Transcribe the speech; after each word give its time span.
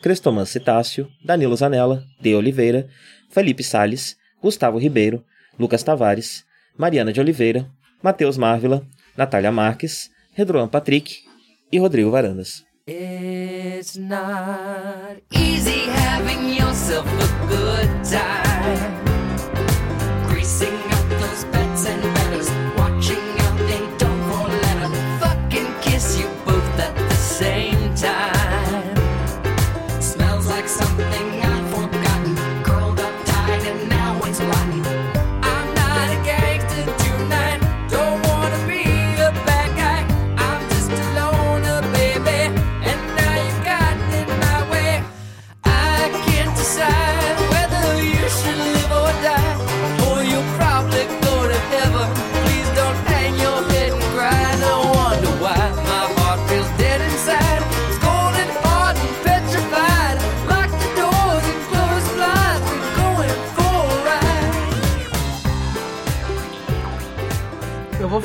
Crestoman 0.00 0.46
Citácio, 0.46 1.08
Danilo 1.22 1.56
Zanella, 1.56 2.04
De 2.20 2.34
Oliveira, 2.34 2.88
Felipe 3.28 3.62
Sales, 3.62 4.16
Gustavo 4.42 4.78
Ribeiro, 4.78 5.24
Lucas 5.58 5.82
Tavares, 5.82 6.46
Mariana 6.76 7.12
de 7.12 7.20
Oliveira, 7.20 7.70
Matheus 8.02 8.38
Marvila, 8.38 8.82
Natália 9.16 9.52
Marques, 9.52 10.10
Redroan 10.36 10.68
Patrick 10.68 11.24
e 11.70 11.78
Rodrigo 11.78 12.10
Varandas. 12.10 12.64
It's 12.86 13.96
not 13.96 15.20
easy 15.32 15.90
having 15.90 16.56
yourself 16.56 17.06
a 17.06 17.46
good 17.46 18.04
time. 18.04 19.09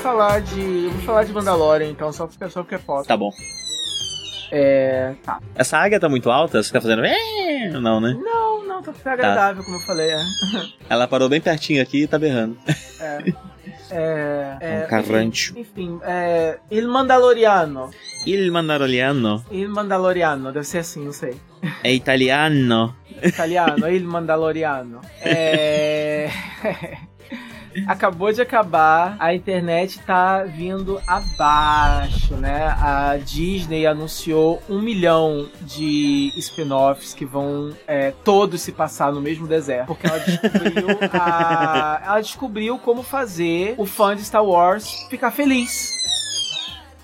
Falar 0.06 0.40
de. 0.40 0.88
vou 0.90 1.02
falar 1.02 1.24
de 1.24 1.34
Mandalorian, 1.34 1.90
então, 1.90 2.14
só 2.14 2.28
porque, 2.28 2.48
só 2.48 2.62
porque 2.62 2.76
é 2.76 2.78
foto. 2.78 3.08
Tá 3.08 3.18
bom. 3.18 3.32
É. 4.52 5.16
Tá. 5.24 5.40
Essa 5.56 5.80
águia 5.80 6.00
tá 6.00 6.08
muito 6.08 6.30
alta? 6.30 6.62
Você 6.62 6.72
tá 6.72 6.80
fazendo. 6.80 7.02
Não, 7.82 8.00
né? 8.00 8.16
Não, 8.22 8.64
não, 8.64 8.84
tá, 8.84 8.94
tá 8.94 9.14
agradável, 9.14 9.64
tá. 9.64 9.66
como 9.66 9.78
eu 9.78 9.82
falei. 9.82 10.12
É. 10.12 10.22
Ela 10.88 11.08
parou 11.08 11.28
bem 11.28 11.42
pertinho 11.42 11.82
aqui 11.82 12.04
e 12.04 12.08
tá 12.08 12.20
berrando. 12.20 12.56
É. 13.02 13.34
É, 13.90 14.58
é, 14.62 14.84
um 14.84 14.88
carrante. 14.88 15.52
Enfim, 15.52 15.96
enfim 15.96 16.00
é, 16.04 16.60
Il 16.70 16.88
Mandaloriano. 16.88 17.90
Il 18.28 18.52
Mandaloriano. 18.52 19.44
Il 19.52 19.70
Mandaloriano, 19.70 20.52
deve 20.52 20.66
ser 20.66 20.80
assim, 20.80 21.06
não 21.06 21.14
sei. 21.14 21.36
É 21.84 21.92
italiano. 21.92 22.96
Italiano, 23.24 23.90
Il 23.90 24.06
Mandaloriano. 24.06 25.02
É. 25.22 26.30
acabou 27.88 28.32
de 28.32 28.42
acabar, 28.42 29.16
a 29.20 29.34
internet 29.34 30.00
tá 30.00 30.44
vindo 30.44 31.02
abaixo, 31.08 32.36
né? 32.36 32.68
A 32.80 33.18
Disney 33.18 33.86
anunciou 33.86 34.62
um 34.70 34.82
milhão 34.82 35.50
de 35.62 36.32
spin-offs 36.38 37.14
que 37.14 37.26
vão 37.26 37.74
é, 37.88 38.12
todos 38.24 38.62
se 38.62 38.72
passar 38.72 39.12
no 39.12 39.22
mesmo 39.22 39.48
deserto, 39.48 39.88
porque 39.88 40.08
ela 40.08 40.20
descobriu, 40.20 40.88
a, 41.14 42.02
ela 42.06 42.22
descobriu 42.22 42.78
como 42.80 43.04
fazer 43.04 43.76
o 43.78 43.86
fã 43.86 44.16
de 44.16 44.24
Star 44.24 44.44
Wars 44.44 44.90
ficar 45.10 45.32
feliz. 45.32 45.94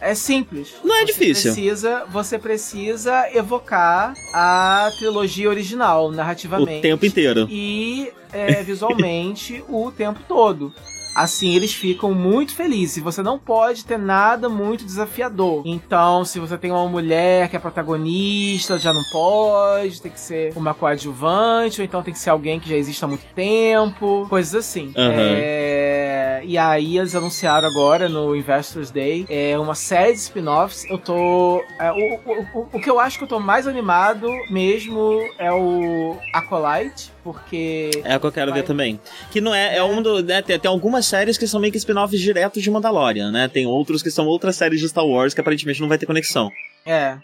É 0.02 0.16
simples. 0.16 0.74
Não 0.84 0.96
é 0.96 1.02
você 1.02 1.06
difícil. 1.06 1.54
Precisa, 1.54 2.06
você 2.10 2.40
precisa 2.40 3.30
evocar 3.34 4.16
a 4.34 4.90
trilogia 4.98 5.48
original, 5.48 6.12
narrativamente. 6.12 6.80
O 6.80 6.82
tempo 6.82 7.06
inteiro. 7.06 7.48
E 7.50 8.12
é, 8.34 8.64
visualmente 8.64 9.64
o 9.70 9.92
tempo 9.92 10.20
todo. 10.28 10.74
Assim 11.16 11.56
eles 11.56 11.74
ficam 11.74 12.14
muito 12.14 12.54
felizes. 12.56 13.04
Você 13.04 13.22
não 13.22 13.38
pode 13.38 13.86
ter 13.86 13.98
nada 13.98 14.50
muito 14.50 14.86
desafiador. 14.86 15.64
Então, 15.66 16.24
se 16.24 16.40
você 16.40 16.58
tem 16.58 16.72
uma 16.72 16.88
mulher 16.88 17.50
que 17.50 17.56
é 17.56 17.60
protagonista, 17.60 18.80
já 18.80 18.94
não 18.94 19.04
pode. 19.12 20.02
Tem 20.02 20.12
que 20.12 20.20
ser 20.20 20.54
uma 20.56 20.74
coadjuvante, 20.74 21.82
ou 21.82 21.86
então 21.86 22.02
tem 22.02 22.14
que 22.14 22.20
ser 22.20 22.30
alguém 22.30 22.60
que 22.60 22.70
já 22.70 22.76
existe 22.76 23.04
há 23.04 23.08
muito 23.08 23.26
tempo. 23.34 24.26
Coisas 24.30 24.56
assim. 24.56 24.88
Uhum. 24.88 24.94
É... 24.98 26.42
E 26.44 26.58
aí 26.58 26.98
eles 26.98 27.16
anunciaram 27.16 27.68
agora 27.68 28.10
no 28.10 28.36
Investors 28.36 28.90
Day 28.90 29.26
é, 29.30 29.58
uma 29.60 29.76
série 29.76 30.14
de 30.14 30.20
spin-offs. 30.20 30.90
Eu 30.90 30.98
tô. 30.98 31.64
É, 31.80 31.92
o, 31.92 32.20
o, 32.26 32.60
o, 32.60 32.68
o 32.74 32.80
que 32.80 32.90
eu 32.90 33.00
acho 33.00 33.18
que 33.18 33.24
eu 33.24 33.28
tô 33.28 33.40
mais 33.40 33.68
animado 33.68 34.28
mesmo 34.50 35.22
é 35.38 35.52
o 35.52 36.18
Acolyte 36.34 37.11
porque. 37.24 37.92
É 38.04 38.18
o 38.18 38.20
que 38.20 38.26
eu 38.26 38.32
quero 38.32 38.52
vai... 38.52 38.62
ver 38.62 38.68
também. 38.68 39.00
Que 39.32 39.42
não 39.42 39.54
é. 39.54 39.76
É, 39.76 39.78
é 39.78 39.84
um 39.84 40.02
do. 40.02 40.22
Né, 40.24 40.42
tem, 40.42 40.59
tem, 40.59 40.70
algumas 40.70 41.06
séries 41.06 41.38
que 41.38 41.48
são 41.48 41.59
meio 41.59 41.72
que 41.72 41.78
spin-offs 41.78 42.20
diretos 42.20 42.62
de 42.62 42.72
Mandalorian, 42.72 43.32
né? 43.32 43.48
Tem 43.48 43.66
outros 43.66 44.02
que 44.02 44.12
são 44.12 44.26
outras 44.28 44.56
séries 44.56 44.80
de 44.80 44.90
Star 44.90 45.06
Wars 45.06 45.34
que 45.34 45.42
aparentemente 45.42 45.82
não 45.82 45.88
vai 45.88 45.98
ter 45.98 46.06
conexão. 46.06 46.52
É. 46.86 47.18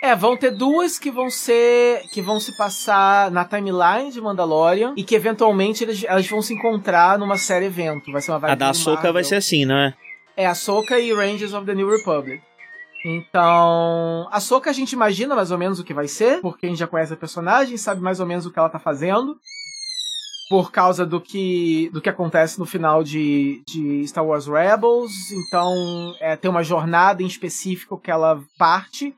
É, 0.00 0.14
vão 0.14 0.36
ter 0.36 0.52
duas 0.52 0.98
que 0.98 1.10
vão 1.10 1.28
ser. 1.28 2.02
que 2.12 2.22
vão 2.22 2.38
se 2.38 2.56
passar 2.56 3.30
na 3.30 3.44
timeline 3.44 4.12
de 4.12 4.20
Mandalorian 4.20 4.94
e 4.96 5.02
que 5.02 5.14
eventualmente 5.14 5.82
eles, 5.82 6.04
elas 6.04 6.26
vão 6.28 6.40
se 6.40 6.54
encontrar 6.54 7.18
numa 7.18 7.36
série 7.36 7.66
evento. 7.66 8.12
Vai 8.12 8.22
ser 8.22 8.30
uma 8.30 8.52
A 8.52 8.54
da 8.54 8.70
Ahsoka 8.70 9.12
vai 9.12 9.24
ser 9.24 9.36
assim, 9.36 9.64
né? 9.64 9.94
É, 10.36 10.46
Ahsoka 10.46 10.98
e 11.00 11.12
Rangers 11.12 11.52
of 11.52 11.66
the 11.66 11.74
New 11.74 11.90
Republic. 11.90 12.40
Então, 13.04 14.28
a 14.30 14.40
Soka 14.40 14.70
a 14.70 14.72
gente 14.72 14.92
imagina 14.92 15.34
mais 15.34 15.50
ou 15.50 15.58
menos 15.58 15.78
o 15.78 15.84
que 15.84 15.94
vai 15.94 16.08
ser, 16.08 16.40
porque 16.40 16.66
a 16.66 16.68
gente 16.68 16.78
já 16.78 16.86
conhece 16.86 17.12
a 17.12 17.16
personagem, 17.16 17.76
sabe 17.76 18.00
mais 18.00 18.20
ou 18.20 18.26
menos 18.26 18.46
o 18.46 18.50
que 18.50 18.58
ela 18.58 18.68
tá 18.68 18.78
fazendo. 18.78 19.38
Por 20.50 20.72
causa 20.72 21.04
do 21.04 21.20
que, 21.20 21.90
do 21.92 22.00
que 22.00 22.08
acontece 22.08 22.58
no 22.58 22.64
final 22.64 23.04
de, 23.04 23.62
de 23.66 24.06
Star 24.06 24.24
Wars 24.24 24.46
Rebels. 24.46 25.30
Então, 25.30 26.14
é, 26.20 26.36
tem 26.36 26.50
uma 26.50 26.64
jornada 26.64 27.22
em 27.22 27.26
específico 27.26 28.00
que 28.00 28.10
ela 28.10 28.42
parte. 28.56 29.14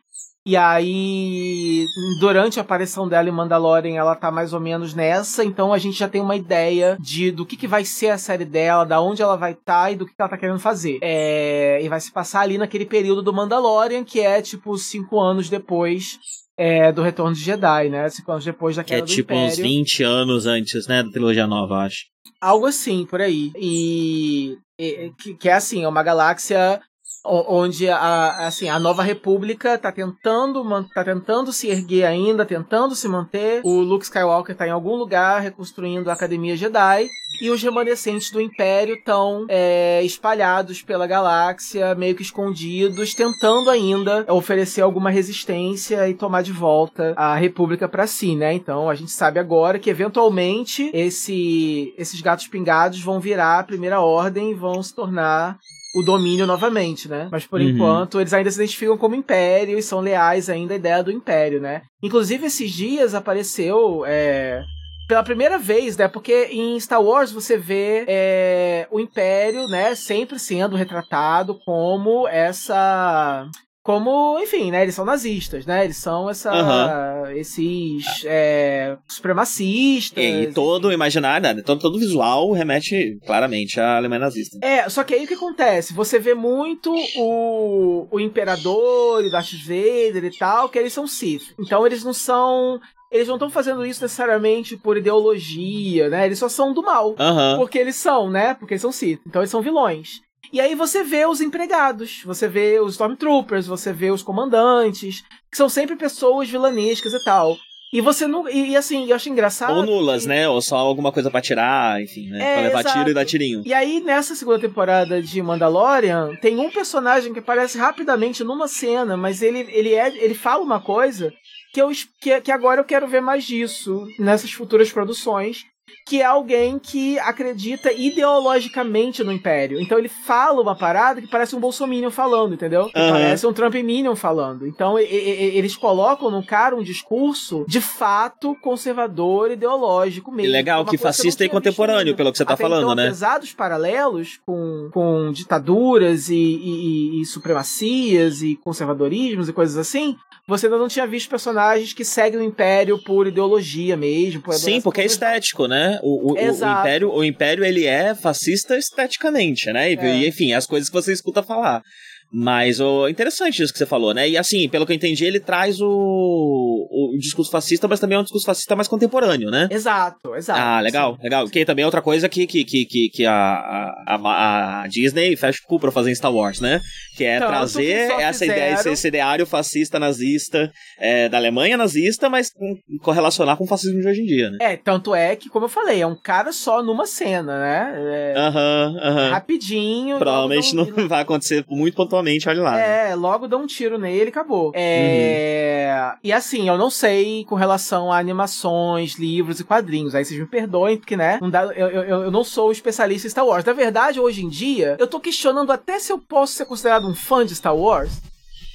E 0.46 0.56
aí, 0.56 1.86
durante 2.18 2.58
a 2.58 2.62
aparição 2.62 3.06
dela 3.06 3.28
em 3.28 3.32
Mandalorian, 3.32 3.94
ela 3.94 4.16
tá 4.16 4.30
mais 4.30 4.54
ou 4.54 4.60
menos 4.60 4.94
nessa, 4.94 5.44
então 5.44 5.70
a 5.70 5.76
gente 5.76 5.98
já 5.98 6.08
tem 6.08 6.20
uma 6.20 6.34
ideia 6.34 6.96
de 6.98 7.30
do 7.30 7.44
que, 7.44 7.58
que 7.58 7.66
vai 7.66 7.84
ser 7.84 8.08
a 8.08 8.18
série 8.18 8.46
dela, 8.46 8.84
da 8.84 9.02
onde 9.02 9.20
ela 9.20 9.36
vai 9.36 9.52
estar 9.52 9.84
tá 9.84 9.90
e 9.90 9.96
do 9.96 10.06
que, 10.06 10.14
que 10.14 10.20
ela 10.20 10.30
tá 10.30 10.38
querendo 10.38 10.58
fazer. 10.58 10.98
É, 11.02 11.82
e 11.82 11.88
vai 11.90 12.00
se 12.00 12.10
passar 12.10 12.40
ali 12.40 12.56
naquele 12.56 12.86
período 12.86 13.22
do 13.22 13.34
Mandalorian, 13.34 14.02
que 14.02 14.20
é 14.20 14.40
tipo 14.40 14.78
cinco 14.78 15.20
anos 15.20 15.50
depois 15.50 16.18
é, 16.60 16.92
do 16.92 17.02
Retorno 17.02 17.34
de 17.34 17.42
Jedi, 17.42 17.88
né? 17.88 18.08
Cinco 18.10 18.32
anos 18.32 18.44
depois 18.44 18.76
da 18.76 18.84
queda 18.84 19.06
Que 19.06 19.12
é 19.12 19.14
tipo 19.16 19.34
uns 19.34 19.56
20 19.56 20.02
anos 20.02 20.46
antes, 20.46 20.86
né, 20.86 21.02
da 21.02 21.10
trilogia 21.10 21.46
nova, 21.46 21.86
acho. 21.86 22.04
Algo 22.38 22.66
assim, 22.66 23.06
por 23.06 23.20
aí. 23.20 23.50
E, 23.56 24.58
e 24.78 25.10
que, 25.18 25.34
que, 25.34 25.48
é 25.48 25.54
assim, 25.54 25.84
é 25.84 25.88
uma 25.88 26.02
galáxia 26.02 26.80
onde 27.24 27.88
a, 27.88 28.46
assim, 28.46 28.68
a 28.68 28.78
nova 28.78 29.02
república 29.02 29.76
tá 29.76 29.92
tentando, 29.92 30.64
tá 30.94 31.04
tentando 31.04 31.52
se 31.52 31.68
erguer 31.68 32.04
ainda, 32.04 32.44
tentando 32.44 32.94
se 32.94 33.06
manter. 33.08 33.60
O 33.64 33.80
Luke 33.80 34.04
Skywalker 34.04 34.56
tá 34.56 34.66
em 34.66 34.70
algum 34.70 34.96
lugar 34.96 35.40
reconstruindo 35.40 36.10
a 36.10 36.14
Academia 36.14 36.56
Jedi. 36.56 37.08
E 37.40 37.48
os 37.48 37.62
remanescentes 37.62 38.30
do 38.30 38.40
Império 38.40 38.96
estão 38.96 39.46
é, 39.48 40.02
espalhados 40.02 40.82
pela 40.82 41.06
galáxia, 41.06 41.94
meio 41.94 42.14
que 42.14 42.22
escondidos, 42.22 43.14
tentando 43.14 43.70
ainda 43.70 44.26
oferecer 44.28 44.82
alguma 44.82 45.10
resistência 45.10 46.06
e 46.08 46.14
tomar 46.14 46.42
de 46.42 46.52
volta 46.52 47.14
a 47.16 47.34
República 47.36 47.88
para 47.88 48.06
si, 48.06 48.36
né? 48.36 48.52
Então 48.52 48.90
a 48.90 48.94
gente 48.94 49.10
sabe 49.10 49.38
agora 49.38 49.78
que 49.78 49.88
eventualmente 49.88 50.90
esse, 50.92 51.94
esses 51.96 52.20
gatos 52.20 52.46
pingados 52.46 53.00
vão 53.00 53.20
virar 53.20 53.60
a 53.60 53.64
Primeira 53.64 54.00
Ordem 54.00 54.50
e 54.50 54.54
vão 54.54 54.82
se 54.82 54.94
tornar 54.94 55.58
o 55.94 56.02
domínio 56.02 56.46
novamente, 56.46 57.08
né? 57.08 57.28
Mas 57.30 57.46
por 57.46 57.60
uhum. 57.60 57.68
enquanto 57.68 58.20
eles 58.20 58.32
ainda 58.32 58.50
se 58.50 58.56
identificam 58.56 58.96
como 58.96 59.14
império 59.14 59.78
e 59.78 59.82
são 59.82 60.00
leais 60.00 60.48
ainda 60.48 60.74
à 60.74 60.76
ideia 60.76 61.02
do 61.02 61.10
império, 61.10 61.60
né? 61.60 61.82
Inclusive 62.02 62.46
esses 62.46 62.70
dias 62.70 63.14
apareceu 63.14 64.04
é, 64.06 64.62
pela 65.10 65.24
primeira 65.24 65.58
vez, 65.58 65.96
né? 65.96 66.06
Porque 66.06 66.48
em 66.52 66.78
Star 66.78 67.02
Wars 67.02 67.32
você 67.32 67.56
vê 67.56 68.04
é, 68.06 68.86
o 68.92 69.00
Império, 69.00 69.66
né? 69.66 69.94
Sempre 69.96 70.38
sendo 70.38 70.76
retratado 70.76 71.58
como 71.64 72.28
essa 72.28 73.44
como, 73.82 74.38
enfim, 74.40 74.70
né? 74.70 74.82
Eles 74.82 74.94
são 74.94 75.04
nazistas, 75.04 75.64
né? 75.64 75.84
Eles 75.84 75.96
são 75.96 76.28
essa, 76.28 76.52
uhum. 76.52 77.30
esses 77.30 78.24
é, 78.26 78.96
supremacistas. 79.08 80.22
E, 80.22 80.42
e 80.42 80.52
todo 80.52 80.88
o 80.88 80.92
imaginário, 80.92 81.54
né? 81.54 81.62
todo, 81.62 81.80
todo 81.80 81.98
visual 81.98 82.52
remete 82.52 83.18
claramente 83.24 83.80
à 83.80 83.96
Alemanha 83.96 84.20
nazista. 84.20 84.58
É, 84.62 84.86
só 84.88 85.02
que 85.02 85.14
aí 85.14 85.24
o 85.24 85.28
que 85.28 85.34
acontece? 85.34 85.94
Você 85.94 86.18
vê 86.18 86.34
muito 86.34 86.94
o, 87.16 88.06
o 88.10 88.20
Imperador 88.20 89.24
e 89.24 89.30
Darth 89.30 89.52
Vader 89.64 90.24
e 90.24 90.38
tal, 90.38 90.68
que 90.68 90.78
eles 90.78 90.92
são 90.92 91.06
Sith. 91.06 91.54
Então 91.58 91.86
eles 91.86 92.04
não 92.04 92.12
são 92.12 92.78
eles 93.10 93.26
não 93.26 93.34
estão 93.34 93.50
fazendo 93.50 93.84
isso 93.84 94.02
necessariamente 94.02 94.76
por 94.76 94.96
ideologia, 94.96 96.08
né? 96.08 96.26
Eles 96.26 96.38
só 96.38 96.48
são 96.48 96.72
do 96.72 96.82
mal. 96.82 97.08
Uhum. 97.10 97.56
Porque 97.56 97.78
eles 97.78 97.96
são, 97.96 98.30
né? 98.30 98.54
Porque 98.54 98.74
eles 98.74 98.82
são 98.82 98.92
Sith. 98.92 99.20
Então 99.26 99.42
eles 99.42 99.50
são 99.50 99.60
vilões. 99.60 100.20
E 100.52 100.60
aí 100.60 100.74
você 100.74 101.04
vê 101.04 101.26
os 101.26 101.40
empregados, 101.40 102.22
você 102.24 102.48
vê 102.48 102.80
os 102.80 102.92
Stormtroopers, 102.92 103.66
você 103.66 103.92
vê 103.92 104.10
os 104.10 104.22
comandantes, 104.22 105.22
que 105.50 105.56
são 105.56 105.68
sempre 105.68 105.96
pessoas 105.96 106.50
vilanescas 106.50 107.12
e 107.12 107.24
tal. 107.24 107.56
E 107.92 108.00
você 108.00 108.26
não. 108.26 108.48
E, 108.48 108.76
assim, 108.76 109.08
eu 109.08 109.16
acho 109.16 109.28
engraçado. 109.28 109.74
Ou 109.74 109.84
nulas, 109.84 110.22
que... 110.22 110.28
né? 110.28 110.48
Ou 110.48 110.62
só 110.62 110.76
alguma 110.76 111.10
coisa 111.10 111.28
para 111.28 111.40
tirar, 111.40 112.00
enfim, 112.00 112.28
né? 112.30 112.38
É, 112.38 112.52
pra 112.54 112.62
levar 112.62 112.80
exato. 112.80 112.98
tiro 112.98 113.10
e 113.10 113.14
dar 113.14 113.24
tirinho. 113.24 113.62
E 113.66 113.74
aí, 113.74 114.00
nessa 114.00 114.34
segunda 114.36 114.60
temporada 114.60 115.20
de 115.20 115.42
Mandalorian, 115.42 116.36
tem 116.40 116.58
um 116.58 116.70
personagem 116.70 117.32
que 117.32 117.40
aparece 117.40 117.76
rapidamente 117.76 118.44
numa 118.44 118.68
cena, 118.68 119.16
mas 119.16 119.42
ele, 119.42 119.66
ele, 119.70 119.92
é, 119.92 120.06
ele 120.22 120.34
fala 120.34 120.62
uma 120.62 120.80
coisa 120.80 121.32
que, 121.72 121.82
eu, 121.82 121.90
que, 122.20 122.40
que 122.40 122.52
agora 122.52 122.80
eu 122.80 122.84
quero 122.84 123.08
ver 123.08 123.20
mais 123.20 123.44
disso 123.44 124.06
nessas 124.20 124.52
futuras 124.52 124.92
produções 124.92 125.64
que 126.06 126.20
é 126.20 126.24
alguém 126.24 126.78
que 126.78 127.18
acredita 127.20 127.92
ideologicamente 127.92 129.22
no 129.22 129.32
Império. 129.32 129.80
Então 129.80 129.98
ele 129.98 130.08
fala 130.08 130.60
uma 130.60 130.74
parada 130.74 131.20
que 131.20 131.28
parece 131.28 131.54
um 131.54 131.60
Bolsominion 131.60 132.10
falando, 132.10 132.54
entendeu? 132.54 132.84
Uhum. 132.84 132.90
parece 132.92 133.46
um 133.46 133.52
Trump 133.52 133.74
Minion 133.74 134.16
falando. 134.16 134.66
Então 134.66 134.98
e, 134.98 135.04
e, 135.04 135.56
eles 135.56 135.76
colocam 135.76 136.30
no 136.30 136.44
cara 136.44 136.74
um 136.74 136.82
discurso 136.82 137.64
de 137.68 137.80
fato 137.80 138.56
conservador, 138.60 139.50
ideológico 139.50 140.30
mesmo. 140.30 140.50
E 140.50 140.52
legal, 140.52 140.84
que 140.84 140.98
fascista 140.98 141.44
e 141.44 141.48
contemporâneo, 141.48 142.16
pelo 142.16 142.32
que 142.32 142.38
você 142.38 142.44
tá 142.44 142.54
Até 142.54 142.62
falando, 142.62 142.82
então, 142.82 142.94
né? 142.94 143.08
pesados 143.08 143.52
paralelos 143.52 144.40
com, 144.44 144.90
com 144.92 145.32
ditaduras 145.32 146.28
e, 146.28 146.34
e, 146.34 147.22
e 147.22 147.24
supremacias 147.24 148.42
e 148.42 148.56
conservadorismos 148.56 149.48
e 149.48 149.52
coisas 149.52 149.76
assim, 149.76 150.16
você 150.50 150.66
ainda 150.66 150.78
não 150.78 150.88
tinha 150.88 151.06
visto 151.06 151.30
personagens 151.30 151.92
que 151.92 152.04
seguem 152.04 152.40
o 152.40 152.42
Império 152.42 152.98
por 152.98 153.28
ideologia 153.28 153.96
mesmo. 153.96 154.42
Por 154.42 154.54
Sim, 154.54 154.80
porque 154.80 155.00
é 155.00 155.04
estético, 155.04 155.68
né? 155.68 156.00
O, 156.02 156.32
o, 156.32 156.34
o, 156.34 156.80
Império, 156.80 157.12
o 157.12 157.24
Império, 157.24 157.64
ele 157.64 157.86
é 157.86 158.16
fascista 158.16 158.76
esteticamente, 158.76 159.72
né? 159.72 159.92
E, 159.92 159.96
é. 159.96 160.26
enfim, 160.26 160.52
as 160.52 160.66
coisas 160.66 160.88
que 160.88 160.94
você 160.94 161.12
escuta 161.12 161.40
falar. 161.40 161.82
Mas 162.32 162.78
o 162.78 163.08
interessante 163.08 163.60
isso 163.60 163.72
que 163.72 163.78
você 163.78 163.86
falou, 163.86 164.14
né? 164.14 164.28
E 164.28 164.38
assim, 164.38 164.68
pelo 164.68 164.86
que 164.86 164.92
eu 164.92 164.96
entendi, 164.96 165.24
ele 165.24 165.40
traz 165.40 165.80
o, 165.80 165.88
o 165.88 167.18
discurso 167.18 167.50
fascista, 167.50 167.88
mas 167.88 167.98
também 167.98 168.16
é 168.16 168.20
um 168.20 168.22
discurso 168.22 168.46
fascista 168.46 168.76
mais 168.76 168.86
contemporâneo, 168.86 169.50
né? 169.50 169.68
Exato, 169.70 170.36
exato. 170.36 170.60
Ah, 170.60 170.80
legal, 170.80 171.16
sim. 171.16 171.22
legal. 171.24 171.48
Que 171.48 171.64
também 171.64 171.82
é 171.82 171.86
outra 171.86 172.00
coisa 172.00 172.28
que, 172.28 172.46
que, 172.46 172.64
que, 172.64 173.08
que, 173.08 173.26
a, 173.26 173.34
a, 173.34 174.82
a, 174.82 174.86
Disney 174.86 175.34
fecha 175.36 175.60
o 175.64 175.66
cu 175.66 175.80
pra 175.80 175.90
fazer 175.90 176.12
em 176.12 176.14
Star 176.14 176.32
Wars, 176.32 176.60
né? 176.60 176.80
Que 177.16 177.24
é 177.24 177.40
Tanto 177.40 177.48
trazer 177.48 178.06
que 178.06 178.22
essa 178.22 178.38
fizeram... 178.38 178.52
ideia, 178.52 178.74
esse, 178.74 178.90
esse 178.90 179.08
ideário 179.08 179.46
fascista 179.46 179.98
nazista 179.98 180.70
é, 181.00 181.28
da 181.28 181.36
Alemanha 181.36 181.76
nazista, 181.76 182.28
mas 182.28 182.50
com, 182.52 182.76
correlacionar 183.00 183.56
com 183.56 183.64
o 183.64 183.66
fascismo 183.66 184.00
de 184.00 184.06
hoje 184.06 184.22
em 184.22 184.26
dia, 184.26 184.50
né? 184.50 184.58
É, 184.60 184.76
tanto 184.76 185.16
é 185.16 185.34
que, 185.34 185.48
como 185.48 185.64
eu 185.64 185.68
falei, 185.68 186.00
é 186.00 186.06
um 186.06 186.16
cara 186.16 186.52
só 186.52 186.80
numa 186.80 187.06
cena, 187.06 187.58
né? 187.58 187.92
É, 187.96 188.34
aham, 188.38 188.96
é, 189.00 189.08
aham. 189.08 189.30
Rapidinho. 189.30 190.18
Provavelmente 190.18 190.76
não, 190.76 190.86
não 190.86 191.08
vai 191.08 191.22
acontecer 191.22 191.64
muito 191.68 191.96
pontualmente 191.96 192.19
olha 192.48 192.62
lá. 192.62 192.78
É, 192.78 193.14
logo 193.14 193.48
dá 193.48 193.56
um 193.56 193.66
tiro 193.66 193.98
nele 193.98 194.26
e 194.26 194.28
acabou. 194.28 194.72
É... 194.74 196.10
Uhum. 196.12 196.18
E 196.24 196.32
assim, 196.32 196.68
eu 196.68 196.78
não 196.78 196.90
sei 196.90 197.44
com 197.44 197.54
relação 197.54 198.12
a 198.12 198.18
animações, 198.18 199.14
livros 199.14 199.60
e 199.60 199.64
quadrinhos. 199.64 200.14
Aí 200.14 200.24
vocês 200.24 200.38
me 200.38 200.46
perdoem, 200.46 200.96
porque, 200.96 201.16
né? 201.16 201.38
Não 201.40 201.50
dá, 201.50 201.64
eu, 201.64 201.88
eu, 201.88 202.22
eu 202.22 202.30
não 202.30 202.44
sou 202.44 202.72
especialista 202.72 203.26
em 203.26 203.30
Star 203.30 203.46
Wars. 203.46 203.64
Na 203.64 203.72
verdade, 203.72 204.20
hoje 204.20 204.44
em 204.44 204.48
dia, 204.48 204.96
eu 204.98 205.06
tô 205.06 205.20
questionando 205.20 205.72
até 205.72 205.98
se 205.98 206.12
eu 206.12 206.18
posso 206.18 206.54
ser 206.54 206.64
considerado 206.64 207.06
um 207.06 207.14
fã 207.14 207.44
de 207.44 207.54
Star 207.54 207.76
Wars. 207.76 208.20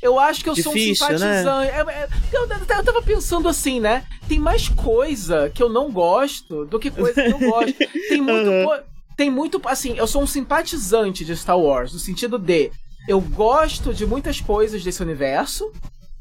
Eu 0.06 0.20
acho 0.20 0.44
que 0.44 0.50
eu 0.50 0.54
Difícil, 0.54 0.96
sou 0.96 1.08
um 1.08 1.18
simpatizante. 1.18 1.56
Né? 1.56 1.68
É, 1.70 2.08
eu, 2.32 2.42
eu, 2.42 2.84
tava 2.84 3.02
pensando 3.02 3.50
assim, 3.50 3.80
né? 3.80 4.06
Tem 4.28 4.40
mais 4.40 4.70
coisa 4.70 5.50
que 5.50 5.64
eu 5.64 5.70
não 5.70 5.92
gosto 5.92 6.66
do 6.66 6.80
que 6.80 6.92
coisa 6.92 7.24
que 7.24 7.32
eu 7.32 7.40
gosto. 7.40 7.74
Tem 8.08 8.22
muito. 8.22 8.50
Uhum. 8.50 8.80
Tem 9.18 9.30
muito. 9.32 9.62
Assim, 9.66 9.98
eu 9.98 10.06
sou 10.06 10.22
um 10.22 10.28
simpatizante 10.28 11.26
de 11.26 11.36
Star 11.36 11.60
Wars, 11.60 11.92
no 11.92 12.00
sentido 12.00 12.38
de 12.38 12.72
eu 13.08 13.22
gosto 13.22 13.94
de 13.94 14.06
muitas 14.06 14.40
coisas 14.42 14.84
desse 14.84 15.02
universo. 15.02 15.72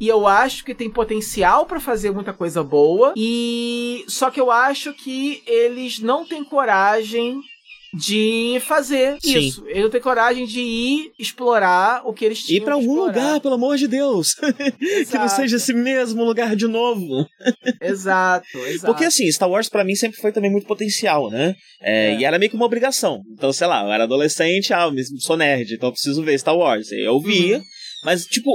E 0.00 0.08
eu 0.08 0.26
acho 0.26 0.64
que 0.64 0.74
tem 0.74 0.90
potencial 0.90 1.66
para 1.66 1.80
fazer 1.80 2.10
muita 2.10 2.32
coisa 2.32 2.62
boa. 2.62 3.14
E 3.16 4.04
só 4.08 4.30
que 4.30 4.40
eu 4.40 4.50
acho 4.50 4.92
que 4.92 5.42
eles 5.46 6.00
não 6.00 6.26
têm 6.26 6.44
coragem 6.44 7.40
de 7.96 8.60
fazer 8.66 9.18
Sim. 9.20 9.38
isso. 9.38 9.64
Eles 9.66 9.82
não 9.82 9.90
têm 9.90 10.00
coragem 10.00 10.46
de 10.46 10.60
ir 10.60 11.12
explorar 11.18 12.02
o 12.04 12.12
que 12.12 12.24
eles 12.24 12.42
tinham. 12.42 12.62
Ir 12.62 12.64
pra 12.64 12.74
algum 12.74 12.94
lugar, 12.94 13.40
pelo 13.40 13.54
amor 13.54 13.76
de 13.76 13.86
Deus. 13.86 14.34
que 15.10 15.18
não 15.18 15.28
seja 15.28 15.56
esse 15.56 15.72
mesmo 15.72 16.24
lugar 16.24 16.56
de 16.56 16.66
novo. 16.66 17.26
exato, 17.80 18.58
exato. 18.66 18.86
Porque 18.86 19.04
assim, 19.04 19.30
Star 19.30 19.48
Wars 19.48 19.68
para 19.68 19.84
mim 19.84 19.94
sempre 19.94 20.20
foi 20.20 20.32
também 20.32 20.50
muito 20.50 20.66
potencial, 20.66 21.30
né? 21.30 21.54
É, 21.80 22.14
é. 22.14 22.18
E 22.18 22.24
era 22.24 22.38
meio 22.38 22.50
que 22.50 22.56
uma 22.56 22.66
obrigação. 22.66 23.20
Então, 23.32 23.52
sei 23.52 23.66
lá, 23.66 23.84
eu 23.84 23.92
era 23.92 24.04
adolescente, 24.04 24.72
ah, 24.72 24.86
eu 24.86 25.20
sou 25.20 25.36
nerd, 25.36 25.74
então 25.74 25.88
eu 25.88 25.92
preciso 25.92 26.22
ver 26.22 26.38
Star 26.38 26.56
Wars. 26.56 26.90
Eu 26.90 27.20
via, 27.20 27.58
uhum. 27.58 27.64
mas 28.04 28.24
tipo, 28.24 28.50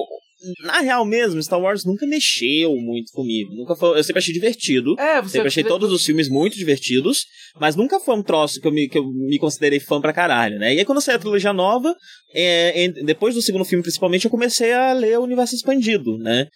na 0.64 0.80
real 0.80 1.06
mesmo, 1.06 1.42
Star 1.42 1.60
Wars 1.60 1.84
nunca 1.86 2.08
mexeu 2.08 2.76
muito 2.78 3.12
comigo. 3.12 3.54
Nunca 3.54 3.76
foi, 3.76 3.98
eu 3.98 4.04
sempre 4.04 4.20
achei 4.20 4.34
divertido. 4.34 5.00
É, 5.00 5.22
você 5.22 5.34
sempre 5.34 5.48
achei 5.48 5.64
todos 5.64 5.92
os 5.92 6.06
filmes 6.06 6.30
muito 6.30 6.58
divertidos, 6.58 7.26
mas 7.60 7.76
nunca 7.76 8.00
foi 8.00 8.16
um 8.16 8.24
troço 8.24 8.60
que 8.60 8.68
eu 8.68 8.72
me, 8.72 8.88
que 8.88 8.98
eu 8.98 9.04
me 9.06 9.38
considerei 9.38 9.80
fã 9.80 10.00
pra 10.00 10.14
caralho, 10.14 10.58
né? 10.58 10.74
E 10.74 10.80
aí 10.80 10.86
quando 10.86 11.02
saiu 11.02 11.18
a 11.18 11.20
trilogia 11.20 11.54
nova, 11.54 11.94
é, 12.34 12.88
depois 13.04 13.36
do 13.36 13.42
segundo 13.42 13.66
filme 13.66 13.82
principalmente, 13.82 14.26
eu 14.26 14.32
comecei 14.32 14.72
a 14.72 14.94
ler 14.94 15.20
o 15.20 15.24
universo 15.24 15.56
expandido, 15.56 16.18
né? 16.18 16.48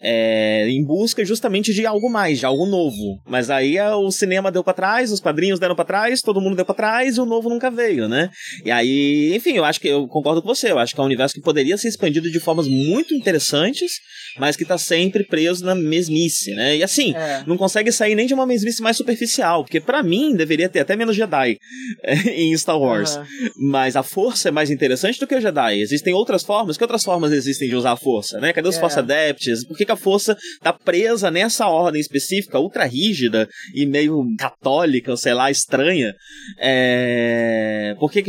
É, 0.00 0.68
em 0.68 0.84
busca 0.84 1.24
justamente 1.24 1.72
de 1.72 1.86
algo 1.86 2.10
mais, 2.10 2.38
de 2.38 2.46
algo 2.46 2.66
novo. 2.66 3.20
Mas 3.26 3.50
aí 3.50 3.80
o 3.80 4.10
cinema 4.10 4.50
deu 4.50 4.64
para 4.64 4.74
trás, 4.74 5.12
os 5.12 5.20
quadrinhos 5.20 5.60
deram 5.60 5.76
para 5.76 5.84
trás, 5.84 6.20
todo 6.20 6.40
mundo 6.40 6.56
deu 6.56 6.64
para 6.64 6.74
trás 6.74 7.16
e 7.16 7.20
o 7.20 7.24
novo 7.24 7.48
nunca 7.48 7.70
veio, 7.70 8.08
né? 8.08 8.30
E 8.64 8.70
aí, 8.70 9.34
enfim, 9.34 9.52
eu 9.52 9.64
acho 9.64 9.80
que 9.80 9.88
eu 9.88 10.06
concordo 10.08 10.42
com 10.42 10.48
você, 10.48 10.70
eu 10.70 10.78
acho 10.78 10.94
que 10.94 11.00
é 11.00 11.02
um 11.02 11.06
universo 11.06 11.34
que 11.34 11.40
poderia 11.40 11.76
ser 11.76 11.88
expandido 11.88 12.30
de 12.30 12.40
formas 12.40 12.66
muito 12.66 13.14
interessantes, 13.14 13.92
mas 14.38 14.56
que 14.56 14.64
tá 14.64 14.76
sempre 14.76 15.24
preso 15.24 15.64
na 15.64 15.74
mesmice, 15.74 16.52
né? 16.54 16.76
E 16.76 16.82
assim, 16.82 17.14
é. 17.14 17.44
não 17.46 17.56
consegue 17.56 17.92
sair 17.92 18.14
nem 18.14 18.26
de 18.26 18.34
uma 18.34 18.46
mesmice 18.46 18.82
mais 18.82 18.96
superficial, 18.96 19.62
porque 19.64 19.80
para 19.80 20.02
mim 20.02 20.34
deveria 20.34 20.68
ter 20.68 20.80
até 20.80 20.96
menos 20.96 21.14
Jedi 21.14 21.58
é, 22.02 22.14
em 22.40 22.56
Star 22.56 22.78
Wars. 22.78 23.16
Uhum. 23.16 23.24
Mas 23.70 23.96
a 23.96 24.02
força 24.02 24.48
é 24.48 24.52
mais 24.52 24.70
interessante 24.70 25.20
do 25.20 25.26
que 25.26 25.34
o 25.34 25.40
Jedi. 25.40 25.80
Existem 25.80 26.14
outras 26.14 26.42
formas, 26.42 26.76
que 26.76 26.84
outras 26.84 27.04
formas 27.04 27.32
existem 27.32 27.68
de 27.68 27.76
usar 27.76 27.92
a 27.92 27.96
força, 27.96 28.40
né? 28.40 28.52
Cadê 28.52 28.68
os 28.68 28.76
é. 28.76 28.80
Force 28.80 28.98
Adepts? 28.98 29.64
Por 29.66 29.76
que, 29.82 29.86
que 29.86 29.92
a 29.92 29.96
força 29.96 30.36
tá 30.60 30.72
presa 30.72 31.30
nessa 31.30 31.66
ordem 31.66 32.00
específica, 32.00 32.58
ultra 32.58 32.84
rígida 32.84 33.48
e 33.74 33.84
meio 33.84 34.24
católica, 34.38 35.16
sei 35.16 35.34
lá, 35.34 35.50
estranha. 35.50 36.14
É... 36.58 37.94
Porque 37.98 38.22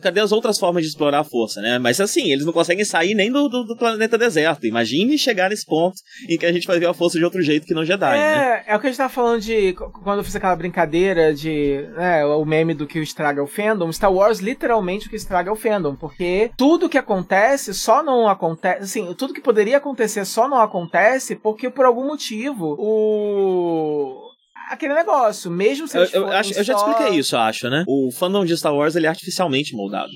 cadê 0.00 0.20
as 0.20 0.32
outras 0.32 0.58
formas 0.58 0.82
de 0.82 0.88
explorar 0.88 1.20
a 1.20 1.24
força, 1.24 1.60
né? 1.60 1.78
Mas 1.78 2.00
assim, 2.00 2.30
eles 2.30 2.44
não 2.44 2.52
conseguem 2.52 2.84
sair 2.84 3.14
nem 3.14 3.30
do, 3.30 3.48
do, 3.48 3.64
do 3.64 3.76
planeta 3.76 4.16
deserto. 4.16 4.66
Imagine 4.66 5.18
chegar 5.18 5.50
nesse 5.50 5.66
ponto 5.66 5.96
em 6.28 6.38
que 6.38 6.46
a 6.46 6.52
gente 6.52 6.66
vai 6.66 6.78
ver 6.78 6.86
a 6.86 6.94
força 6.94 7.18
de 7.18 7.24
outro 7.24 7.42
jeito 7.42 7.66
que 7.66 7.74
não 7.74 7.84
Jedi. 7.88 8.16
É, 8.16 8.20
né? 8.20 8.64
é 8.66 8.76
o 8.76 8.80
que 8.80 8.86
a 8.86 8.90
gente 8.90 8.98
tava 8.98 9.12
falando 9.12 9.40
de. 9.40 9.72
Quando 9.72 10.18
eu 10.18 10.24
fiz 10.24 10.36
aquela 10.36 10.54
brincadeira 10.54 11.32
de. 11.34 11.84
Né, 11.96 12.24
o 12.24 12.44
meme 12.44 12.74
do 12.74 12.86
que 12.86 12.98
estraga 12.98 13.42
o 13.42 13.46
fandom. 13.46 13.90
Star 13.90 14.12
Wars, 14.12 14.38
literalmente, 14.38 15.06
o 15.06 15.10
que 15.10 15.16
estraga 15.16 15.48
é 15.48 15.52
o 15.52 15.56
fandom. 15.56 15.96
Porque 15.96 16.50
tudo 16.56 16.88
que 16.88 16.98
acontece 16.98 17.72
só 17.72 18.02
não 18.02 18.28
acontece. 18.28 18.82
Assim, 18.82 19.14
tudo 19.14 19.32
que 19.32 19.40
poderia 19.40 19.78
acontecer 19.78 20.24
só 20.24 20.48
não 20.48 20.60
acontece 20.60 20.97
acontece 20.98 21.36
porque 21.36 21.70
por 21.70 21.84
algum 21.84 22.06
motivo 22.06 22.76
o 22.78 24.28
aquele 24.70 24.94
negócio, 24.94 25.50
mesmo 25.50 25.88
se 25.88 25.96
eu, 25.96 26.04
eu, 26.12 26.26
acho, 26.28 26.52
só... 26.52 26.60
eu 26.60 26.64
já 26.64 26.74
te 26.74 26.78
expliquei 26.78 27.18
isso, 27.18 27.36
acho, 27.36 27.70
né? 27.70 27.84
O 27.86 28.10
fandom 28.12 28.44
de 28.44 28.56
Star 28.56 28.74
Wars 28.74 28.96
ele 28.96 29.06
é 29.06 29.08
artificialmente 29.08 29.74
moldado. 29.74 30.10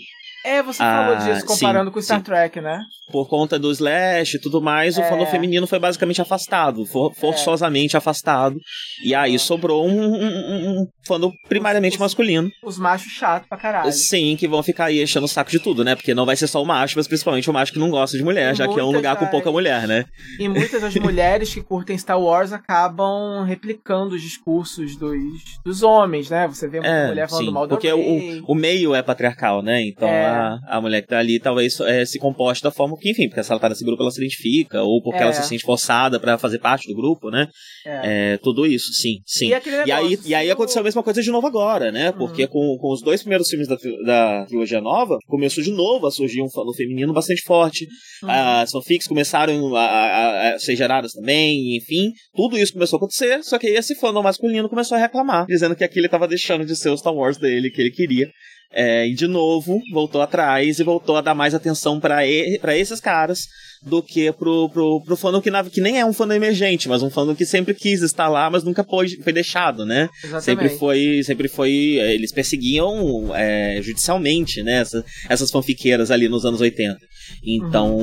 É, 0.44 0.62
você 0.62 0.82
ah, 0.82 1.04
falou 1.04 1.34
disso 1.34 1.46
comparando 1.46 1.90
sim, 1.90 1.94
com 1.94 2.02
Star 2.02 2.18
sim. 2.18 2.24
Trek, 2.24 2.60
né? 2.60 2.80
Por 3.10 3.28
conta 3.28 3.58
do 3.58 3.70
Slash 3.70 4.36
e 4.36 4.40
tudo 4.40 4.60
mais, 4.60 4.98
é. 4.98 5.00
o 5.00 5.08
fandom 5.08 5.26
feminino 5.26 5.66
foi 5.66 5.78
basicamente 5.78 6.20
afastado, 6.20 6.84
for, 6.86 7.14
forçosamente 7.14 7.94
é. 7.94 7.98
afastado. 7.98 8.56
E 9.04 9.14
aí 9.14 9.38
sobrou 9.38 9.86
um, 9.86 9.92
um, 9.92 10.80
um 10.80 10.86
fandom 11.06 11.30
primariamente 11.48 11.96
os, 11.96 12.00
masculino. 12.00 12.50
Os 12.64 12.78
machos 12.78 13.12
chatos 13.12 13.48
pra 13.48 13.56
caralho. 13.56 13.92
Sim, 13.92 14.36
que 14.36 14.48
vão 14.48 14.62
ficar 14.62 14.86
aí 14.86 15.02
enchendo 15.02 15.26
o 15.26 15.28
saco 15.28 15.50
de 15.50 15.60
tudo, 15.60 15.84
né? 15.84 15.94
Porque 15.94 16.14
não 16.14 16.26
vai 16.26 16.34
ser 16.34 16.48
só 16.48 16.60
o 16.60 16.66
macho, 16.66 16.94
mas 16.96 17.06
principalmente 17.06 17.48
o 17.48 17.52
macho 17.52 17.72
que 17.72 17.78
não 17.78 17.90
gosta 17.90 18.16
de 18.16 18.24
mulher, 18.24 18.52
e 18.52 18.56
já 18.56 18.66
que 18.66 18.78
é 18.78 18.84
um 18.84 18.90
lugar 18.90 19.16
com 19.16 19.26
pouca 19.26 19.50
mulher, 19.52 19.86
né? 19.86 20.04
E 20.40 20.48
muitas 20.48 20.82
das 20.82 20.94
mulheres 20.96 21.54
que 21.54 21.62
curtem 21.62 21.96
Star 21.96 22.20
Wars 22.20 22.52
acabam 22.52 23.44
replicando 23.44 24.16
os 24.16 24.22
discursos 24.22 24.96
dos, 24.96 25.16
dos 25.64 25.82
homens, 25.82 26.30
né? 26.30 26.48
Você 26.48 26.66
vê 26.66 26.78
muita 26.78 26.92
é, 26.92 27.08
mulher 27.08 27.28
falando 27.28 27.46
sim, 27.46 27.52
mal 27.52 27.66
do 27.66 27.70
Porque 27.70 27.92
o, 27.92 28.44
o 28.46 28.54
meio 28.54 28.94
é 28.94 29.02
patriarcal, 29.02 29.62
né? 29.62 29.82
Então 29.82 30.08
é 30.08 30.31
a, 30.32 30.58
a 30.76 30.80
mulher 30.80 31.02
que 31.02 31.08
tá 31.08 31.18
ali 31.18 31.38
talvez 31.40 31.78
é, 31.80 32.04
se 32.04 32.18
comporte 32.18 32.62
da 32.62 32.70
forma 32.70 32.96
que, 32.98 33.10
enfim, 33.10 33.28
porque 33.28 33.42
se 33.42 33.50
ela 33.50 33.60
tá 33.60 33.68
nesse 33.68 33.84
grupo 33.84 34.02
ela 34.02 34.10
se 34.10 34.20
identifica, 34.20 34.82
ou 34.82 35.02
porque 35.02 35.18
É. 35.18 35.22
ela 35.22 35.32
se 35.32 35.42
sente 35.48 35.62
forçada 35.64 36.18
pra 36.20 36.38
fazer 36.38 36.58
parte 36.58 36.88
do 36.88 36.94
grupo, 36.94 37.30
né? 37.30 37.46
É. 37.86 38.32
É, 38.34 38.36
tudo 38.38 38.66
isso, 38.66 38.92
sim, 38.92 39.16
sim. 39.26 39.48
E, 39.48 39.54
aquele 39.54 39.76
E 39.76 39.92
aí, 39.92 40.10
negócio, 40.10 40.30
e 40.30 40.34
aí 40.34 40.48
o- 40.48 40.52
aconteceu 40.52 40.80
a 40.80 40.84
mesma 40.84 41.02
coisa 41.02 41.20
de 41.22 41.30
novo 41.30 41.46
agora, 41.46 41.90
né? 41.92 42.10
Uhum. 42.10 42.18
Porque 42.18 42.46
com, 42.46 42.76
com 42.78 42.92
os 42.92 43.02
dois 43.02 43.20
primeiros 43.22 43.48
filmes 43.48 43.68
da, 43.68 43.76
da 44.06 44.46
trilogia 44.46 44.80
nova, 44.80 45.18
começou 45.26 45.62
de 45.62 45.70
novo 45.72 46.06
a 46.06 46.10
surgir 46.10 46.42
um 46.42 46.48
fã 46.50 46.62
feminino 46.76 47.12
bastante 47.12 47.42
forte. 47.42 47.86
Uhum. 48.22 48.30
As 48.30 48.70
fanfics 48.70 49.06
começaram 49.08 49.74
a, 49.76 49.80
a- 49.84 50.54
a 50.54 50.58
ser 50.58 50.76
geradas 50.76 51.12
também, 51.12 51.76
enfim. 51.76 52.10
Tudo 52.34 52.56
isso 52.58 52.72
começou 52.72 52.96
a 52.96 52.98
acontecer, 52.98 53.42
só 53.42 53.58
que 53.58 53.66
aí 53.66 53.74
esse 53.74 53.94
fandom 53.96 54.22
masculino 54.22 54.68
começou 54.68 54.96
a 54.96 55.00
reclamar, 55.00 55.46
dizendo 55.46 55.74
que 55.74 55.84
aquilo 55.84 56.08
tava 56.08 56.28
deixando 56.28 56.64
de 56.64 56.76
ser 56.76 56.90
o 56.90 56.96
Star 56.96 57.14
Wars 57.14 57.36
dele, 57.38 57.70
que 57.70 57.80
ele 57.80 57.90
queria. 57.90 58.30
É, 58.72 59.06
e 59.06 59.14
de 59.14 59.26
novo, 59.26 59.80
voltou 59.92 60.22
atrás 60.22 60.78
e 60.78 60.82
voltou 60.82 61.16
a 61.16 61.20
dar 61.20 61.34
mais 61.34 61.54
atenção 61.54 62.00
pra 62.00 62.18
pra 62.60 62.76
esses 62.76 63.00
caras 63.00 63.48
do 63.84 64.02
que 64.02 64.30
pro, 64.32 64.68
pro, 64.70 65.00
pro 65.04 65.16
fandom 65.16 65.40
que, 65.40 65.50
na- 65.50 65.64
que 65.64 65.80
nem 65.80 65.98
é 65.98 66.06
um 66.06 66.12
fandom 66.12 66.34
emergente, 66.34 66.88
mas 66.88 67.02
um 67.02 67.10
fandom 67.10 67.34
que 67.34 67.44
sempre 67.44 67.74
quis 67.74 68.00
estar 68.02 68.28
lá, 68.28 68.48
mas 68.48 68.62
nunca 68.62 68.84
pôde, 68.84 69.20
foi 69.22 69.32
deixado, 69.32 69.84
né? 69.84 70.08
Exatamente. 70.22 70.44
Sempre 70.44 70.68
foi, 70.70 71.20
sempre 71.24 71.48
foi. 71.48 71.96
eh, 71.98 72.14
Eles 72.14 72.32
perseguiam 72.32 73.34
é, 73.34 73.80
judicialmente, 73.82 74.62
né? 74.62 74.80
Essas, 74.80 75.04
essas 75.28 75.50
fanfiqueiras 75.50 76.10
ali 76.10 76.28
nos 76.28 76.44
anos 76.44 76.60
80. 76.60 76.96
Então. 77.44 77.98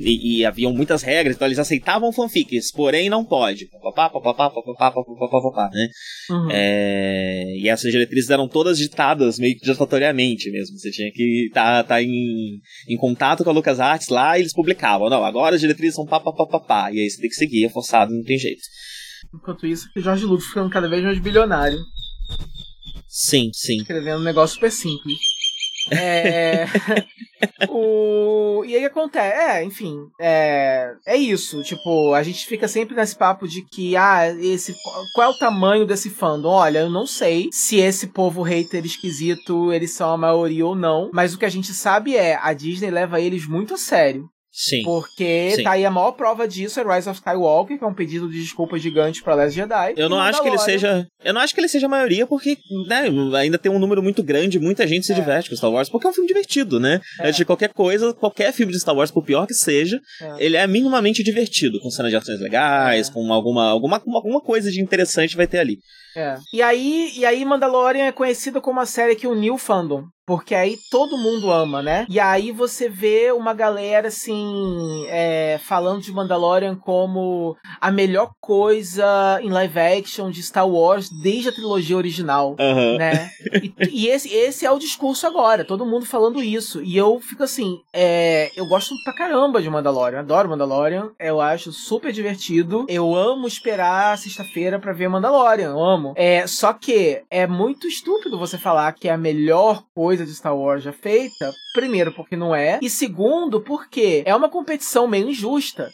E, 0.00 0.38
e 0.40 0.46
haviam 0.46 0.72
muitas 0.72 1.02
regras, 1.02 1.36
então 1.36 1.46
eles 1.48 1.58
aceitavam 1.58 2.12
fanfics, 2.12 2.70
porém 2.72 3.08
não 3.08 3.24
pode. 3.24 3.66
Papapá, 3.66 4.10
papapá, 4.10 4.50
papapá, 4.50 4.90
papapá, 4.92 5.28
papapá, 5.30 5.70
né? 5.72 5.88
Uhum. 6.30 6.48
É, 6.50 7.44
e 7.56 7.68
essas 7.68 7.90
diretrizes 7.90 8.30
eram 8.30 8.48
todas 8.48 8.78
ditadas 8.78 9.38
meio 9.38 9.56
que 9.58 9.64
ditatoriamente 9.64 10.50
mesmo. 10.50 10.78
Você 10.78 10.90
tinha 10.90 11.10
que 11.12 11.46
estar 11.48 11.84
tá, 11.84 12.02
em, 12.02 12.58
em 12.88 12.96
contato 12.96 13.42
com 13.44 13.50
a 13.50 13.52
LucasArts 13.52 14.08
lá 14.08 14.36
e 14.38 14.42
eles 14.42 14.52
publicavam. 14.52 14.99
Não, 15.08 15.24
agora 15.24 15.54
as 15.54 15.60
diretrizes 15.60 15.94
são 15.94 16.04
pá, 16.04 16.20
pá, 16.20 16.32
pá, 16.32 16.46
pá, 16.46 16.60
pá. 16.60 16.92
E 16.92 16.98
aí 16.98 17.08
você 17.08 17.20
tem 17.20 17.30
que 17.30 17.36
seguir, 17.36 17.64
é 17.64 17.68
forçado, 17.68 18.12
não 18.12 18.24
tem 18.24 18.38
jeito. 18.38 18.62
Enquanto 19.32 19.66
isso, 19.66 19.88
o 19.96 20.00
Jorge 20.00 20.24
Lucas 20.24 20.46
ficando 20.46 20.70
cada 20.70 20.88
vez 20.88 21.02
mais 21.04 21.18
bilionário, 21.18 21.78
Sim, 23.08 23.50
sim. 23.52 23.78
escrevendo 23.78 24.20
um 24.20 24.24
negócio 24.24 24.54
super 24.54 24.70
simples. 24.70 25.18
É. 25.90 26.66
o... 27.68 28.64
E 28.64 28.76
aí 28.76 28.84
acontece. 28.84 29.36
É, 29.36 29.64
enfim. 29.64 29.96
É... 30.20 30.94
é 31.04 31.16
isso. 31.16 31.62
Tipo, 31.64 32.14
a 32.14 32.22
gente 32.22 32.46
fica 32.46 32.68
sempre 32.68 32.94
nesse 32.94 33.16
papo 33.16 33.48
de 33.48 33.62
que, 33.62 33.96
ah, 33.96 34.28
esse. 34.28 34.76
Qual 35.14 35.26
é 35.26 35.34
o 35.34 35.38
tamanho 35.38 35.86
desse 35.86 36.08
fandom? 36.08 36.50
Olha, 36.50 36.80
eu 36.80 36.90
não 36.90 37.06
sei 37.06 37.48
se 37.50 37.78
esse 37.78 38.08
povo 38.08 38.42
hater 38.42 38.84
esquisito, 38.84 39.72
eles 39.72 39.92
são 39.92 40.10
a 40.12 40.16
maioria 40.16 40.66
ou 40.66 40.76
não. 40.76 41.10
Mas 41.12 41.34
o 41.34 41.38
que 41.38 41.44
a 41.44 41.50
gente 41.50 41.72
sabe 41.72 42.14
é, 42.14 42.36
a 42.36 42.52
Disney 42.52 42.90
leva 42.90 43.20
eles 43.20 43.46
muito 43.48 43.74
a 43.74 43.78
sério. 43.78 44.28
Sim. 44.52 44.82
Porque 44.82 45.52
Sim. 45.54 45.62
tá 45.62 45.72
aí 45.72 45.84
a 45.86 45.90
maior 45.90 46.12
prova 46.12 46.46
disso 46.46 46.80
é 46.80 46.82
Rise 46.96 47.08
of 47.08 47.18
Skywalker, 47.18 47.78
que 47.78 47.84
é 47.84 47.86
um 47.86 47.94
pedido 47.94 48.28
de 48.28 48.40
desculpa 48.40 48.76
gigante 48.78 49.22
pra 49.22 49.34
Last 49.34 49.54
Jedi. 49.54 49.94
Eu 49.96 50.08
não 50.08 50.18
acho 50.18 50.42
que 50.42 50.48
ele 50.48 50.58
seja. 50.58 51.06
Eu 51.24 51.32
não 51.32 51.40
acho 51.40 51.54
que 51.54 51.60
ele 51.60 51.68
seja 51.68 51.86
a 51.86 51.88
maioria, 51.88 52.26
porque 52.26 52.56
né, 52.88 53.04
ainda 53.38 53.58
tem 53.58 53.70
um 53.70 53.78
número 53.78 54.02
muito 54.02 54.22
grande, 54.22 54.58
muita 54.58 54.86
gente 54.86 55.06
se 55.06 55.12
É. 55.12 55.14
diverte 55.14 55.48
com 55.50 55.56
Star 55.56 55.70
Wars, 55.70 55.88
porque 55.88 56.06
é 56.06 56.10
um 56.10 56.12
filme 56.12 56.26
divertido, 56.26 56.80
né? 56.80 57.00
É. 57.20 57.24
Antes 57.28 57.36
de 57.36 57.44
qualquer 57.44 57.72
coisa, 57.72 58.12
qualquer 58.12 58.52
filme 58.52 58.72
de 58.72 58.80
Star 58.80 58.94
Wars, 58.96 59.10
por 59.10 59.24
pior 59.24 59.46
que 59.46 59.54
seja, 59.54 60.00
É. 60.20 60.34
ele 60.44 60.56
é 60.56 60.66
minimamente 60.66 61.22
divertido, 61.22 61.78
com 61.80 61.88
cenas 61.90 62.10
de 62.10 62.16
ações 62.16 62.40
legais, 62.40 63.08
É. 63.08 63.12
com 63.12 63.32
alguma, 63.32 63.70
alguma, 63.70 64.02
alguma 64.04 64.40
coisa 64.40 64.70
de 64.70 64.80
interessante 64.82 65.36
vai 65.36 65.46
ter 65.46 65.58
ali. 65.58 65.78
É. 66.16 66.36
E 66.52 66.60
aí, 66.60 67.12
e 67.16 67.24
aí 67.24 67.44
Mandalorian 67.44 68.06
é 68.06 68.12
conhecida 68.12 68.60
como 68.60 68.80
a 68.80 68.86
série 68.86 69.14
que 69.14 69.28
uniu 69.28 69.54
o 69.54 69.58
fandom. 69.58 70.02
Porque 70.30 70.54
aí 70.54 70.78
todo 70.88 71.18
mundo 71.18 71.50
ama, 71.50 71.82
né? 71.82 72.06
E 72.08 72.20
aí 72.20 72.52
você 72.52 72.88
vê 72.88 73.32
uma 73.32 73.52
galera, 73.52 74.06
assim, 74.06 75.04
é, 75.08 75.58
falando 75.60 76.02
de 76.02 76.12
Mandalorian 76.12 76.76
como 76.76 77.56
a 77.80 77.90
melhor 77.90 78.30
coisa 78.40 79.40
em 79.42 79.50
live 79.50 79.80
action 79.80 80.30
de 80.30 80.40
Star 80.40 80.68
Wars 80.68 81.10
desde 81.10 81.48
a 81.48 81.52
trilogia 81.52 81.96
original. 81.96 82.54
Aham. 82.60 82.96
né? 82.96 83.28
E, 83.60 83.74
e 83.90 84.06
esse, 84.06 84.32
esse 84.32 84.64
é 84.64 84.70
o 84.70 84.78
discurso 84.78 85.26
agora, 85.26 85.64
todo 85.64 85.84
mundo 85.84 86.06
falando 86.06 86.40
isso. 86.40 86.80
E 86.80 86.96
eu 86.96 87.18
fico 87.18 87.42
assim, 87.42 87.80
é, 87.92 88.52
eu 88.54 88.66
gosto 88.66 88.94
pra 89.02 89.12
caramba 89.12 89.60
de 89.60 89.68
Mandalorian, 89.68 90.20
adoro 90.20 90.48
Mandalorian, 90.48 91.10
eu 91.18 91.40
acho 91.40 91.72
super 91.72 92.12
divertido. 92.12 92.86
Eu 92.88 93.16
amo 93.16 93.48
esperar 93.48 94.16
sexta-feira 94.16 94.78
pra 94.78 94.92
ver 94.92 95.08
Mandalorian, 95.08 95.70
eu 95.70 95.82
amo. 95.82 96.12
É, 96.14 96.46
só 96.46 96.72
que 96.72 97.20
é 97.28 97.48
muito 97.48 97.88
estúpido 97.88 98.38
você 98.38 98.56
falar 98.56 98.92
que 98.92 99.08
é 99.08 99.12
a 99.12 99.18
melhor 99.18 99.82
coisa 99.92 100.19
de 100.24 100.34
Star 100.34 100.56
Wars 100.56 100.82
já 100.82 100.92
feita. 100.92 101.52
Primeiro, 101.74 102.12
porque 102.12 102.36
não 102.36 102.54
é. 102.54 102.78
E 102.82 102.90
segundo, 102.90 103.60
porque 103.60 104.22
é 104.26 104.34
uma 104.34 104.48
competição 104.48 105.06
meio 105.06 105.30
injusta 105.30 105.90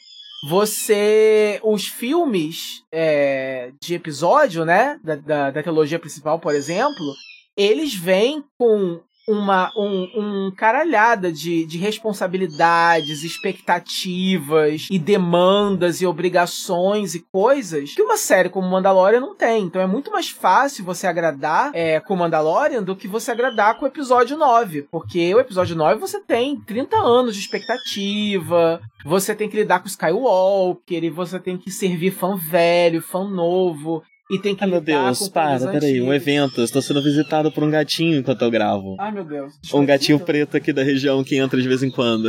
você. 0.48 1.60
Os 1.62 1.86
filmes 1.86 2.84
é, 2.92 3.72
de 3.80 3.94
episódio, 3.94 4.64
né? 4.64 4.98
Da, 5.02 5.16
da, 5.16 5.50
da 5.50 5.62
trilogia 5.62 5.98
principal, 5.98 6.38
por 6.38 6.54
exemplo, 6.54 7.14
eles 7.56 7.94
vêm 7.94 8.44
com 8.58 9.00
uma 9.26 9.72
um, 9.76 10.46
um 10.46 10.50
caralhada 10.50 11.32
de, 11.32 11.64
de 11.66 11.78
responsabilidades, 11.78 13.24
expectativas 13.24 14.86
e 14.90 14.98
demandas 14.98 16.00
e 16.00 16.06
obrigações 16.06 17.14
e 17.14 17.20
coisas 17.20 17.94
que 17.94 18.02
uma 18.02 18.16
série 18.16 18.48
como 18.48 18.68
Mandalorian 18.68 19.20
não 19.20 19.34
tem. 19.34 19.64
Então 19.64 19.80
é 19.80 19.86
muito 19.86 20.10
mais 20.10 20.30
fácil 20.30 20.84
você 20.84 21.06
agradar 21.06 21.70
é, 21.74 21.98
com 22.00 22.16
Mandalorian 22.16 22.82
do 22.82 22.96
que 22.96 23.08
você 23.08 23.30
agradar 23.30 23.78
com 23.78 23.84
o 23.84 23.88
episódio 23.88 24.36
9. 24.36 24.82
Porque 24.90 25.34
o 25.34 25.40
episódio 25.40 25.76
9 25.76 26.00
você 26.00 26.20
tem 26.20 26.60
30 26.60 26.96
anos 26.96 27.34
de 27.34 27.40
expectativa, 27.40 28.80
você 29.04 29.34
tem 29.34 29.48
que 29.48 29.56
lidar 29.56 29.80
com 29.80 29.88
Skywalker, 29.88 31.04
e 31.04 31.10
você 31.10 31.38
tem 31.38 31.56
que 31.56 31.70
servir 31.70 32.12
fã 32.12 32.36
velho, 32.36 33.02
fã 33.02 33.24
novo, 33.24 34.02
e 34.30 34.38
tem 34.38 34.54
que 34.54 34.64
Ai 34.64 34.68
meu 34.70 34.80
lidar 34.80 35.04
Deus, 35.06 35.28
para, 35.28 35.70
peraí, 35.70 36.00
um 36.00 36.12
evento. 36.12 36.60
Eu 36.60 36.64
estou 36.64 36.82
sendo 36.82 37.02
visitado 37.02 37.50
por 37.52 37.62
um 37.62 37.70
gatinho 37.70 38.18
enquanto 38.18 38.42
eu 38.42 38.50
gravo. 38.50 38.96
Ai 38.98 39.12
meu 39.12 39.24
Deus. 39.24 39.52
Um 39.72 39.86
gatinho 39.86 40.18
preto 40.18 40.56
aqui 40.56 40.72
da 40.72 40.82
região 40.82 41.22
que 41.22 41.36
entra 41.36 41.60
de 41.60 41.68
vez 41.68 41.82
em 41.82 41.90
quando. 41.90 42.28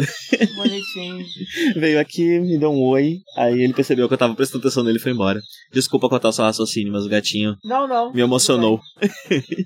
Bonitinho. 0.55 1.25
Veio 1.75 1.99
aqui, 1.99 2.39
me 2.39 2.57
deu 2.57 2.71
um 2.71 2.83
oi, 2.83 3.17
aí 3.35 3.61
ele 3.61 3.73
percebeu 3.73 4.07
que 4.07 4.13
eu 4.13 4.17
tava 4.17 4.35
prestando 4.35 4.61
atenção 4.63 4.83
nele 4.83 4.97
e 4.97 5.01
foi 5.01 5.11
embora. 5.11 5.41
Desculpa 5.73 6.09
cortar 6.09 6.29
o 6.29 6.33
seu 6.33 6.45
raciocínio, 6.45 6.93
mas 6.93 7.05
o 7.05 7.09
gatinho 7.09 7.55
Não, 7.63 7.87
não. 7.87 8.13
me 8.13 8.21
emocionou. 8.21 8.79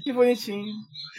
Que 0.03 0.13
bonitinho. 0.13 0.65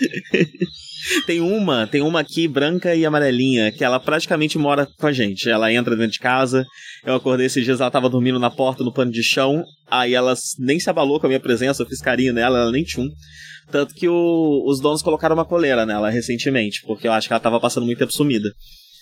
Tem 1.27 1.41
uma, 1.41 1.87
tem 1.87 2.01
uma 2.01 2.21
aqui 2.21 2.47
branca 2.47 2.95
e 2.95 3.05
amarelinha, 3.05 3.73
que 3.73 3.83
ela 3.85 3.99
praticamente 3.99 4.57
mora 4.59 4.87
com 4.99 5.07
a 5.07 5.13
gente. 5.13 5.49
Ela 5.51 5.73
entra 5.73 5.97
dentro 5.97 6.13
de 6.13 6.19
casa. 6.19 6.65
Eu 7.05 7.15
acordei 7.15 7.47
esses 7.47 7.65
dias, 7.65 7.81
ela 7.81 7.91
tava 7.91 8.09
dormindo 8.09 8.39
na 8.39 8.51
porta, 8.51 8.85
no 8.85 8.93
pano 8.93 9.11
de 9.11 9.23
chão. 9.23 9.65
Aí 9.91 10.15
ela 10.15 10.35
nem 10.59 10.79
se 10.79 10.89
abalou 10.89 11.19
com 11.19 11.27
a 11.27 11.29
minha 11.29 11.41
presença, 11.41 11.83
eu 11.83 11.87
fiz 11.87 12.01
carinho 12.01 12.33
nela, 12.33 12.59
ela 12.61 12.71
nem 12.73 12.85
tchum. 12.85 13.09
Tanto 13.71 13.95
que 13.95 14.09
o- 14.09 14.65
os 14.67 14.81
donos 14.81 15.03
colocaram 15.03 15.35
uma 15.35 15.45
coleira 15.45 15.85
nela 15.87 16.11
recentemente, 16.11 16.83
porque 16.87 17.09
eu 17.09 17.13
acho 17.13 17.27
que 17.27 17.33
ela 17.33 17.41
tava 17.41 17.59
passando 17.61 17.87
muito 17.87 17.99
tempo 17.99 18.13
sumida. 18.13 18.51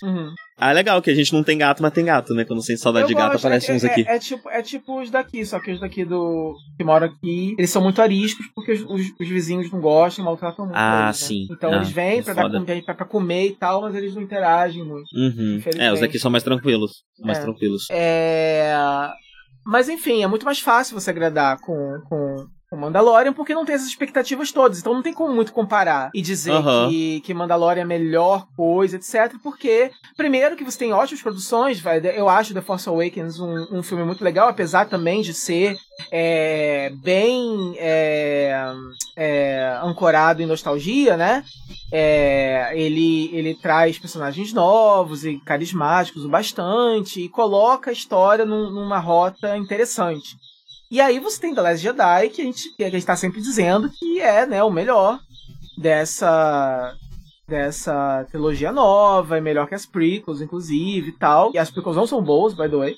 Uhum. 0.03 0.33
Ah, 0.59 0.71
é 0.71 0.75
legal 0.75 1.01
que 1.01 1.11
a 1.11 1.15
gente 1.15 1.33
não 1.33 1.43
tem 1.43 1.57
gato, 1.57 1.83
mas 1.83 1.93
tem 1.93 2.05
gato, 2.05 2.35
né? 2.35 2.45
Quando 2.45 2.63
sente 2.63 2.81
saudade 2.81 3.05
Eu 3.05 3.09
de 3.09 3.15
gato, 3.15 3.33
gosto, 3.33 3.47
aparece 3.47 3.71
é, 3.71 3.75
uns 3.75 3.85
é- 3.85 3.87
aqui. 3.91 4.05
É, 4.07 4.19
tipo, 4.19 4.51
é 4.51 4.63
tipo 4.63 5.01
os 5.01 5.11
daqui, 5.11 5.45
só 5.45 5.59
que 5.61 5.73
os 5.73 5.81
daqui 5.81 6.05
do. 6.05 6.55
que 6.77 6.85
moram 6.85 7.07
aqui, 7.07 7.55
eles 7.59 7.71
são 7.71 7.83
muito 7.83 8.01
ariscos 8.03 8.47
porque 8.55 8.73
os, 8.73 8.83
os- 8.83 9.13
os 9.21 9.29
vizinhos 9.29 9.71
não 9.71 9.81
gostam, 9.81 10.25
maltratam 10.25 10.67
muito. 10.67 10.77
Ah, 10.77 11.07
eles, 11.07 11.21
né? 11.23 11.27
sim. 11.29 11.47
Então 11.51 11.73
Ah, 11.73 11.77
eles 11.77 11.91
vêm 11.91 12.19
é 12.19 12.23
pra, 12.23 12.35
dar 12.35 12.43
foda. 12.43 12.59
com- 12.65 12.83
pra, 12.83 12.95
pra 12.95 13.07
comer 13.07 13.47
e 13.47 13.57
tal, 13.57 13.83
mas 13.83 13.95
eles 13.95 14.15
não 14.15 14.23
interagem 14.23 14.85
muito. 14.85 15.07
Uhum. 15.15 15.61
É, 15.79 15.93
os 15.93 16.01
daqui 16.01 16.19
são 16.19 16.31
mais 16.31 16.45
tranquilos. 16.45 16.93
Mais 17.23 17.39
É. 17.39 17.41
tranquilos. 17.43 17.87
É. 17.91 18.75
Mas 19.65 19.89
enfim, 19.89 20.23
é 20.23 20.27
muito 20.27 20.45
mais 20.45 20.59
fácil 20.61 20.99
você 20.99 21.11
agradar 21.11 21.59
com, 21.61 22.01
com, 22.09 22.47
com 22.71 22.77
Mandalorian 22.77 23.33
porque 23.33 23.53
não 23.53 23.65
tem 23.65 23.75
essas 23.75 23.89
expectativas 23.89 24.53
todas. 24.53 24.79
Então 24.79 24.95
não 24.95 25.03
tem 25.03 25.13
como 25.13 25.35
muito 25.35 25.53
comparar 25.53 26.09
e 26.15 26.23
dizer 26.23 26.53
Aham. 26.53 26.89
que, 26.89 27.21
que 27.23 27.35
Mandalorian 27.35 27.81
é 27.81 27.83
a 27.83 27.87
melhor 27.87 28.47
coisa, 28.57 28.95
etc. 28.97 29.35
Porque, 29.43 29.91
primeiro, 30.17 30.57
que 30.57 30.63
você 30.63 30.79
tem 30.79 30.93
ótimas 30.93 31.21
produções. 31.21 31.81
vai, 31.81 32.01
Eu 32.17 32.29
acho 32.29 32.55
The 32.55 32.61
Force 32.61 32.89
Awakens 32.89 33.41
um, 33.41 33.79
um 33.79 33.83
filme 33.83 34.05
muito 34.05 34.23
legal, 34.23 34.49
apesar 34.49 34.89
também 34.89 35.21
de 35.21 35.35
ser 35.35 35.77
é, 36.13 36.93
bem 37.03 37.75
é, 37.77 38.65
é, 39.17 39.81
ancorado 39.83 40.41
em 40.41 40.47
nostalgia, 40.47 41.17
né? 41.17 41.45
É, 41.93 42.71
ele, 42.75 43.31
ele 43.33 43.55
traz 43.57 43.99
personagens 43.99 44.53
novos 44.53 45.25
e 45.25 45.39
carismáticos 45.45 46.25
o 46.25 46.29
bastante 46.29 47.21
e 47.21 47.29
coloca 47.29 47.91
a 47.91 47.93
história 47.93 48.45
num- 48.45 48.71
numa 48.71 49.01
rota 49.01 49.57
interessante. 49.57 50.37
E 50.91 51.01
aí 51.01 51.21
você 51.21 51.41
tem 51.41 51.55
The 51.55 51.61
Last 51.61 51.83
Jedi, 51.83 52.29
que 52.31 52.43
a 52.43 52.45
gente, 52.45 52.75
que 52.75 52.83
a 52.83 52.91
gente 52.91 53.07
tá 53.07 53.15
sempre 53.15 53.41
dizendo 53.41 53.89
que 53.91 54.21
é 54.21 54.45
né, 54.45 54.63
o 54.65 54.71
melhor 54.71 55.21
dessa 55.79 56.97
dessa 57.47 58.25
trilogia 58.31 58.71
nova, 58.71 59.37
é 59.37 59.41
melhor 59.41 59.67
que 59.67 59.75
as 59.75 59.85
prequels, 59.85 60.41
inclusive, 60.41 61.09
e 61.09 61.13
tal. 61.13 61.51
E 61.53 61.59
as 61.59 61.69
prequels 61.69 61.97
não 61.97 62.07
são 62.07 62.23
boas, 62.23 62.55
by 62.55 62.69
the 62.69 62.77
way. 62.77 62.97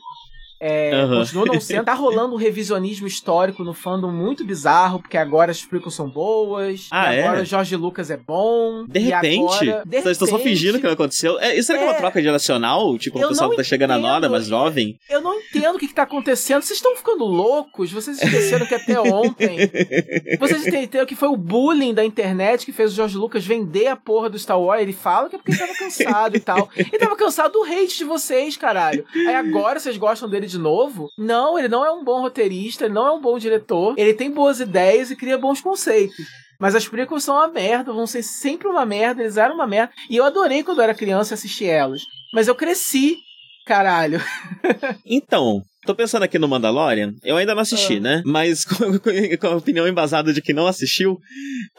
É, 0.65 1.05
uhum. 1.05 1.19
Continua 1.19 1.47
não 1.47 1.59
sendo. 1.61 1.85
Tá 1.85 1.95
rolando 1.95 2.35
um 2.35 2.39
revisionismo 2.39 3.09
histórico 3.09 3.65
no 3.65 3.75
fandom 3.75 4.13
muito 4.13 4.45
bizarro, 4.45 5.01
porque 5.01 5.17
agora 5.17 5.51
as 5.51 5.65
prequels 5.65 5.95
são 5.95 6.09
boas. 6.09 6.87
Ah, 6.93 7.11
agora 7.11 7.43
é? 7.43 7.45
George 7.45 7.75
Lucas 7.75 8.11
é 8.11 8.17
bom. 8.17 8.85
De 8.87 9.01
repente? 9.01 9.69
Agora, 9.69 9.83
de 9.85 10.01
Vocês 10.01 10.13
estão 10.13 10.29
só 10.29 10.39
fingindo 10.39 10.79
que 10.79 10.85
não 10.85 10.93
aconteceu? 10.93 11.37
É, 11.41 11.57
isso 11.57 11.67
será 11.67 11.81
que 11.81 11.85
é 11.85 11.89
uma 11.89 11.97
é. 11.97 11.99
troca 11.99 12.23
geracional? 12.23 12.97
Tipo, 12.97 13.19
o 13.19 13.29
pessoal 13.29 13.51
que 13.51 13.57
tá 13.57 13.65
chegando 13.65 13.93
entendo, 13.93 14.07
agora, 14.07 14.29
mais 14.29 14.47
jovem? 14.47 14.97
Eu 15.11 15.21
não 15.21 15.35
entendo 15.35 15.75
o 15.75 15.79
que, 15.81 15.89
que 15.89 15.95
tá 15.95 16.05
acontecendo. 16.05 16.63
Vocês 16.63 16.79
estão 16.79 16.95
ficando 16.95 17.25
loucos? 17.25 17.91
Vocês 17.91 18.23
esqueceram 18.23 18.65
que 18.65 18.75
até 18.77 19.01
ontem. 19.01 19.59
Vocês 20.39 20.65
entenderam 20.65 21.07
que 21.07 21.17
foi 21.17 21.29
o 21.29 21.37
bullying 21.37 21.93
da 21.93 22.05
internet 22.05 22.65
que 22.65 22.73
fez 22.73 22.93
o 22.93 22.95
George 22.95 23.17
Lucas 23.17 23.45
vender 23.45 23.89
a 23.89 23.97
porra 23.97 24.31
do 24.31 24.39
Star 24.39 24.61
Wars? 24.61 24.81
Ele 24.81 24.93
fala 24.93 25.29
que 25.29 25.35
é 25.35 25.39
porque 25.39 25.51
ele 25.51 25.59
tava 25.59 25.75
cansado 25.75 26.37
e 26.37 26.41
tal. 26.41 26.69
Ele 26.77 26.99
tava 26.99 27.17
cansado 27.17 27.53
do 27.53 27.65
hate 27.65 27.99
de 27.99 28.05
vocês, 28.05 28.57
caralho. 28.57 29.05
Aí 29.15 29.35
agora 29.35 29.81
vocês 29.81 29.97
gostam 29.97 30.29
dele 30.29 30.47
de 30.47 30.52
novo? 30.59 31.09
Não, 31.19 31.59
ele 31.59 31.69
não 31.69 31.85
é 31.85 31.91
um 31.91 32.05
bom 32.05 32.21
roteirista, 32.21 32.85
ele 32.85 32.95
não 32.95 33.07
é 33.07 33.13
um 33.13 33.21
bom 33.21 33.39
diretor, 33.39 33.95
ele 33.97 34.15
tem 34.15 34.31
boas 34.31 34.61
ideias 34.61 35.11
e 35.11 35.17
cria 35.17 35.39
bons 35.39 35.61
conceitos. 35.61 36.27
Mas 36.59 36.75
as 36.75 36.87
prequels 36.87 37.25
são 37.25 37.35
uma 37.35 37.49
merda, 37.49 37.93
vão 37.93 38.07
ser 38.07 38.23
sempre 38.23 38.69
uma 38.69 38.87
merda, 38.87 39.23
eles 39.23 39.37
eram 39.37 39.57
uma 39.57 39.67
merda. 39.67 39.93
E 40.09 40.17
eu 40.17 40.25
adorei 40.25 40.63
quando 40.63 40.79
eu 40.79 40.85
era 40.85 40.95
criança 40.95 41.35
assistir 41.35 41.67
elas. 41.67 42.03
Mas 42.33 42.47
eu 42.47 42.55
cresci, 42.55 43.19
caralho. 43.67 44.21
então, 45.05 45.63
Tô 45.85 45.97
pensando 45.97 46.23
aqui 46.23 46.39
no 46.39 46.47
Mandalorian, 46.47 47.13
eu 47.25 47.37
ainda 47.37 47.57
não 47.57 47.63
assisti, 47.63 47.97
ah. 47.97 48.01
né? 48.01 48.23
Mas 48.25 48.65
com, 48.65 48.99
com, 49.01 49.47
a 49.49 49.57
opinião 49.57 49.89
embasada 49.89 50.33
de 50.33 50.41
que 50.41 50.53
não 50.53 50.69
assistiu, 50.69 51.19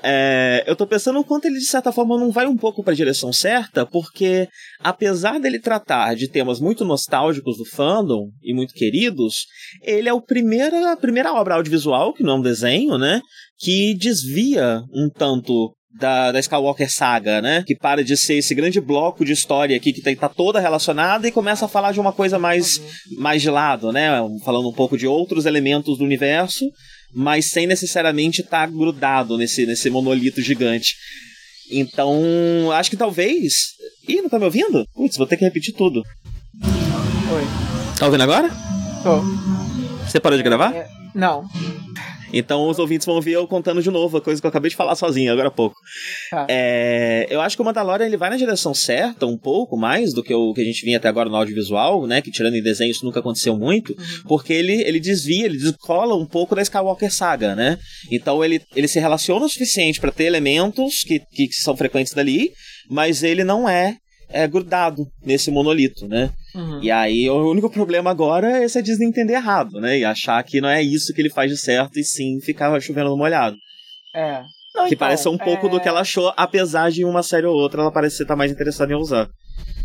é, 0.04 0.62
eu 0.68 0.76
tô 0.76 0.86
pensando 0.86 1.20
o 1.20 1.24
quanto 1.24 1.46
ele, 1.46 1.58
de 1.58 1.66
certa 1.66 1.90
forma, 1.92 2.20
não 2.20 2.30
vai 2.30 2.46
um 2.46 2.58
pouco 2.58 2.84
pra 2.84 2.94
direção 2.94 3.32
certa, 3.32 3.86
porque 3.86 4.48
apesar 4.80 5.40
dele 5.40 5.58
tratar 5.58 6.16
de 6.16 6.28
temas 6.28 6.60
muito 6.60 6.84
nostálgicos 6.84 7.58
do 7.58 7.66
fandom 7.66 8.30
e 8.44 8.54
muito 8.54 8.74
queridos, 8.74 9.46
ele 9.82 10.10
é 10.10 10.14
o 10.14 10.22
primeira, 10.22 10.92
a 10.92 10.98
primeira 10.98 11.34
obra 11.34 11.56
audiovisual, 11.56 12.14
que 12.14 12.24
não 12.24 12.34
é 12.34 12.38
um 12.40 12.42
desenho, 12.42 12.98
né? 12.98 13.22
Que 13.58 13.96
desvia 13.98 14.82
um 14.94 15.10
tanto 15.10 15.74
da, 15.94 16.32
da 16.32 16.40
Skywalker 16.40 16.92
Saga, 16.92 17.42
né? 17.42 17.64
Que 17.66 17.76
para 17.76 18.04
de 18.04 18.18
ser 18.18 18.36
esse 18.36 18.56
grande 18.56 18.82
bloco 18.82 19.24
de 19.24 19.32
história 19.32 19.78
aqui 19.78 19.94
que 19.94 20.02
tá, 20.02 20.14
tá 20.16 20.30
toda 20.30 20.60
relacionada 20.60 21.28
e 21.28 21.32
começa 21.32 21.66
a 21.66 21.68
falar 21.68 21.92
de 21.92 22.00
uma 22.00 22.12
coisa 22.12 22.40
mais, 22.40 22.78
uhum. 22.78 23.20
mais 23.20 23.42
de 23.42 23.50
lado, 23.50 23.92
né? 23.92 24.10
Falando 24.44 24.70
um 24.70 24.74
pouco 24.74 24.98
de 24.98 25.06
outros 25.06 25.46
elementos 25.46 25.98
do 25.98 26.04
universo, 26.04 26.66
mas 27.14 27.50
sem 27.50 27.68
necessariamente 27.68 28.42
estar 28.42 28.68
tá 28.68 28.74
grudado 28.74 29.38
nesse, 29.38 29.66
nesse 29.66 29.90
monolito 29.90 30.42
gigante. 30.42 30.96
Então, 31.72 32.72
acho 32.74 32.90
que 32.90 32.98
talvez. 32.98 33.54
Ih, 34.08 34.22
não 34.22 34.30
tá 34.30 34.38
me 34.38 34.46
ouvindo? 34.46 34.86
Putz, 34.94 35.18
vou 35.18 35.28
ter 35.28 35.38
que 35.38 35.46
repetir 35.46 35.74
tudo. 35.74 36.04
Oi. 36.62 37.44
Tá 37.98 38.06
ouvindo 38.06 38.22
agora? 38.22 38.50
Tô. 39.04 39.22
Você 40.06 40.20
parou 40.20 40.38
de 40.38 40.44
gravar? 40.44 40.76
É, 40.76 40.88
não. 41.16 41.48
Então 42.34 42.68
os 42.68 42.80
ouvintes 42.80 43.06
vão 43.06 43.16
ouvir 43.16 43.34
eu 43.34 43.48
contando 43.48 43.82
de 43.82 43.92
novo 43.92 44.18
a 44.18 44.22
coisa 44.22 44.42
que 44.42 44.46
eu 44.46 44.50
acabei 44.50 44.70
de 44.70 44.76
falar 44.76 44.96
sozinho 44.96 45.32
agora 45.32 45.50
há 45.50 45.52
pouco. 45.52 45.76
Ah. 46.34 46.48
É, 46.50 47.28
eu 47.30 47.40
acho 47.40 47.56
que 47.56 47.62
o 47.62 47.66
Mandalorian 47.66 48.08
ele 48.08 48.18
vai 48.18 48.30
na 48.30 48.38
direção 48.38 48.74
certa 48.74 49.26
um 49.26 49.38
pouco 49.38 49.78
mais 49.78 50.14
do 50.14 50.24
que 50.24 50.34
o 50.34 50.54
que 50.54 50.62
a 50.62 50.66
gente 50.66 50.84
vinha 50.84 50.98
até 50.98 51.08
agora 51.08 51.30
no 51.30 51.36
audiovisual, 51.36 52.08
né? 52.08 52.22
Que 52.22 52.32
tirando 52.32 52.56
em 52.56 52.64
desenho 52.64 52.92
isso 52.92 53.06
nunca 53.06 53.20
aconteceu 53.20 53.58
muito, 53.58 53.92
uhum. 53.92 54.24
porque 54.28 54.52
ele, 54.52 54.82
ele 54.82 55.00
desvia, 55.00 55.46
ele 55.46 55.58
descola 55.58 56.16
um 56.16 56.26
pouco 56.26 56.56
da 56.56 56.62
Skywalker 56.62 57.14
Saga, 57.14 57.56
né? 57.56 57.78
Então 58.12 58.44
ele, 58.44 58.62
ele 58.76 58.88
se 58.88 59.00
relaciona 59.00 59.46
o 59.46 59.50
suficiente 59.50 60.00
para 60.00 60.12
ter 60.12 60.26
elementos 60.26 61.04
que, 61.04 61.20
que 61.20 61.54
são 61.54 61.78
frequentes 61.78 62.14
dali, 62.14 62.52
mas 62.90 63.24
ele 63.24 63.44
não 63.44 63.70
é 63.70 63.98
é, 64.30 64.48
grudado 64.48 65.06
nesse 65.24 65.52
monolito, 65.52 66.08
né? 66.08 66.32
Uhum. 66.56 66.82
E 66.82 66.92
aí 66.92 67.30
o 67.30 67.50
único 67.50 67.70
problema 67.70 68.12
agora 68.12 68.64
é 68.64 68.68
se 68.68 68.78
a 68.78 68.82
Disney 68.82 69.08
entender 69.08 69.34
errado, 69.34 69.80
né? 69.80 70.00
E 70.00 70.06
achar 70.06 70.44
que 70.44 70.62
não 70.62 70.70
é 70.70 70.82
isso 70.82 71.14
que 71.14 71.22
ele 71.22 71.30
faz 71.30 71.52
de 71.52 71.58
certo 71.58 71.98
e 71.98 72.04
sim 72.04 72.40
ficar 72.42 72.80
chovendo 72.80 73.10
no 73.10 73.18
molhado. 73.18 73.56
É. 74.16 74.44
Não, 74.76 74.88
que 74.88 74.96
então, 74.96 75.08
parece 75.08 75.30
um 75.30 75.38
pouco 75.38 75.68
é... 75.68 75.70
do 75.70 75.80
que 75.80 75.88
ela 75.88 76.02
achou, 76.02 76.34
apesar 76.36 76.90
de 76.90 77.06
uma 77.06 77.22
série 77.22 77.46
ou 77.46 77.56
outra 77.56 77.82
ela 77.82 77.92
parecer 77.92 78.24
estar 78.24 78.36
mais 78.36 78.52
interessada 78.52 78.92
em 78.92 78.96
usar. 78.96 79.28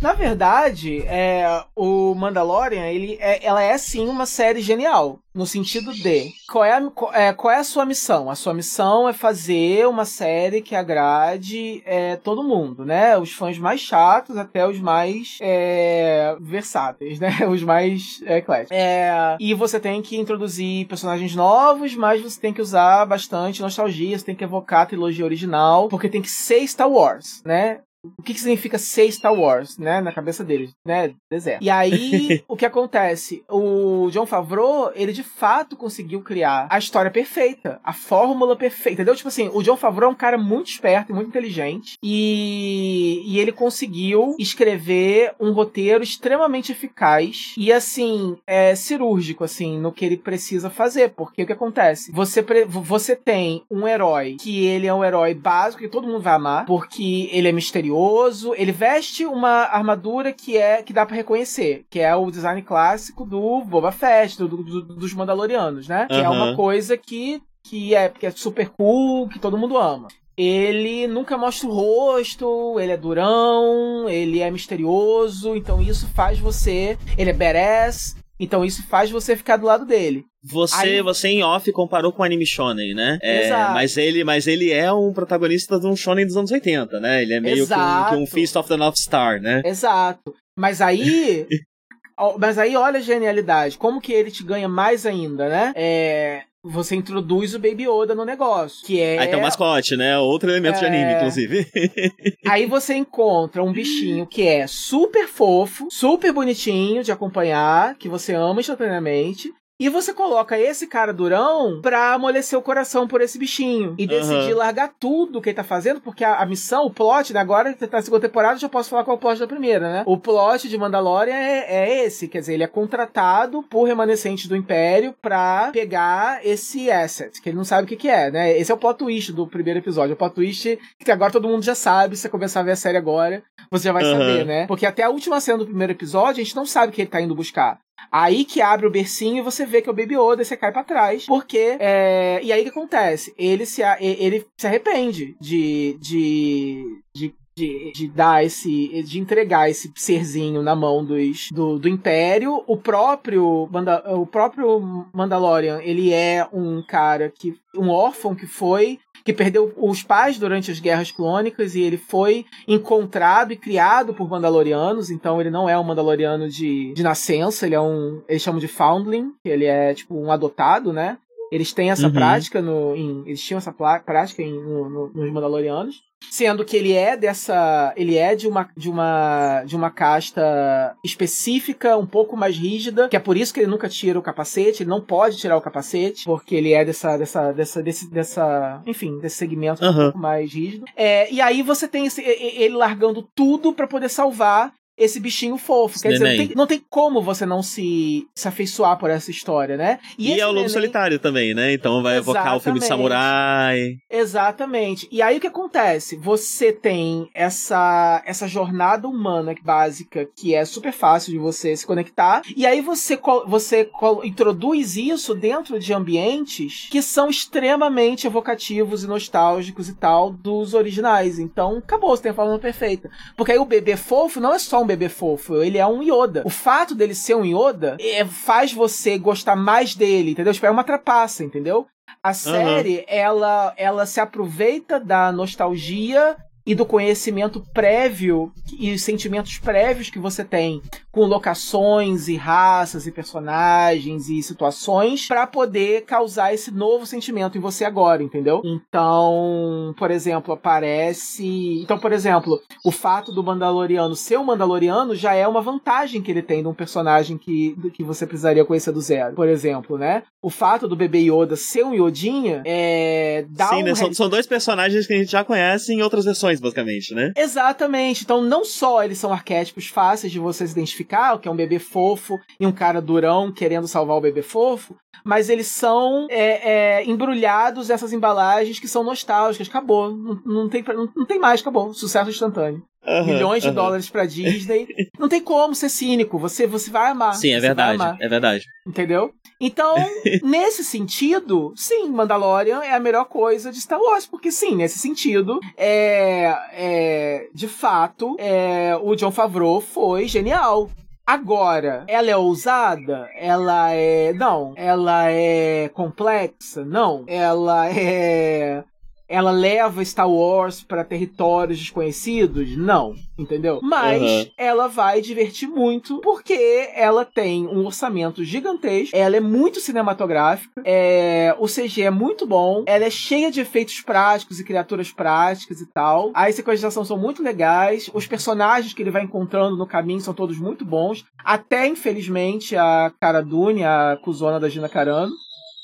Na 0.01 0.13
verdade, 0.13 1.03
é, 1.07 1.65
o 1.75 2.15
Mandalorian, 2.15 2.87
ele 2.87 3.19
é, 3.21 3.45
ela 3.45 3.63
é 3.63 3.77
sim 3.77 4.07
uma 4.07 4.27
série 4.27 4.61
genial. 4.61 5.19
No 5.35 5.47
sentido 5.47 5.93
de 5.93 6.33
qual 6.51 6.65
é, 6.65 6.73
a, 6.73 6.81
é, 7.13 7.33
qual 7.33 7.53
é 7.53 7.59
a 7.59 7.65
sua 7.65 7.85
missão? 7.85 8.31
A 8.31 8.35
sua 8.35 8.55
missão 8.55 9.09
é 9.09 9.13
fazer 9.13 9.87
uma 9.87 10.05
série 10.05 10.63
que 10.63 10.75
agrade 10.75 11.83
é, 11.85 12.17
todo 12.17 12.43
mundo, 12.43 12.85
né? 12.85 13.17
Os 13.17 13.33
fãs 13.33 13.59
mais 13.59 13.81
chatos 13.81 14.37
até 14.37 14.67
os 14.67 14.81
mais 14.81 15.39
é, 15.41 16.37
versáteis, 16.41 17.21
né? 17.21 17.31
Os 17.49 17.63
mais 17.63 18.21
é, 18.25 18.39
ecléticos. 18.39 18.77
É, 18.77 19.37
e 19.41 19.55
você 19.55 19.79
tem 19.79 20.03
que 20.03 20.17
introduzir 20.17 20.87
personagens 20.87 21.35
novos, 21.35 21.95
mas 21.95 22.21
você 22.21 22.41
tem 22.41 22.53
que 22.53 22.61
usar 22.61 23.07
bastante 23.07 23.63
nostalgia, 23.63 24.19
você 24.19 24.25
tem 24.25 24.35
que 24.35 24.45
evocar 24.45 24.83
a 24.83 24.87
trilogia 24.87 25.25
original, 25.25 25.89
porque 25.89 26.09
tem 26.09 26.23
que 26.23 26.31
ser 26.31 26.67
Star 26.67 26.91
Wars, 26.91 27.43
né? 27.45 27.81
O 28.05 28.23
que, 28.23 28.35
que 28.35 28.41
significa 28.41 28.79
ser 28.79 29.11
Star 29.11 29.35
Wars, 29.35 29.77
né, 29.79 30.01
na 30.01 30.13
cabeça 30.13 30.45
deles, 30.45 30.71
né, 30.85 31.15
deserto. 31.31 31.63
E 31.63 31.71
aí, 31.71 32.43
o 32.49 32.57
que 32.57 32.67
acontece? 32.67 33.43
O 33.49 34.09
John 34.11 34.27
Favreau, 34.27 34.93
ele 34.95 35.13
de 35.13 35.23
fato 35.23 35.77
conseguiu 35.77 36.23
criar 36.23 36.69
a 36.71 36.79
história 36.79 37.11
perfeita, 37.11 37.81
a 37.83 37.93
fórmula 37.93 38.57
perfeita, 38.57 39.03
entendeu? 39.03 39.17
Tipo 39.17 39.29
assim, 39.29 39.51
o 39.53 39.63
John 39.63 39.77
Favreau 39.77 40.11
é 40.11 40.15
um 40.15 40.17
cara 40.17 40.39
muito 40.39 40.71
esperto 40.71 41.11
e 41.11 41.15
muito 41.15 41.29
inteligente, 41.29 41.97
e, 42.03 43.23
e 43.27 43.39
ele 43.39 43.53
conseguiu 43.53 44.37
escrever 44.39 45.35
um 45.41 45.53
roteiro 45.53 46.03
extremamente 46.03 46.73
eficaz 46.73 47.55
e, 47.57 47.73
assim, 47.73 48.37
é, 48.47 48.75
cirúrgico, 48.75 49.45
assim, 49.45 49.79
no 49.79 49.93
que 49.93 50.05
ele 50.05 50.17
precisa 50.17 50.71
fazer, 50.71 51.11
porque 51.11 51.43
o 51.43 51.47
que 51.47 51.53
acontece? 51.53 52.13
Você, 52.13 52.45
você 52.69 53.17
tem 53.17 53.65
um 53.71 53.87
herói 53.87 54.37
que 54.41 54.67
ele 54.67 54.87
é 54.87 54.95
um 54.95 55.05
herói 55.05 55.35
básico 55.35 55.83
que 55.83 55.89
todo 55.89 56.07
mundo 56.07 56.21
vai 56.21 56.35
amar, 56.35 56.65
porque 56.67 57.29
ele 57.33 57.49
é 57.49 57.53
misterioso, 57.53 57.88
misterioso. 57.89 58.55
Ele 58.55 58.73
veste 58.73 59.25
uma 59.25 59.65
armadura 59.65 60.33
que 60.33 60.57
é 60.57 60.83
que 60.83 60.93
dá 60.93 61.07
para 61.07 61.17
reconhecer, 61.17 61.87
que 61.91 62.01
é 62.01 62.15
o 62.15 62.31
design 62.31 62.61
clássico 62.63 63.25
do 63.25 63.63
Boba 63.63 63.91
Fett, 63.91 64.39
do, 64.39 64.49
do, 64.49 64.83
dos 64.83 65.15
Mandalorianos, 65.15 65.89
né? 65.89 66.03
Uhum. 66.03 66.17
Que 66.17 66.25
é 66.25 66.29
uma 66.29 66.55
coisa 66.55 66.97
que 66.97 67.43
que 67.63 67.95
é, 67.95 68.09
que 68.09 68.25
é 68.25 68.31
super 68.31 68.71
cool, 68.71 69.29
que 69.29 69.39
todo 69.39 69.59
mundo 69.59 69.77
ama 69.77 70.09
ele 70.41 71.09
nunca 71.09 71.37
mostra 71.37 71.69
o 71.69 71.73
rosto, 71.73 72.79
ele 72.79 72.93
é 72.93 72.97
durão, 72.97 74.09
ele 74.09 74.39
é 74.39 74.49
misterioso, 74.53 75.57
então 75.57 75.83
isso 75.83 76.07
faz 76.15 76.39
você. 76.39 76.97
Ele 77.19 77.31
é 77.31 77.33
badass, 77.33 78.15
então 78.39 78.65
isso 78.65 78.87
faz 78.89 79.11
você 79.11 79.37
ficar 79.37 79.57
do 79.57 79.67
lado 79.67 79.85
dele. 79.85 80.25
Você, 80.43 80.77
Aí... 80.77 81.03
você 81.03 81.29
em 81.29 81.43
off 81.43 81.71
comparou 81.73 82.13
com 82.13 82.23
o 82.23 82.25
anime 82.25 82.47
shonen, 82.47 82.95
né? 82.95 83.19
É, 83.21 83.47
Exato. 83.47 83.75
Mas 83.75 83.97
ele, 83.97 84.25
mas 84.25 84.47
ele 84.47 84.71
é 84.71 84.93
um 84.93 85.13
protagonista 85.13 85.79
de 85.79 85.87
um 85.87 85.97
shonen 85.97 86.27
dos 86.27 86.37
anos 86.37 86.51
80, 86.51 87.01
né? 87.01 87.23
Ele 87.23 87.35
é 87.35 87.41
meio 87.41 87.67
que 87.67 87.75
um, 87.75 88.09
que 88.09 88.15
um, 88.15 88.27
Feast 88.27 88.57
of 88.57 88.69
the 88.69 88.77
North 88.77 88.97
Star, 88.97 89.41
né? 89.41 89.63
Exato. 89.65 90.35
Mas 90.57 90.81
aí, 90.81 91.47
mas 92.39 92.59
aí 92.59 92.77
olha 92.77 92.99
a 92.99 93.03
genialidade, 93.03 93.77
como 93.77 94.01
que 94.01 94.13
ele 94.13 94.31
te 94.31 94.45
ganha 94.45 94.69
mais 94.69 95.05
ainda, 95.05 95.49
né? 95.49 95.73
É, 95.75 96.43
você 96.63 96.97
introduz 96.97 97.55
o 97.55 97.59
Baby 97.59 97.85
Yoda 97.89 98.15
no 98.15 98.25
negócio, 98.25 98.85
que 98.85 99.01
é... 99.01 99.19
Aí 99.19 99.29
tem 99.29 99.39
o 99.39 99.43
mascote, 99.43 99.97
né? 99.97 100.19
Outro 100.19 100.51
elemento 100.51 100.77
é... 100.77 100.81
de 100.81 100.87
anime, 100.87 101.15
inclusive. 101.15 101.67
Aí 102.47 102.67
você 102.67 102.95
encontra 102.95 103.63
um 103.63 103.73
bichinho 103.73 104.27
que 104.27 104.47
é 104.47 104.67
super 104.67 105.27
fofo, 105.29 105.87
super 105.91 106.33
bonitinho 106.33 107.03
de 107.05 107.13
acompanhar, 107.13 107.97
que 107.97 108.09
você 108.09 108.35
ama 108.35 108.61
instantaneamente, 108.61 109.53
e 109.81 109.89
você 109.89 110.13
coloca 110.13 110.59
esse 110.59 110.87
cara 110.87 111.13
durão 111.13 111.81
pra 111.81 112.15
amolecer 112.15 112.59
o 112.59 112.63
coração 112.63 113.07
por 113.07 113.21
esse 113.21 113.39
bichinho. 113.39 113.95
E 113.97 114.07
decidir 114.07 114.53
uhum. 114.53 114.59
largar 114.59 114.93
tudo 114.99 115.41
que 115.41 115.51
ele 115.51 115.57
tá 115.57 115.65
fazendo, 115.65 116.01
porque 116.01 116.25
a, 116.25 116.37
a 116.37 116.47
missão, 116.47 116.87
o 116.87 116.91
plot, 116.91 117.33
né, 117.33 117.41
agora 117.41 117.73
tá 117.73 117.87
na 117.93 118.03
segunda 118.03 118.27
temporada, 118.27 118.59
já 118.59 118.69
posso 118.69 118.91
falar 118.91 119.05
qual 119.05 119.17
é 119.17 119.19
o 119.19 119.21
plot 119.21 119.39
da 119.39 119.47
primeira, 119.47 119.93
né? 119.93 120.03
O 120.07 120.19
plot 120.19 120.69
de 120.69 120.77
Mandalorian 120.77 121.35
é, 121.35 121.67
é 121.69 122.05
esse, 122.05 122.27
quer 122.27 122.41
dizer, 122.41 122.55
ele 122.55 122.65
é 122.65 122.67
contratado 122.67 123.63
por 123.63 123.85
remanescentes 123.85 124.47
do 124.47 124.57
Império 124.57 125.15
pra 125.23 125.71
pegar 125.73 126.45
esse 126.45 126.91
asset, 126.91 127.41
que 127.41 127.49
ele 127.49 127.57
não 127.57 127.65
sabe 127.65 127.85
o 127.85 127.87
que, 127.87 127.97
que 127.97 128.09
é, 128.09 128.31
né? 128.31 128.59
Esse 128.59 128.73
é 128.73 128.75
o 128.75 128.79
plot 128.79 128.99
twist 128.99 129.33
do 129.33 129.47
primeiro 129.47 129.79
episódio. 129.79 130.15
O 130.15 130.17
plot 130.17 130.35
twist 130.35 130.79
que 130.99 131.11
agora 131.13 131.33
todo 131.33 131.49
mundo 131.49 131.63
já 131.63 131.75
sabe, 131.75 132.17
se 132.17 132.23
você 132.23 132.29
começar 132.29 132.61
a 132.61 132.65
ver 132.65 132.73
a 132.73 132.77
série 132.77 132.99
agora, 132.99 133.43
você 133.71 133.85
já 133.85 133.93
vai 133.93 134.05
uhum. 134.05 134.13
saber, 134.13 134.45
né? 134.45 134.67
Porque 134.67 134.87
até 134.87 135.05
a 135.05 135.11
última 135.11 135.41
cena 135.41 135.59
do 135.59 135.67
primeiro 135.67 135.93
episódio, 135.93 136.41
a 136.41 136.45
gente 136.45 136.57
não 136.57 136.67
sabe 136.67 136.91
o 136.91 136.95
que 136.95 137.03
ele 137.03 137.11
tá 137.11 137.21
indo 137.21 137.35
buscar. 137.35 137.79
Aí 138.11 138.45
que 138.45 138.61
abre 138.61 138.87
o 138.87 138.91
bercinho 138.91 139.39
e 139.39 139.43
você 139.43 139.67
vê 139.67 139.83
que 139.83 139.89
é 139.89 139.93
o 139.93 139.95
Baby 139.95 140.17
Yoda 140.17 140.43
e 140.43 140.45
você 140.45 140.57
cai 140.57 140.73
pra 140.73 140.85
trás. 140.85 141.27
Porque. 141.27 141.77
É... 141.79 142.41
E 142.43 142.53
aí 142.53 142.63
que 142.63 142.71
acontece? 142.71 143.35
Ele 143.39 143.67
se, 143.67 143.83
ele 144.01 144.47
se 144.57 144.67
arrepende 144.67 145.37
de, 145.41 145.97
de, 146.01 147.03
de 147.15 147.35
de, 147.59 147.93
de, 147.93 148.09
dar 148.09 148.45
esse. 148.45 149.03
de 149.03 149.19
entregar 149.19 149.69
esse 149.69 149.93
serzinho 149.97 150.63
na 150.63 150.77
mão 150.77 151.05
dos, 151.05 151.49
do, 151.51 151.79
do 151.79 151.89
Império. 151.89 152.63
O 152.69 152.77
próprio, 152.77 153.69
o 154.07 154.27
próprio 154.27 155.09
Mandalorian, 155.13 155.81
ele 155.83 156.13
é 156.13 156.47
um 156.53 156.81
cara 156.83 157.33
que. 157.37 157.57
um 157.75 157.89
órfão 157.89 158.35
que 158.35 158.47
foi 158.47 159.01
que 159.29 159.33
perdeu 159.35 159.75
os 159.77 160.03
pais 160.03 160.39
durante 160.39 160.71
as 160.71 160.81
guerras 160.81 161.11
clônicas 161.11 161.75
e 161.75 161.83
ele 161.83 161.99
foi 161.99 162.47
encontrado 162.67 163.53
e 163.53 163.57
criado 163.57 164.15
por 164.15 164.27
Mandalorianos, 164.27 165.11
então 165.11 165.39
ele 165.39 165.51
não 165.51 165.69
é 165.69 165.79
um 165.79 165.85
Mandaloriano 165.85 166.49
de, 166.49 166.95
de 166.95 167.03
nascença, 167.03 167.67
ele 167.67 167.75
é 167.75 167.81
um. 167.81 168.23
Eles 168.27 168.41
chamam 168.41 168.59
de 168.59 168.67
Foundling, 168.67 169.35
ele 169.45 169.67
é 169.67 169.93
tipo 169.93 170.19
um 170.19 170.33
adotado, 170.33 170.95
né? 170.95 171.19
Eles 171.51 171.73
têm 171.73 171.91
essa 171.91 172.07
uhum. 172.07 172.13
prática 172.13 172.61
no. 172.61 172.95
Em, 172.95 173.23
eles 173.27 173.43
tinham 173.43 173.59
essa 173.59 173.73
prática 173.73 174.43
em, 174.43 174.53
no, 174.53 174.89
no, 174.89 175.09
nos 175.09 175.33
Mandalorianos. 175.33 176.03
Sendo 176.31 176.65
que 176.65 176.77
ele 176.77 176.93
é 176.93 177.17
dessa. 177.17 177.93
Ele 177.97 178.17
é 178.17 178.35
de 178.35 178.49
uma, 178.49 178.69
de 178.77 178.91
uma. 178.91 179.63
de 179.65 179.77
uma 179.77 179.91
casta 179.91 180.97
específica, 181.05 181.97
um 181.97 182.07
pouco 182.07 182.37
mais 182.37 182.57
rígida, 182.57 183.09
que 183.09 183.17
é 183.17 183.21
por 183.21 183.37
isso 183.37 183.55
que 183.55 183.61
ele 183.61 183.71
nunca 183.71 183.89
tira 183.89 184.19
o 184.19 184.23
capacete, 184.23 184.83
ele 184.83 184.91
não 184.91 185.01
pode 185.01 185.37
tirar 185.37 185.57
o 185.57 185.61
capacete, 185.61 186.25
porque 186.25 186.55
ele 186.55 186.73
é 186.73 186.85
dessa. 186.85 187.17
dessa. 187.17 187.53
dessa. 187.53 187.83
desse, 187.83 188.11
dessa 188.11 188.83
enfim, 188.85 189.19
desse 189.21 189.37
segmento 189.37 189.85
uhum. 189.85 189.91
um 189.91 189.95
pouco 189.95 190.19
mais 190.19 190.53
rígido. 190.53 190.85
É, 190.97 191.33
e 191.33 191.41
aí 191.41 191.63
você 191.63 191.87
tem 191.87 192.07
esse, 192.07 192.21
ele 192.23 192.75
largando 192.75 193.23
tudo 193.35 193.73
para 193.73 193.87
poder 193.87 194.09
salvar 194.09 194.73
esse 194.99 195.21
bichinho 195.21 195.57
fofo. 195.57 196.01
Quer 196.01 196.13
dizer, 196.13 196.25
não 196.25 196.37
tem, 196.37 196.57
não 196.57 196.67
tem, 196.67 196.85
como 196.91 197.23
você 197.23 197.47
não 197.47 197.63
se, 197.63 198.27
se 198.35 198.49
afeiçoar 198.49 198.99
por 198.99 199.09
essa 199.11 199.31
história, 199.31 199.77
né? 199.77 200.01
E, 200.19 200.33
e 200.33 200.41
é 200.41 200.45
o 200.45 200.49
Lobo 200.49 200.61
neném... 200.61 200.69
Solitário 200.69 201.19
também, 201.19 201.55
né? 201.55 201.73
Então 201.73 202.03
vai 202.03 202.17
Exatamente. 202.17 202.39
evocar 202.39 202.57
o 202.57 202.61
filme 202.61 202.81
de 202.81 202.87
samurai. 202.87 203.97
Exatamente. 204.11 205.09
E 205.11 205.23
aí 205.23 205.39
o 205.39 205.41
que 205.41 205.47
acontece? 205.47 206.17
Você 206.17 206.73
tem 206.73 207.29
essa, 207.33 208.23
essa 208.27 208.49
jornada 208.49 209.07
humana 209.07 209.55
básica 209.63 210.29
que 210.37 210.55
é 210.55 210.65
super 210.65 210.93
fácil 210.93 211.33
de 211.33 211.39
você 211.39 211.77
se 211.77 211.87
conectar. 211.87 212.43
E 212.57 212.67
aí 212.67 212.81
você, 212.81 213.19
você 213.47 213.89
introduz 214.25 214.97
isso 214.97 215.35
dentro 215.35 215.79
de 215.79 215.93
ambientes 215.93 216.89
que 216.91 217.01
são 217.01 217.29
extremamente 217.29 218.27
evocativos 218.27 219.05
e 219.05 219.07
nostálgicos 219.07 219.89
e 219.89 219.95
tal 219.95 220.31
dos 220.31 220.75
originais. 220.75 221.39
Então, 221.39 221.79
acabou, 221.79 222.11
você 222.11 222.25
tem 222.25 222.33
a 222.33 222.35
forma 222.35 222.59
perfeita. 222.59 223.11
Porque 223.37 223.53
aí 223.53 223.59
o 223.59 223.65
bebê 223.65 223.97
fofo 223.97 224.41
não 224.41 224.55
é 224.55 224.59
só 224.59 224.83
um 224.83 224.87
bebê 224.89 225.09
fofo, 225.09 225.63
ele 225.63 225.79
é 225.79 225.87
um 225.87 226.03
Yoda. 226.03 226.43
O 226.45 226.51
fato 226.51 226.95
dele 226.95 227.15
ser 227.15 227.37
um 227.37 227.45
Yoda 227.45 227.97
é, 228.01 228.25
faz 228.25 228.73
você 228.73 229.17
gostar 229.19 229.55
mais 229.55 229.95
dele, 229.95 230.33
entendeu? 230.33 230.53
Tipo, 230.53 230.67
é 230.67 230.71
uma 230.71 230.85
trapaça, 230.85 231.45
entendeu? 231.45 231.87
A 232.23 232.35
série, 232.35 232.99
uhum. 232.99 233.05
ela, 233.07 233.75
ela 233.77 234.07
se 234.07 234.21
aproveita 234.21 234.99
da 234.99 235.31
nostalgia 235.31 236.37
e 236.67 236.75
do 236.75 236.85
conhecimento 236.85 237.65
prévio 237.73 238.53
e 238.79 238.99
sentimentos 238.99 239.59
prévios 239.59 240.11
que 240.11 240.19
você 240.19 240.45
tem 240.45 240.83
com 241.11 241.25
locações 241.25 242.29
e 242.29 242.37
raças 242.37 243.07
e 243.07 243.13
personagens 243.13 244.29
e 244.29 244.43
situações 244.43 245.27
para 245.27 245.47
poder 245.47 246.03
causar 246.03 246.53
esse 246.53 246.71
novo 246.71 247.07
sentimento 247.07 247.57
em 247.57 247.61
você 247.61 247.85
agora, 247.85 248.23
entendeu? 248.23 248.63
Então, 248.65 249.95
por 249.99 250.11
exemplo, 250.11 250.53
aparece. 250.55 251.81
Então, 251.83 251.99
por 251.99 252.13
exemplo, 252.13 252.61
o 252.85 252.91
fato 252.91 253.33
do 253.33 253.43
Mandaloriano 253.43 254.15
ser 254.15 254.39
um 254.39 254.45
Mandaloriano 254.45 255.15
já 255.15 255.35
é 255.35 255.47
uma 255.47 255.61
vantagem 255.61 256.23
que 256.23 256.31
ele 256.31 256.43
tem 256.43 256.63
de 256.63 256.69
um 256.69 256.75
personagem 256.75 257.39
que, 257.39 257.77
que 257.95 258.05
você 258.05 258.27
precisaria 258.27 258.65
conhecer 258.65 258.93
do 258.93 259.01
zero, 259.01 259.35
por 259.35 259.49
exemplo, 259.49 259.99
né? 259.99 260.23
O 260.41 260.51
fato 260.51 260.87
do 260.87 260.95
bebê 260.95 261.21
Yoda 261.21 261.57
ser 261.57 261.85
um 261.85 261.95
Yodinha 261.95 262.63
é. 262.65 263.45
Dá 263.51 263.69
Sim, 263.69 263.77
um 263.77 263.83
né? 263.83 263.95
São, 263.95 264.13
são 264.13 264.29
dois 264.29 264.47
personagens 264.47 265.07
que 265.07 265.13
a 265.13 265.17
gente 265.17 265.31
já 265.31 265.45
conhece 265.45 265.93
em 265.93 266.03
outras 266.03 266.25
versões, 266.25 266.61
basicamente, 266.61 267.15
né? 267.15 267.33
Exatamente. 267.37 268.23
Então, 268.23 268.41
não 268.41 268.65
só 268.65 269.03
eles 269.03 269.19
são 269.19 269.33
arquétipos 269.33 269.89
fáceis 269.89 270.33
de 270.33 270.39
você 270.39 270.67
se 270.67 270.73
identificar, 270.73 271.08
que 271.39 271.49
é 271.49 271.51
um 271.51 271.57
bebê 271.57 271.79
fofo 271.79 272.39
e 272.61 272.67
um 272.67 272.73
cara 272.73 273.01
durão 273.01 273.51
querendo 273.53 273.89
salvar 273.89 274.17
o 274.17 274.21
bebê 274.21 274.43
fofo, 274.43 274.95
mas 275.25 275.49
eles 275.49 275.69
são 275.69 276.27
é, 276.31 277.01
é, 277.01 277.05
embrulhados 277.05 277.89
nessas 277.89 278.13
embalagens 278.13 278.79
que 278.79 278.89
são 278.89 279.03
nostálgicas. 279.03 279.69
Acabou. 279.69 280.15
Não, 280.15 280.41
não, 280.45 280.69
tem, 280.69 280.83
não, 280.83 281.09
não 281.15 281.27
tem 281.27 281.39
mais, 281.39 281.61
acabou. 281.61 281.93
Sucesso 281.93 282.31
instantâneo. 282.31 282.83
Uhum, 283.07 283.25
Milhões 283.25 283.63
de 283.63 283.69
uhum. 283.69 283.75
dólares 283.75 284.11
pra 284.11 284.27
Disney. 284.27 284.87
Não 285.19 285.29
tem 285.29 285.41
como 285.41 285.75
ser 285.75 285.89
cínico. 285.89 286.39
Você, 286.39 286.67
você 286.67 286.91
vai 286.91 287.11
amar. 287.11 287.35
Sim, 287.35 287.53
é 287.53 287.61
verdade. 287.61 288.03
É 288.21 288.29
verdade. 288.29 288.65
Entendeu? 288.87 289.33
Então, 289.61 289.95
nesse 290.43 290.85
sentido, 290.85 291.73
sim, 291.77 292.09
Mandalorian 292.11 292.81
é 292.81 292.95
a 292.95 293.01
melhor 293.01 293.25
coisa 293.25 293.73
de 293.73 293.81
Star 293.81 294.01
Wars. 294.01 294.27
Porque, 294.27 294.51
sim, 294.51 294.77
nesse 294.77 294.99
sentido, 294.99 295.59
é, 295.77 296.55
é 296.73 297.49
de 297.55 297.69
fato, 297.69 298.37
é, 298.39 298.97
o 299.01 299.15
John 299.15 299.31
Favreau 299.31 299.81
foi 299.81 300.29
genial. 300.29 300.91
Agora, 301.27 302.05
ela 302.09 302.31
é 302.31 302.37
ousada? 302.37 303.29
Ela 303.39 303.93
é. 303.93 304.33
Não. 304.33 304.73
Ela 304.77 305.31
é 305.31 305.91
complexa? 305.91 306.85
Não. 306.87 307.25
Ela 307.27 307.87
é 307.91 308.83
ela 309.29 309.51
leva 309.51 310.05
Star 310.05 310.31
Wars 310.31 310.83
para 310.83 311.05
territórios 311.05 311.79
desconhecidos? 311.79 312.77
Não, 312.77 313.15
entendeu? 313.39 313.81
Mas 313.83 314.23
uhum. 314.23 314.47
ela 314.57 314.89
vai 314.89 315.21
divertir 315.21 315.69
muito 315.69 316.21
porque 316.21 316.91
ela 316.95 317.25
tem 317.25 317.67
um 317.67 317.85
orçamento 317.85 318.43
gigantesco, 318.45 319.17
ela 319.17 319.37
é 319.37 319.41
muito 319.41 319.81
cinematográfica, 319.81 320.83
é... 320.85 321.55
o 321.59 321.67
CG 321.67 322.03
é 322.03 322.11
muito 322.11 322.47
bom, 322.47 322.85
ela 322.87 323.05
é 323.05 323.11
cheia 323.11 323.51
de 323.51 323.61
efeitos 323.61 324.01
práticos 324.01 324.59
e 324.59 324.65
criaturas 324.65 325.13
práticas 325.13 325.81
e 325.81 325.87
tal. 325.87 326.31
As 326.35 326.59
ação 326.85 327.05
são 327.05 327.19
muito 327.19 327.43
legais, 327.43 328.11
os 328.15 328.27
personagens 328.27 328.93
que 328.95 329.03
ele 329.03 329.11
vai 329.11 329.23
encontrando 329.23 329.77
no 329.77 329.87
caminho 329.87 330.21
são 330.21 330.33
todos 330.33 330.59
muito 330.59 330.85
bons, 330.85 331.25
até 331.45 331.87
infelizmente 331.87 332.77
a 332.77 333.13
Cara 333.21 333.43
Dune, 333.43 333.85
a 333.85 334.19
cuzona 334.23 334.61
da 334.61 334.69
Gina 334.69 334.89
Carano 334.89 335.33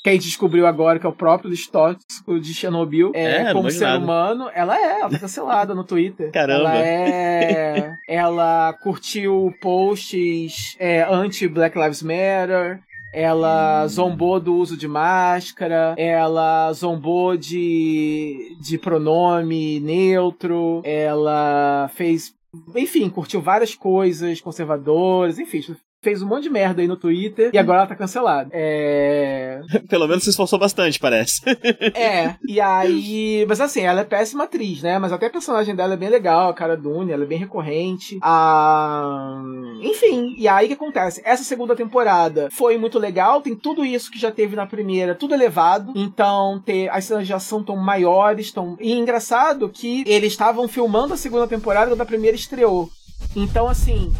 que 0.05 0.09
a 0.09 0.13
gente 0.13 0.25
descobriu 0.25 0.67
agora 0.67 0.99
que 0.99 1.05
é 1.07 1.09
o 1.09 1.11
próprio 1.11 1.51
tóxico 1.71 2.39
de 2.39 2.53
Chernobyl, 2.53 3.11
é, 3.15 3.37
é 3.37 3.53
como 3.53 3.71
ser 3.71 3.89
humano, 3.97 4.51
ela 4.53 4.77
é, 4.77 4.99
ela 4.99 5.09
tá 5.09 5.17
cancelada 5.17 5.73
no 5.73 5.83
Twitter. 5.83 6.31
Caramba. 6.31 6.75
Ela 6.75 6.77
é. 6.77 7.95
ela 8.07 8.73
curtiu 8.83 9.51
posts 9.59 10.75
é, 10.79 11.01
anti-Black 11.11 11.75
Lives 11.75 12.03
Matter. 12.03 12.81
Ela 13.11 13.85
hum. 13.85 13.87
zombou 13.87 14.39
do 14.39 14.55
uso 14.55 14.77
de 14.77 14.87
máscara, 14.87 15.95
ela 15.97 16.71
zombou 16.73 17.35
de, 17.35 18.55
de 18.61 18.77
pronome 18.77 19.79
neutro, 19.79 20.81
ela 20.83 21.89
fez 21.95 22.35
enfim, 22.75 23.09
curtiu 23.09 23.41
várias 23.41 23.73
coisas 23.73 24.39
conservadoras, 24.39 25.39
enfim, 25.39 25.61
fez 26.05 26.21
um 26.21 26.27
monte 26.27 26.43
de 26.43 26.51
merda 26.51 26.83
aí 26.83 26.87
no 26.87 26.95
Twitter 26.95 27.49
e 27.51 27.57
agora 27.57 27.79
ela 27.79 27.87
tá 27.87 27.95
cancelada. 27.95 28.51
É. 28.53 29.59
Pelo 29.89 30.07
menos 30.07 30.23
se 30.23 30.29
esforçou 30.29 30.59
bastante, 30.59 30.99
parece. 30.99 31.41
é, 31.95 32.35
e 32.47 32.61
aí. 32.61 33.43
Mas 33.49 33.59
assim, 33.59 33.81
ela 33.81 34.01
é 34.01 34.03
péssima 34.03 34.43
atriz, 34.43 34.83
né? 34.83 34.99
Mas 34.99 35.11
até 35.11 35.25
a 35.25 35.31
personagem 35.31 35.75
dela 35.75 35.95
é 35.95 35.97
bem 35.97 36.09
legal, 36.09 36.49
a 36.49 36.53
cara 36.53 36.77
Dune, 36.77 37.11
ela 37.11 37.23
é 37.23 37.27
bem 37.27 37.39
recorrente. 37.39 38.19
Ah... 38.21 39.41
Enfim, 39.81 40.35
e 40.37 40.47
aí 40.47 40.65
o 40.65 40.67
que 40.67 40.75
acontece? 40.75 41.23
Essa 41.25 41.43
segunda 41.43 41.75
temporada 41.75 42.49
foi 42.51 42.77
muito 42.77 42.99
legal, 42.99 43.41
tem 43.41 43.55
tudo 43.55 43.83
isso 43.83 44.11
que 44.11 44.19
já 44.19 44.31
teve 44.31 44.55
na 44.55 44.67
primeira, 44.67 45.15
tudo 45.15 45.33
elevado. 45.33 45.91
Então, 45.95 46.61
ter, 46.63 46.87
as 46.89 47.05
cenas 47.05 47.25
de 47.25 47.33
ação 47.33 47.63
tão 47.63 47.75
maiores, 47.75 48.51
tão. 48.51 48.77
E 48.79 48.93
engraçado 48.93 49.69
que 49.69 50.03
eles 50.05 50.33
estavam 50.33 50.67
filmando 50.67 51.15
a 51.15 51.17
segunda 51.17 51.47
temporada 51.47 51.89
quando 51.89 52.01
a 52.01 52.05
primeira 52.05 52.35
estreou. 52.35 52.91
Então, 53.35 53.67
assim, 53.67 54.13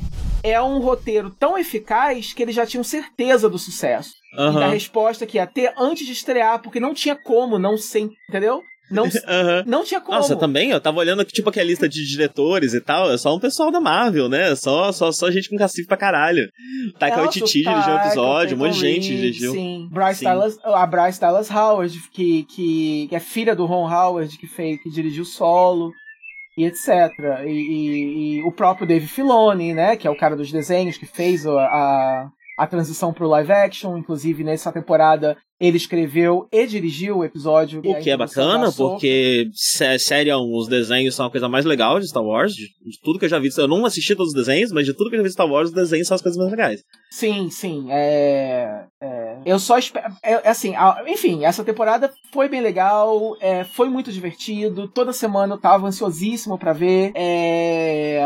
é 0.45 0.61
um 0.61 0.79
roteiro 0.79 1.31
tão 1.31 1.57
eficaz 1.57 2.31
que 2.31 2.43
eles 2.43 2.55
já 2.55 2.65
tinham 2.65 2.83
certeza 2.83 3.49
do 3.49 3.57
sucesso. 3.57 4.13
Uhum. 4.37 4.51
E 4.51 4.59
da 4.59 4.67
resposta 4.67 5.25
que 5.25 5.37
ia 5.37 5.47
ter 5.47 5.73
antes 5.77 6.05
de 6.05 6.11
estrear, 6.13 6.61
porque 6.61 6.79
não 6.79 6.93
tinha 6.93 7.15
como 7.15 7.57
não 7.57 7.77
ser, 7.77 8.09
entendeu? 8.29 8.61
Não, 8.91 9.05
uhum. 9.05 9.63
não 9.65 9.83
tinha 9.83 9.99
como. 9.99 10.15
Nossa, 10.15 10.35
também, 10.35 10.69
eu 10.69 10.79
tava 10.79 10.99
olhando 10.99 11.23
tipo 11.25 11.49
aqui 11.49 11.59
a 11.59 11.63
lista 11.63 11.89
de 11.89 12.05
diretores 12.05 12.75
e 12.75 12.81
tal, 12.81 13.11
é 13.11 13.17
só 13.17 13.35
um 13.35 13.39
pessoal 13.39 13.71
da 13.71 13.79
Marvel, 13.79 14.29
né? 14.29 14.55
Só, 14.55 14.91
só, 14.91 15.11
só 15.11 15.31
gente 15.31 15.49
com 15.49 15.57
cacife 15.57 15.87
pra 15.87 15.97
caralho. 15.97 16.47
Taika 16.99 17.17
Waititi 17.17 17.63
dirigiu 17.63 17.93
um 17.93 17.97
episódio, 17.97 18.55
um 18.55 18.59
monte 18.59 18.73
de 18.73 18.79
gente 18.81 19.07
dirigiu. 19.07 19.51
Sim, 19.53 19.89
Bryce 19.91 20.19
sim. 20.19 20.25
Dallas, 20.25 20.59
a 20.63 20.85
Bryce 20.85 21.19
Dallas 21.19 21.49
Howard, 21.49 21.97
que, 22.11 22.43
que, 22.43 23.07
que 23.09 23.15
é 23.15 23.19
filha 23.19 23.55
do 23.55 23.65
Ron 23.65 23.91
Howard, 23.91 24.37
que, 24.37 24.45
fez, 24.45 24.79
que 24.83 24.91
dirigiu 24.91 25.25
solo 25.25 25.91
e 26.57 26.65
etc. 26.65 26.87
E, 27.45 27.49
e, 27.49 28.37
e, 28.37 28.43
o 28.43 28.51
próprio 28.51 28.87
Dave 28.87 29.07
Filoni, 29.07 29.73
né, 29.73 29.95
que 29.95 30.07
é 30.07 30.11
o 30.11 30.17
cara 30.17 30.35
dos 30.35 30.51
desenhos, 30.51 30.97
que 30.97 31.05
fez 31.05 31.45
a, 31.45 31.51
a, 31.51 32.29
a 32.57 32.67
transição 32.67 33.13
pro 33.13 33.27
live 33.27 33.51
action, 33.51 33.97
inclusive 33.97 34.43
nessa 34.43 34.71
temporada 34.71 35.37
ele 35.59 35.77
escreveu 35.77 36.47
e 36.51 36.65
dirigiu 36.67 37.17
o 37.17 37.23
episódio. 37.23 37.79
O 37.79 37.99
que 38.01 38.09
é 38.09 38.17
bacana, 38.17 38.71
porque 38.71 39.49
série 39.53 40.33
os 40.33 40.67
desenhos 40.67 41.15
são 41.15 41.25
a 41.25 41.31
coisa 41.31 41.47
mais 41.47 41.65
legal 41.65 41.99
de 41.99 42.07
Star 42.07 42.23
Wars, 42.23 42.53
de, 42.53 42.63
de, 42.63 42.99
tudo 43.01 43.19
que 43.19 43.25
eu 43.25 43.29
já 43.29 43.39
vi. 43.39 43.49
Eu 43.57 43.67
não 43.67 43.85
assisti 43.85 44.15
todos 44.15 44.33
os 44.33 44.35
desenhos, 44.35 44.71
mas 44.71 44.85
de 44.85 44.93
tudo 44.93 45.09
que 45.09 45.15
eu 45.15 45.19
já 45.19 45.23
vi 45.23 45.29
de 45.29 45.33
Star 45.33 45.49
Wars, 45.49 45.69
os 45.69 45.75
desenhos 45.75 46.07
são 46.07 46.15
as 46.15 46.21
coisas 46.21 46.37
mais 46.37 46.51
legais. 46.51 46.81
Sim, 47.09 47.49
sim. 47.49 47.87
É, 47.89 48.85
é, 49.01 49.37
Eu 49.45 49.57
só 49.57 49.77
espero. 49.77 50.13
É, 50.21 50.49
assim, 50.49 50.73
enfim, 51.07 51.45
essa 51.45 51.63
temporada 51.63 52.11
foi 52.33 52.49
bem 52.49 52.59
legal, 52.59 53.37
é, 53.39 53.63
foi 53.63 53.89
muito 53.89 54.11
divertido. 54.11 54.89
Toda 54.89 55.13
semana 55.13 55.53
eu 55.53 55.59
tava 55.59 55.87
ansiosíssimo 55.87 56.57
para 56.57 56.73
ver. 56.73 57.11
É. 57.15 58.21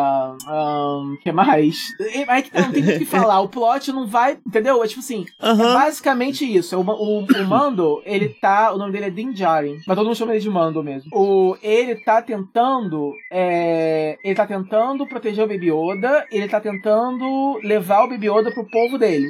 Um, 0.47 1.17
que 1.21 1.31
mais? 1.31 1.75
É 1.99 2.41
que 2.41 2.59
não 2.59 2.71
tem 2.71 2.83
muito 2.83 2.95
o 2.95 2.99
que 2.99 3.05
falar. 3.05 3.41
O 3.41 3.49
plot 3.49 3.91
não 3.91 4.07
vai. 4.07 4.39
Entendeu? 4.45 4.83
É 4.83 4.87
tipo 4.87 5.01
assim. 5.01 5.25
Uhum. 5.41 5.69
É 5.69 5.73
basicamente 5.73 6.43
isso. 6.43 6.75
O, 6.79 7.18
o, 7.19 7.41
o, 7.41 7.47
Mando, 7.47 8.01
ele 8.05 8.29
tá. 8.29 8.71
O 8.73 8.77
nome 8.77 8.91
dele 8.91 9.05
é 9.05 9.09
Din 9.09 9.31
Djarin. 9.31 9.77
Mas 9.87 9.95
todo 9.95 10.05
mundo 10.05 10.15
chama 10.15 10.33
ele 10.33 10.41
de 10.41 10.49
Mando 10.49 10.83
mesmo. 10.83 11.09
O, 11.13 11.57
ele 11.61 11.95
tá 12.03 12.21
tentando. 12.21 13.13
É, 13.31 14.17
ele 14.23 14.35
tá 14.35 14.45
tentando 14.45 15.07
proteger 15.07 15.43
o 15.43 15.47
Baby 15.47 15.71
Yoda. 15.71 16.25
Ele 16.31 16.47
tá 16.47 16.59
tentando 16.59 17.59
levar 17.63 18.03
o 18.03 18.09
Baby 18.09 18.27
Yoda 18.27 18.51
pro 18.51 18.69
povo 18.69 18.97
dele 18.97 19.27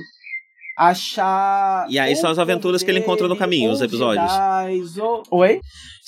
achar. 0.79 1.85
E 1.89 1.99
aí 1.99 2.15
são 2.15 2.31
as 2.31 2.39
aventuras 2.39 2.81
que 2.81 2.89
ele 2.89 2.99
encontra 2.99 3.27
no 3.27 3.35
caminho, 3.35 3.69
os 3.69 3.81
episódios. 3.81 4.31
ou... 4.97 5.23
Oi? 5.31 5.59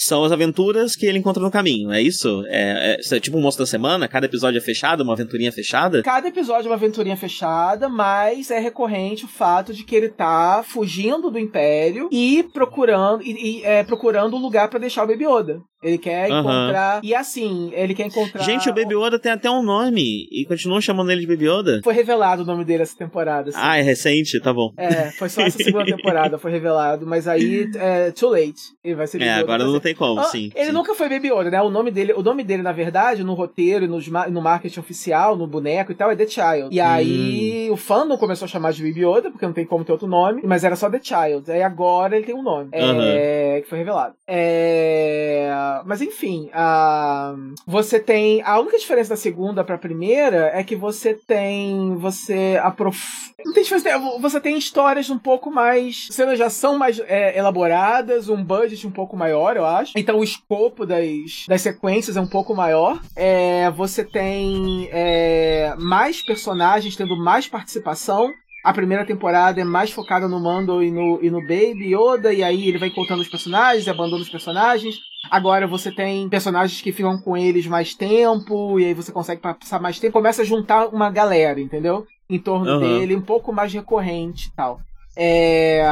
São 0.03 0.23
as 0.23 0.31
aventuras 0.31 0.95
que 0.95 1.05
ele 1.05 1.19
encontra 1.19 1.43
no 1.43 1.51
caminho, 1.51 1.91
é 1.91 2.01
isso? 2.01 2.43
É, 2.47 2.97
é, 2.99 3.15
é 3.15 3.19
tipo 3.19 3.37
um 3.37 3.41
monstro 3.41 3.63
da 3.63 3.69
semana? 3.69 4.07
Cada 4.07 4.25
episódio 4.25 4.57
é 4.57 4.61
fechado, 4.61 5.03
uma 5.03 5.13
aventurinha 5.13 5.51
fechada? 5.51 6.01
Cada 6.01 6.27
episódio 6.27 6.67
é 6.67 6.71
uma 6.71 6.75
aventurinha 6.75 7.15
fechada, 7.15 7.87
mas 7.87 8.49
é 8.49 8.57
recorrente 8.57 9.25
o 9.25 9.27
fato 9.27 9.71
de 9.71 9.83
que 9.83 9.95
ele 9.95 10.09
tá 10.09 10.63
fugindo 10.67 11.29
do 11.29 11.37
Império 11.37 12.09
e 12.11 12.41
procurando 12.51 13.21
e, 13.21 13.59
e 13.59 13.63
é, 13.63 13.83
procurando 13.83 14.35
um 14.35 14.39
lugar 14.39 14.69
para 14.69 14.79
deixar 14.79 15.03
o 15.03 15.07
Baby 15.07 15.25
Yoda. 15.27 15.61
Ele 15.83 15.97
quer 15.97 16.29
uhum. 16.29 16.39
encontrar. 16.41 17.01
E 17.03 17.15
assim, 17.15 17.71
ele 17.73 17.95
quer 17.95 18.05
encontrar. 18.05 18.43
Gente, 18.43 18.69
o 18.69 18.73
Baby 18.73 18.95
Yoda 18.95 19.17
tem 19.17 19.31
até 19.31 19.49
um 19.49 19.63
nome. 19.63 20.27
E 20.31 20.45
continuam 20.47 20.79
chamando 20.79 21.11
ele 21.11 21.21
de 21.21 21.27
Baby 21.27 21.49
Yoda? 21.49 21.81
Foi 21.83 21.93
revelado 21.93 22.43
o 22.43 22.45
nome 22.45 22.63
dele 22.63 22.83
essa 22.83 22.95
temporada. 22.95 23.49
Assim. 23.49 23.57
Ah, 23.59 23.77
é 23.77 23.81
recente? 23.81 24.39
Tá 24.39 24.53
bom. 24.53 24.71
É, 24.77 25.11
foi 25.11 25.27
só 25.27 25.41
essa 25.41 25.57
segunda 25.57 25.85
temporada, 25.97 26.37
foi 26.37 26.51
revelado. 26.51 27.07
Mas 27.07 27.27
aí, 27.27 27.67
é 27.75 28.11
too 28.11 28.29
late. 28.29 28.61
Ele 28.83 28.93
vai 28.93 29.07
ser 29.07 29.17
Baby 29.17 29.29
É, 29.29 29.33
agora 29.33 29.63
não 29.63 29.79
tem 29.79 29.90
como, 29.95 30.19
ah, 30.19 30.25
sim. 30.25 30.51
Ele 30.55 30.67
sim. 30.67 30.71
nunca 30.71 30.95
foi 30.95 31.09
Baby 31.09 31.29
Yoda, 31.29 31.49
né? 31.49 31.61
O 31.61 31.69
nome 31.69 31.91
dele, 31.91 32.13
o 32.13 32.21
nome 32.21 32.43
dele, 32.43 32.61
na 32.61 32.71
verdade, 32.71 33.23
no 33.23 33.33
roteiro, 33.33 33.87
no, 33.87 33.99
no 34.29 34.41
marketing 34.41 34.79
oficial, 34.79 35.35
no 35.35 35.47
boneco 35.47 35.91
e 35.91 35.95
tal, 35.95 36.11
é 36.11 36.15
The 36.15 36.27
Child. 36.27 36.69
E 36.71 36.79
aí 36.79 37.69
hum. 37.69 37.73
o 37.73 37.77
fandom 37.77 38.17
começou 38.17 38.45
a 38.45 38.49
chamar 38.49 38.73
de 38.73 38.83
Baby 38.83 39.05
Yoda, 39.05 39.31
porque 39.31 39.45
não 39.45 39.53
tem 39.53 39.65
como 39.65 39.83
ter 39.83 39.91
outro 39.91 40.07
nome, 40.07 40.41
mas 40.45 40.63
era 40.63 40.75
só 40.75 40.89
The 40.89 40.99
Child. 41.01 41.51
Aí 41.51 41.63
agora 41.63 42.15
ele 42.15 42.25
tem 42.25 42.35
um 42.35 42.43
nome. 42.43 42.69
Uhum. 42.73 43.01
É, 43.01 43.61
que 43.61 43.69
foi 43.69 43.79
revelado. 43.79 44.15
É... 44.27 45.49
Mas 45.85 46.01
enfim, 46.01 46.49
a... 46.53 47.33
você 47.65 47.99
tem. 47.99 48.41
A 48.43 48.59
única 48.59 48.77
diferença 48.77 49.11
da 49.11 49.15
segunda 49.15 49.63
pra 49.63 49.77
primeira 49.77 50.51
é 50.53 50.63
que 50.63 50.75
você 50.75 51.13
tem. 51.13 51.95
Você 51.95 52.59
aprof... 52.61 52.97
Não 53.45 53.53
tem 53.53 53.63
diferença. 53.63 53.99
Você 54.19 54.39
tem 54.39 54.57
histórias 54.57 55.09
um 55.09 55.17
pouco 55.17 55.51
mais. 55.51 56.07
Cenas 56.11 56.37
já 56.37 56.49
são 56.49 56.77
mais 56.77 56.99
é, 57.07 57.37
elaboradas, 57.37 58.29
um 58.29 58.43
budget 58.43 58.85
um 58.87 58.91
pouco 58.91 59.17
maior, 59.17 59.57
eu 59.57 59.65
acho. 59.65 59.80
Então 59.95 60.19
o 60.19 60.23
escopo 60.23 60.85
das, 60.85 61.45
das 61.47 61.61
sequências 61.61 62.17
é 62.17 62.21
um 62.21 62.27
pouco 62.27 62.55
maior. 62.55 62.99
É, 63.15 63.69
você 63.71 64.03
tem 64.03 64.89
é, 64.91 65.73
mais 65.79 66.21
personagens 66.21 66.95
tendo 66.95 67.15
mais 67.17 67.47
participação. 67.47 68.31
A 68.63 68.71
primeira 68.71 69.03
temporada 69.03 69.59
é 69.59 69.63
mais 69.63 69.91
focada 69.91 70.27
no 70.27 70.39
Mando 70.39 70.83
e 70.83 70.91
no, 70.91 71.19
e 71.21 71.31
no 71.31 71.41
Baby 71.41 71.95
Yoda, 71.95 72.31
e 72.31 72.43
aí 72.43 72.67
ele 72.67 72.77
vai 72.77 72.91
contando 72.91 73.19
os 73.19 73.27
personagens, 73.27 73.87
abandona 73.87 74.21
os 74.21 74.29
personagens. 74.29 74.99
Agora 75.31 75.65
você 75.65 75.91
tem 75.91 76.29
personagens 76.29 76.79
que 76.79 76.91
ficam 76.91 77.19
com 77.19 77.35
eles 77.35 77.65
mais 77.65 77.95
tempo, 77.95 78.79
e 78.79 78.85
aí 78.85 78.93
você 78.93 79.11
consegue 79.11 79.41
passar 79.41 79.81
mais 79.81 79.99
tempo. 79.99 80.13
Começa 80.13 80.43
a 80.43 80.45
juntar 80.45 80.89
uma 80.89 81.09
galera, 81.09 81.59
entendeu? 81.59 82.05
Em 82.29 82.37
torno 82.37 82.73
uhum. 82.73 82.79
dele, 82.79 83.15
um 83.15 83.21
pouco 83.21 83.51
mais 83.51 83.73
recorrente 83.73 84.49
e 84.49 84.55
tal. 84.55 84.79
É, 85.15 85.83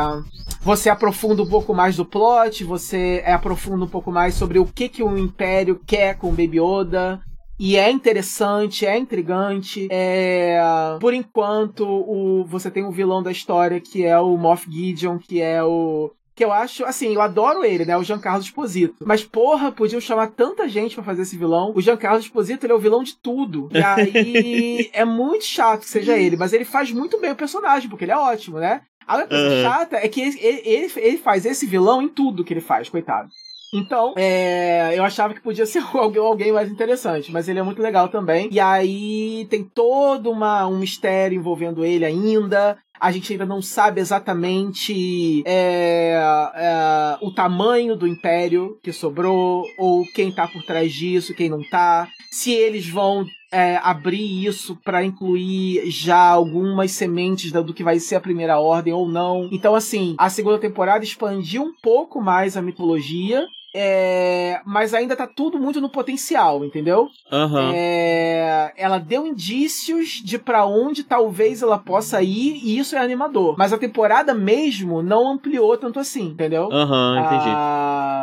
você 0.62 0.90
aprofunda 0.90 1.42
um 1.42 1.50
pouco 1.50 1.74
mais 1.74 1.96
do 1.96 2.06
plot, 2.06 2.64
você 2.64 3.24
aprofunda 3.26 3.86
um 3.86 3.90
pouco 3.90 4.12
mais 4.12 4.36
sobre 4.36 4.60
o 4.60 4.66
que, 4.66 4.90
que 4.90 5.04
o 5.04 5.18
Império 5.18 5.80
quer 5.86 6.18
com 6.18 6.28
o 6.28 6.32
Baby 6.32 6.60
Yoda. 6.60 7.22
E 7.60 7.76
é 7.76 7.92
interessante, 7.92 8.86
é 8.86 8.98
intrigante. 8.98 9.90
É... 9.92 10.58
Por 11.02 11.14
enquanto, 11.14 11.86
o... 11.86 12.46
você 12.46 12.72
tem 12.72 12.86
o 12.86 12.92
vilão 12.92 13.22
da 13.22 13.32
história, 13.32 13.82
que 13.82 14.06
é 14.06 14.18
o 14.18 14.38
Moff 14.38 14.66
Gideon, 14.72 15.18
que 15.18 15.42
é 15.42 15.62
o 15.62 16.12
que 16.40 16.46
eu 16.46 16.54
acho, 16.54 16.86
assim, 16.86 17.14
eu 17.14 17.22
adoro 17.22 17.66
ele, 17.66 17.84
né? 17.84 17.98
O 17.98 18.04
Giancarlo 18.04 18.42
Esposito. 18.42 19.04
Mas, 19.06 19.26
porra, 19.26 19.74
podiam 19.74 20.00
chamar 20.00 20.28
tanta 20.28 20.70
gente 20.70 20.96
para 20.96 21.04
fazer 21.04 21.24
esse 21.24 21.36
vilão. 21.36 21.74
O 21.76 21.82
Giancarlo 21.82 22.18
Esposito, 22.18 22.66
ele 22.66 22.72
é 22.72 22.76
o 22.78 22.80
vilão 22.80 23.04
de 23.04 23.18
tudo. 23.18 23.68
E 23.74 23.84
aí 23.84 24.90
é 24.94 25.04
muito 25.04 25.44
chato 25.44 25.82
que 25.82 25.90
seja 25.90 26.18
ele, 26.18 26.38
mas 26.38 26.54
ele 26.54 26.64
faz 26.64 26.94
muito 26.94 27.20
bem 27.20 27.34
o 27.34 27.36
personagem, 27.36 27.90
porque 27.90 28.06
ele 28.06 28.14
é 28.14 28.18
ótimo, 28.18 28.58
né? 28.58 28.84
A 29.10 29.16
única 29.16 29.30
coisa 29.30 29.56
uhum. 29.56 29.64
chata 29.64 29.96
é 29.98 30.08
que 30.08 30.22
ele, 30.22 30.40
ele, 30.40 30.92
ele 30.98 31.18
faz 31.18 31.44
esse 31.44 31.66
vilão 31.66 32.00
em 32.00 32.08
tudo 32.08 32.44
que 32.44 32.54
ele 32.54 32.62
faz, 32.62 32.88
coitado. 32.90 33.28
Então, 33.74 34.14
é, 34.16 34.94
eu 34.96 35.04
achava 35.04 35.34
que 35.34 35.42
podia 35.42 35.66
ser 35.68 35.84
alguém, 35.94 36.22
alguém 36.22 36.52
mais 36.52 36.70
interessante, 36.70 37.32
mas 37.32 37.50
ele 37.50 37.58
é 37.58 37.64
muito 37.64 37.82
legal 37.82 38.08
também. 38.10 38.50
E 38.52 38.60
aí 38.60 39.48
tem 39.50 39.64
todo 39.64 40.30
uma, 40.30 40.68
um 40.68 40.78
mistério 40.78 41.36
envolvendo 41.36 41.84
ele 41.84 42.06
ainda. 42.06 42.78
A 43.00 43.12
gente 43.12 43.32
ainda 43.32 43.48
não 43.48 43.64
sabe 43.64 44.00
exatamente 44.00 45.42
é, 45.44 46.14
é, 46.54 47.18
o 47.20 47.32
tamanho 47.32 47.96
do 47.96 48.06
império 48.06 48.78
que 48.84 48.94
sobrou, 48.94 49.66
ou 49.80 50.06
quem 50.14 50.32
tá 50.32 50.48
por 50.48 50.62
trás 50.64 50.94
disso, 50.94 51.34
quem 51.34 51.50
não 51.50 51.64
tá. 51.64 52.08
Se 52.30 52.52
eles 52.52 52.88
vão 52.88 53.26
é, 53.52 53.78
abrir 53.78 54.46
isso 54.46 54.78
para 54.84 55.04
incluir 55.04 55.90
já 55.90 56.30
algumas 56.30 56.92
sementes 56.92 57.52
do 57.52 57.74
que 57.74 57.84
vai 57.84 58.00
ser 58.00 58.16
a 58.16 58.22
primeira 58.22 58.60
ordem 58.60 58.94
ou 58.94 59.08
não. 59.08 59.50
Então, 59.52 59.76
assim, 59.76 60.16
a 60.18 60.30
segunda 60.30 60.58
temporada 60.58 61.04
expandiu 61.04 61.64
um 61.64 61.74
pouco 61.82 62.22
mais 62.22 62.56
a 62.56 62.62
mitologia 62.62 63.46
é, 63.74 64.62
mas 64.66 64.94
ainda 64.94 65.16
tá 65.16 65.28
tudo 65.28 65.60
muito 65.60 65.80
no 65.80 65.90
potencial, 65.90 66.66
entendeu? 66.66 67.10
Uhum. 67.32 67.72
É, 67.74 68.74
ela 68.76 68.98
deu 68.98 69.28
indícios 69.28 70.22
de 70.24 70.40
para 70.40 70.66
onde 70.66 71.04
talvez 71.04 71.62
ela 71.62 71.78
possa 71.78 72.22
ir, 72.22 72.60
e 72.64 72.80
isso 72.80 72.96
é 72.96 73.00
animador. 73.00 73.56
Mas 73.58 73.72
a 73.72 73.78
temporada 73.78 74.34
mesmo 74.34 75.04
não 75.04 75.32
ampliou 75.32 75.78
tanto 75.78 76.00
assim, 76.00 76.30
entendeu? 76.30 76.70
Aham, 76.72 77.14
uhum, 77.14 77.20
entendi. 77.20 77.50
Ah, 77.56 78.19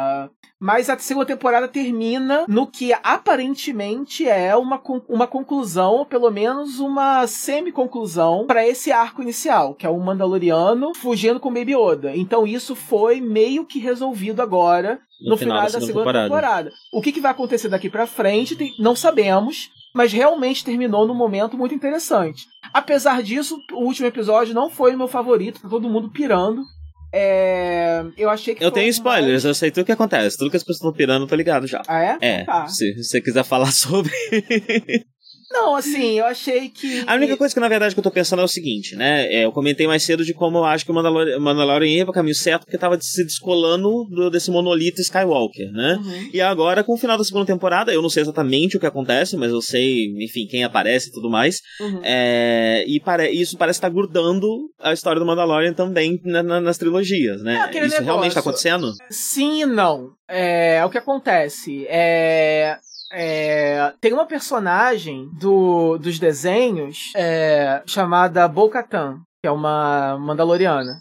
mas 0.60 0.88
a 0.88 0.98
segunda 0.98 1.26
temporada 1.26 1.68
termina 1.68 2.44
no 2.48 2.66
que 2.66 2.92
aparentemente 3.02 4.26
é 4.28 4.56
uma, 4.56 4.80
uma 5.08 5.26
conclusão, 5.26 5.94
ou 5.94 6.06
pelo 6.06 6.30
menos 6.30 6.80
uma 6.80 7.26
semi-conclusão, 7.26 8.46
para 8.46 8.66
esse 8.66 8.90
arco 8.90 9.22
inicial, 9.22 9.74
que 9.74 9.86
é 9.86 9.90
o 9.90 9.98
Mandaloriano 9.98 10.94
fugindo 10.94 11.38
com 11.38 11.52
Baby 11.52 11.74
Yoda. 11.74 12.16
Então 12.16 12.46
isso 12.46 12.74
foi 12.74 13.20
meio 13.20 13.64
que 13.64 13.78
resolvido 13.78 14.40
agora 14.40 14.98
no, 15.20 15.30
no 15.30 15.36
final, 15.36 15.56
final, 15.58 15.72
da, 15.72 15.80
segunda, 15.80 15.98
temporada. 15.98 16.24
temporada. 16.24 16.72
O 16.92 17.02
que, 17.02 17.12
que 17.12 17.20
vai 17.20 17.30
acontecer 17.30 17.68
daqui 17.68 17.90
para 17.90 18.06
frente, 18.06 18.56
não 18.78 18.96
sabemos 18.96 19.70
mas 19.96 20.12
realmente 20.12 20.62
terminou 20.62 21.06
num 21.06 21.14
momento 21.14 21.56
muito 21.56 21.74
interessante. 21.74 22.46
Apesar 22.70 23.22
disso, 23.22 23.58
o 23.72 23.82
último 23.82 24.06
episódio 24.06 24.54
não 24.54 24.68
foi 24.68 24.94
o 24.94 24.98
meu 24.98 25.08
favorito, 25.08 25.62
tá 25.62 25.70
todo 25.70 25.88
mundo 25.88 26.10
pirando. 26.10 26.60
É... 27.18 28.04
Eu 28.18 28.28
achei 28.28 28.54
que. 28.54 28.62
Eu 28.62 28.70
tenho 28.70 28.90
spoilers, 28.90 29.42
mais... 29.42 29.44
eu 29.46 29.54
sei 29.54 29.70
tudo 29.70 29.82
o 29.82 29.86
que 29.86 29.92
acontece. 29.92 30.36
Tudo 30.36 30.50
que 30.50 30.56
as 30.58 30.62
pessoas 30.62 30.76
estão 30.76 30.92
pirando, 30.92 31.22
eu 31.22 31.26
tô 31.26 31.34
ligado 31.34 31.66
já. 31.66 31.80
Ah, 31.88 32.02
é? 32.02 32.18
É. 32.20 32.44
Tá. 32.44 32.66
Se, 32.68 32.92
se 32.96 33.04
você 33.04 33.20
quiser 33.22 33.42
falar 33.42 33.72
sobre. 33.72 34.12
Não, 35.50 35.76
assim, 35.76 36.18
eu 36.18 36.26
achei 36.26 36.68
que. 36.68 37.04
A 37.06 37.14
única 37.14 37.36
coisa 37.36 37.54
que, 37.54 37.60
na 37.60 37.68
verdade, 37.68 37.94
que 37.94 37.98
eu 37.98 38.04
tô 38.04 38.10
pensando 38.10 38.42
é 38.42 38.44
o 38.44 38.48
seguinte, 38.48 38.96
né? 38.96 39.26
É, 39.32 39.44
eu 39.44 39.52
comentei 39.52 39.86
mais 39.86 40.02
cedo 40.02 40.24
de 40.24 40.34
como 40.34 40.58
eu 40.58 40.64
acho 40.64 40.84
que 40.84 40.90
o 40.90 40.94
Mandalor 40.94 41.40
Mandalorian 41.40 41.88
ia 41.88 42.04
pro 42.04 42.12
caminho 42.12 42.34
certo 42.34 42.64
porque 42.64 42.78
tava 42.78 42.98
se 43.00 43.24
descolando 43.24 44.04
do, 44.10 44.30
desse 44.30 44.50
monolito 44.50 45.00
Skywalker, 45.00 45.70
né? 45.72 45.98
Uhum. 46.00 46.30
E 46.32 46.40
agora, 46.40 46.82
com 46.82 46.94
o 46.94 46.98
final 46.98 47.16
da 47.16 47.24
segunda 47.24 47.46
temporada, 47.46 47.92
eu 47.92 48.02
não 48.02 48.08
sei 48.08 48.22
exatamente 48.22 48.76
o 48.76 48.80
que 48.80 48.86
acontece, 48.86 49.36
mas 49.36 49.52
eu 49.52 49.62
sei, 49.62 50.06
enfim, 50.24 50.46
quem 50.46 50.64
aparece 50.64 51.10
e 51.10 51.12
tudo 51.12 51.30
mais. 51.30 51.60
Uhum. 51.80 52.00
É, 52.02 52.84
e 52.86 52.98
pare 52.98 53.30
isso 53.30 53.56
parece 53.56 53.78
estar 53.78 53.88
tá 53.88 53.94
grudando 53.94 54.48
a 54.80 54.92
história 54.92 55.20
do 55.20 55.26
Mandalorian 55.26 55.72
também 55.72 56.20
na, 56.24 56.42
na, 56.42 56.60
nas 56.60 56.78
trilogias, 56.78 57.42
né? 57.42 57.54
É 57.54 57.70
isso 57.70 57.80
negócio. 57.80 58.04
realmente 58.04 58.34
tá 58.34 58.40
acontecendo? 58.40 58.92
Sim 59.10 59.62
e 59.62 59.66
não. 59.66 60.10
É, 60.28 60.84
o 60.84 60.90
que 60.90 60.98
acontece. 60.98 61.86
É, 61.88 62.78
é, 63.12 63.92
tem 64.00 64.12
uma 64.12 64.26
personagem 64.26 65.28
do, 65.38 65.98
dos 65.98 66.18
desenhos 66.18 67.12
é, 67.14 67.82
chamada 67.86 68.48
Bo-Katan, 68.48 69.20
que 69.40 69.46
é 69.46 69.50
uma 69.50 70.18
Mandaloriana. 70.18 71.00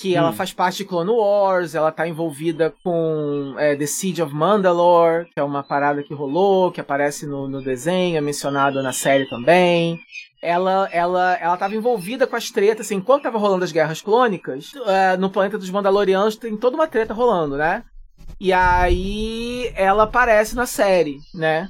Que 0.00 0.14
hum. 0.14 0.16
ela 0.16 0.32
faz 0.32 0.52
parte 0.52 0.78
de 0.78 0.86
Clone 0.86 1.10
Wars, 1.10 1.74
ela 1.74 1.92
tá 1.92 2.08
envolvida 2.08 2.72
com 2.82 3.54
é, 3.58 3.76
The 3.76 3.86
Siege 3.86 4.22
of 4.22 4.34
Mandalore, 4.34 5.26
que 5.26 5.38
é 5.38 5.42
uma 5.42 5.62
parada 5.62 6.02
que 6.02 6.14
rolou, 6.14 6.72
que 6.72 6.80
aparece 6.80 7.26
no, 7.26 7.46
no 7.46 7.62
desenho, 7.62 8.16
é 8.16 8.20
mencionado 8.20 8.82
na 8.82 8.92
série 8.92 9.28
também 9.28 10.00
ela 10.42 10.88
ela 10.90 11.34
ela 11.34 11.54
estava 11.54 11.74
envolvida 11.74 12.26
com 12.26 12.34
as 12.34 12.50
tretas, 12.50 12.86
assim, 12.86 12.96
enquanto 12.96 13.20
estava 13.20 13.38
rolando 13.38 13.64
as 13.64 13.72
guerras 13.72 14.00
clônicas, 14.00 14.72
é, 14.86 15.16
no 15.16 15.30
planeta 15.30 15.58
dos 15.58 15.70
Mandalorianos 15.70 16.36
tem 16.36 16.56
toda 16.56 16.76
uma 16.76 16.86
treta 16.86 17.12
rolando, 17.12 17.56
né? 17.56 17.84
E 18.40 18.52
aí 18.54 19.70
ela 19.76 20.04
aparece 20.04 20.56
na 20.56 20.64
série, 20.66 21.18
né? 21.34 21.68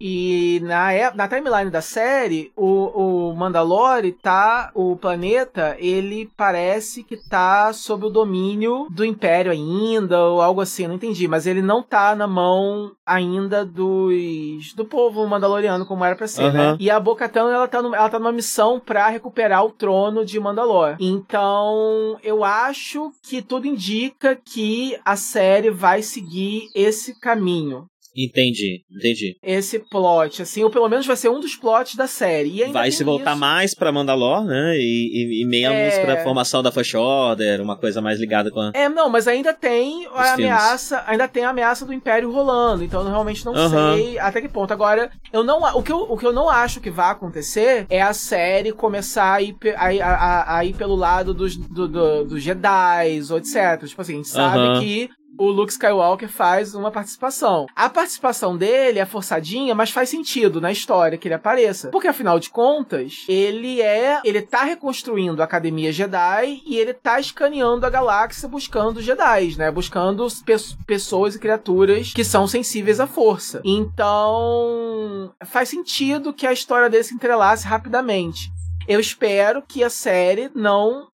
E 0.00 0.60
na, 0.62 0.92
é, 0.92 1.12
na 1.14 1.28
timeline 1.28 1.70
da 1.70 1.80
série, 1.80 2.52
o, 2.56 3.30
o 3.30 3.34
Mandalore 3.34 4.12
tá. 4.12 4.70
O 4.74 4.96
planeta, 4.96 5.76
ele 5.78 6.30
parece 6.36 7.02
que 7.02 7.16
tá 7.16 7.72
sob 7.72 8.06
o 8.06 8.10
domínio 8.10 8.86
do 8.90 9.04
Império 9.04 9.50
ainda, 9.50 10.20
ou 10.20 10.40
algo 10.40 10.60
assim, 10.60 10.86
não 10.86 10.94
entendi. 10.94 11.26
Mas 11.26 11.46
ele 11.46 11.62
não 11.62 11.82
tá 11.82 12.14
na 12.14 12.26
mão 12.26 12.92
ainda 13.04 13.64
dos. 13.64 14.72
do 14.74 14.84
povo 14.84 15.26
mandaloriano, 15.26 15.86
como 15.86 16.04
era 16.04 16.14
pra 16.14 16.28
ser, 16.28 16.44
uhum. 16.44 16.52
né? 16.52 16.76
E 16.78 16.90
a 16.90 17.00
Bocatan, 17.00 17.50
ela 17.50 17.66
tá, 17.66 17.82
no, 17.82 17.94
ela 17.94 18.08
tá 18.08 18.18
numa 18.18 18.32
missão 18.32 18.78
pra 18.78 19.08
recuperar 19.08 19.64
o 19.64 19.70
trono 19.70 20.24
de 20.24 20.38
Mandalor. 20.38 20.96
Então, 21.00 22.18
eu 22.22 22.44
acho 22.44 23.12
que 23.22 23.42
tudo 23.42 23.66
indica 23.66 24.36
que 24.36 24.98
a 25.04 25.16
série 25.16 25.70
vai 25.70 26.02
seguir 26.02 26.68
esse 26.74 27.18
caminho. 27.18 27.86
Entendi, 28.18 28.84
entendi. 28.90 29.36
Esse 29.42 29.78
plot, 29.78 30.42
assim, 30.42 30.64
ou 30.64 30.70
pelo 30.70 30.88
menos 30.88 31.06
vai 31.06 31.16
ser 31.16 31.28
um 31.28 31.38
dos 31.38 31.54
plots 31.54 31.94
da 31.94 32.08
série. 32.08 32.64
vai 32.64 32.90
se 32.90 33.04
voltar 33.04 33.32
isso. 33.32 33.40
mais 33.40 33.74
pra 33.74 33.92
Mandalor, 33.92 34.44
né? 34.44 34.76
E, 34.76 34.80
e, 34.80 35.42
e 35.42 35.46
menos 35.46 35.94
é... 35.94 36.04
pra 36.04 36.24
formação 36.24 36.62
da 36.62 36.72
First 36.72 36.94
Order, 36.94 37.60
uma 37.60 37.76
coisa 37.76 38.00
mais 38.00 38.18
ligada 38.18 38.50
com 38.50 38.60
a... 38.60 38.72
É, 38.74 38.88
não, 38.88 39.08
mas 39.08 39.28
ainda 39.28 39.54
tem 39.54 40.06
a 40.12 40.32
ameaça, 40.32 41.04
ainda 41.06 41.28
tem 41.28 41.44
a 41.44 41.50
ameaça 41.50 41.86
do 41.86 41.92
Império 41.92 42.32
rolando, 42.32 42.82
então 42.82 43.02
eu 43.02 43.08
realmente 43.08 43.44
não 43.46 43.52
uhum. 43.54 43.94
sei 43.94 44.18
até 44.18 44.40
que 44.40 44.48
ponto. 44.48 44.72
Agora, 44.72 45.10
eu 45.32 45.44
não, 45.44 45.62
o 45.76 45.82
que 45.82 45.92
eu, 45.92 45.98
o 45.98 46.16
que 46.16 46.26
eu 46.26 46.32
não 46.32 46.48
acho 46.48 46.80
que 46.80 46.90
vai 46.90 47.10
acontecer 47.10 47.86
é 47.88 48.02
a 48.02 48.12
série 48.12 48.72
começar 48.72 49.34
a 49.34 49.42
ir, 49.42 49.56
a, 49.76 50.08
a, 50.08 50.58
a 50.58 50.64
ir 50.64 50.74
pelo 50.74 50.96
lado 50.96 51.32
dos, 51.32 51.56
do, 51.56 51.86
do, 51.86 52.24
dos 52.24 52.42
Jedi, 52.42 53.20
ou 53.30 53.38
etc. 53.38 53.86
Tipo 53.86 54.02
assim, 54.02 54.14
a 54.14 54.16
gente 54.16 54.28
sabe 54.28 54.58
uhum. 54.58 54.80
que 54.80 55.10
o 55.38 55.50
Luke 55.50 55.72
Skywalker 55.72 56.28
faz 56.28 56.74
uma 56.74 56.90
participação. 56.90 57.66
A 57.74 57.88
participação 57.88 58.56
dele 58.56 58.98
é 58.98 59.06
forçadinha, 59.06 59.74
mas 59.74 59.90
faz 59.90 60.08
sentido 60.08 60.60
na 60.60 60.72
história 60.72 61.16
que 61.16 61.28
ele 61.28 61.34
apareça. 61.34 61.88
Porque 61.88 62.08
afinal 62.08 62.38
de 62.38 62.50
contas, 62.50 63.24
ele 63.28 63.80
é. 63.80 64.20
Ele 64.24 64.42
tá 64.42 64.64
reconstruindo 64.64 65.40
a 65.40 65.44
Academia 65.44 65.92
Jedi 65.92 66.60
e 66.66 66.76
ele 66.76 66.92
tá 66.92 67.20
escaneando 67.20 67.86
a 67.86 67.90
galáxia 67.90 68.48
buscando 68.48 69.00
Jedi, 69.00 69.56
né? 69.56 69.70
Buscando 69.70 70.26
pe 70.44 70.58
pessoas 70.86 71.36
e 71.36 71.38
criaturas 71.38 72.12
que 72.12 72.24
são 72.24 72.46
sensíveis 72.48 72.98
à 72.98 73.06
força. 73.06 73.60
Então. 73.64 75.32
Faz 75.46 75.68
sentido 75.68 76.32
que 76.32 76.46
a 76.46 76.52
história 76.52 76.90
dele 76.90 77.04
se 77.04 77.14
entrelace 77.14 77.66
rapidamente. 77.66 78.50
Eu 78.88 78.98
espero 78.98 79.62
que 79.62 79.84
a 79.84 79.90
série 79.90 80.50
não, 80.54 81.08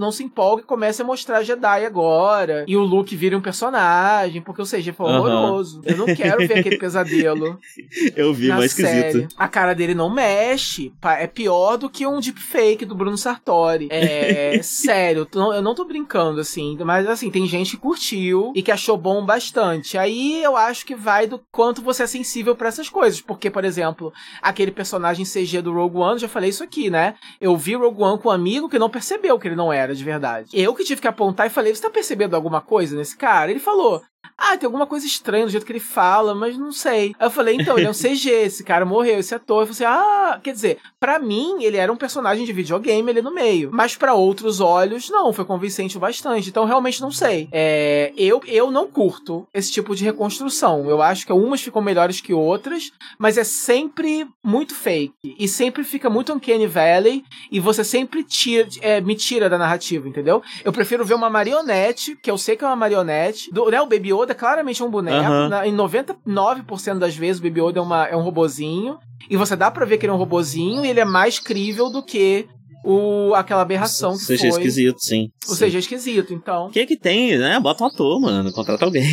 não 0.00 0.10
se 0.10 0.24
empolgue 0.24 0.62
e 0.62 0.66
comece 0.66 1.02
a 1.02 1.04
mostrar 1.04 1.42
Jedi 1.42 1.84
agora. 1.84 2.64
E 2.66 2.74
o 2.74 2.80
Luke 2.80 3.14
vire 3.14 3.36
um 3.36 3.40
personagem, 3.40 4.40
porque 4.40 4.62
o 4.62 4.64
CG 4.64 4.92
foi 4.92 5.12
horroroso. 5.12 5.78
Uhum. 5.78 5.82
Eu 5.84 5.96
não 5.98 6.06
quero 6.06 6.38
ver 6.48 6.60
aquele 6.60 6.78
pesadelo. 6.78 7.58
Eu 8.16 8.32
vi, 8.32 8.48
mas 8.48 8.66
esquisito. 8.66 9.28
A 9.36 9.46
cara 9.46 9.74
dele 9.74 9.94
não 9.94 10.08
mexe. 10.08 10.90
É 11.18 11.26
pior 11.26 11.76
do 11.76 11.90
que 11.90 12.06
um 12.06 12.18
deepfake 12.18 12.86
do 12.86 12.94
Bruno 12.94 13.18
Sartori. 13.18 13.88
É 13.90 14.60
sério, 14.64 15.28
eu 15.34 15.62
não 15.62 15.74
tô 15.74 15.84
brincando, 15.84 16.40
assim. 16.40 16.78
Mas 16.80 17.06
assim, 17.06 17.30
tem 17.30 17.46
gente 17.46 17.72
que 17.72 17.82
curtiu 17.82 18.52
e 18.54 18.62
que 18.62 18.72
achou 18.72 18.96
bom 18.96 19.24
bastante. 19.24 19.98
Aí 19.98 20.42
eu 20.42 20.56
acho 20.56 20.86
que 20.86 20.94
vai 20.94 21.26
do 21.26 21.40
quanto 21.52 21.82
você 21.82 22.04
é 22.04 22.06
sensível 22.06 22.56
para 22.56 22.68
essas 22.68 22.88
coisas. 22.88 23.20
Porque, 23.20 23.50
por 23.50 23.64
exemplo, 23.64 24.12
aquele 24.40 24.70
personagem 24.70 25.26
CG 25.26 25.60
do 25.60 25.72
Rogue 25.72 25.98
One, 25.98 26.18
já 26.18 26.28
falei 26.28 26.50
isso 26.50 26.64
aqui, 26.64 26.88
né? 26.88 27.14
Eu 27.40 27.56
vi 27.56 27.74
Rogue 27.74 28.02
One 28.02 28.18
com 28.18 28.28
um 28.28 28.32
amigo 28.32 28.68
que 28.68 28.78
não 28.78 28.90
percebeu 28.90 29.38
que 29.38 29.48
ele 29.48 29.56
não 29.56 29.72
era 29.72 29.94
de 29.94 30.02
verdade. 30.04 30.50
Eu 30.52 30.74
que 30.74 30.84
tive 30.84 31.00
que 31.00 31.08
apontar 31.08 31.46
e 31.46 31.50
falei: 31.50 31.74
Você 31.74 31.82
tá 31.82 31.90
percebendo 31.90 32.34
alguma 32.34 32.60
coisa 32.60 32.96
nesse 32.96 33.16
cara? 33.16 33.50
Ele 33.50 33.60
falou: 33.60 34.02
ah, 34.36 34.56
tem 34.56 34.66
alguma 34.66 34.86
coisa 34.86 35.04
estranha 35.04 35.44
do 35.44 35.50
jeito 35.50 35.66
que 35.66 35.72
ele 35.72 35.80
fala, 35.80 36.34
mas 36.34 36.56
não 36.56 36.70
sei. 36.70 37.14
Aí 37.18 37.26
eu 37.26 37.30
falei, 37.30 37.56
então, 37.56 37.76
ele 37.76 37.86
é 37.86 37.90
um 37.90 37.92
CG, 37.94 38.30
esse 38.30 38.62
cara 38.62 38.84
morreu, 38.84 39.18
esse 39.18 39.34
ator. 39.34 39.62
Eu 39.62 39.72
falei 39.72 39.72
assim, 39.72 39.84
ah, 39.84 40.40
quer 40.42 40.52
dizer, 40.52 40.78
para 41.00 41.18
mim, 41.18 41.62
ele 41.62 41.76
era 41.76 41.92
um 41.92 41.96
personagem 41.96 42.44
de 42.44 42.52
videogame 42.52 43.10
ali 43.10 43.20
no 43.20 43.34
meio. 43.34 43.70
Mas 43.72 43.96
para 43.96 44.14
outros 44.14 44.60
olhos, 44.60 45.10
não, 45.10 45.32
foi 45.32 45.44
convincente 45.44 45.98
bastante. 45.98 46.48
Então, 46.48 46.64
realmente 46.64 47.00
não 47.00 47.10
sei. 47.10 47.48
É, 47.52 48.12
eu, 48.16 48.40
eu 48.46 48.70
não 48.70 48.86
curto 48.86 49.46
esse 49.52 49.72
tipo 49.72 49.94
de 49.94 50.04
reconstrução. 50.04 50.88
Eu 50.88 51.02
acho 51.02 51.26
que 51.26 51.32
umas 51.32 51.60
ficam 51.60 51.82
melhores 51.82 52.20
que 52.20 52.32
outras, 52.32 52.92
mas 53.18 53.36
é 53.36 53.44
sempre 53.44 54.26
muito 54.42 54.74
fake. 54.74 55.36
E 55.38 55.48
sempre 55.48 55.84
fica 55.84 56.08
muito 56.08 56.32
Uncanny 56.32 56.66
Valley, 56.66 57.24
e 57.50 57.58
você 57.60 57.82
sempre 57.82 58.22
tira, 58.22 58.68
é, 58.80 59.00
me 59.00 59.16
tira 59.16 59.48
da 59.48 59.58
narrativa, 59.58 60.08
entendeu? 60.08 60.42
Eu 60.64 60.72
prefiro 60.72 61.04
ver 61.04 61.14
uma 61.14 61.28
marionete, 61.28 62.16
que 62.16 62.30
eu 62.30 62.38
sei 62.38 62.56
que 62.56 62.64
é 62.64 62.66
uma 62.66 62.76
marionete, 62.76 63.52
do, 63.52 63.70
né, 63.70 63.80
o 63.80 63.86
Baby 63.86 64.07
Yoda 64.12 64.34
claramente 64.34 64.82
é 64.82 64.84
um 64.84 64.90
boneco. 64.90 65.30
Uhum. 65.30 65.48
Na, 65.48 65.66
em 65.66 65.74
99% 65.74 66.98
das 66.98 67.16
vezes, 67.16 67.40
o 67.40 67.42
Baby 67.42 67.60
Yoda 67.60 67.78
é, 67.78 67.82
uma, 67.82 68.06
é 68.06 68.16
um 68.16 68.22
robozinho. 68.22 68.98
E 69.30 69.36
você 69.36 69.54
dá 69.54 69.70
pra 69.70 69.84
ver 69.84 69.98
que 69.98 70.06
ele 70.06 70.12
é 70.12 70.14
um 70.14 70.18
robozinho 70.18 70.84
e 70.84 70.88
ele 70.88 71.00
é 71.00 71.04
mais 71.04 71.38
crível 71.38 71.90
do 71.90 72.02
que 72.02 72.48
o, 72.84 73.34
aquela 73.34 73.62
aberração 73.62 74.12
que 74.12 74.24
seja 74.24 74.40
foi. 74.42 74.50
esquisito, 74.50 74.98
sim. 75.00 75.28
Ou 75.48 75.54
seja 75.54 75.78
esquisito, 75.78 76.32
então. 76.32 76.66
O 76.66 76.70
que 76.70 76.80
é 76.80 76.86
que 76.86 76.96
tem, 76.96 77.36
né? 77.36 77.58
Bota 77.60 77.84
um 77.84 77.86
ator, 77.86 78.20
mano. 78.20 78.52
Contrata 78.52 78.84
alguém. 78.84 79.06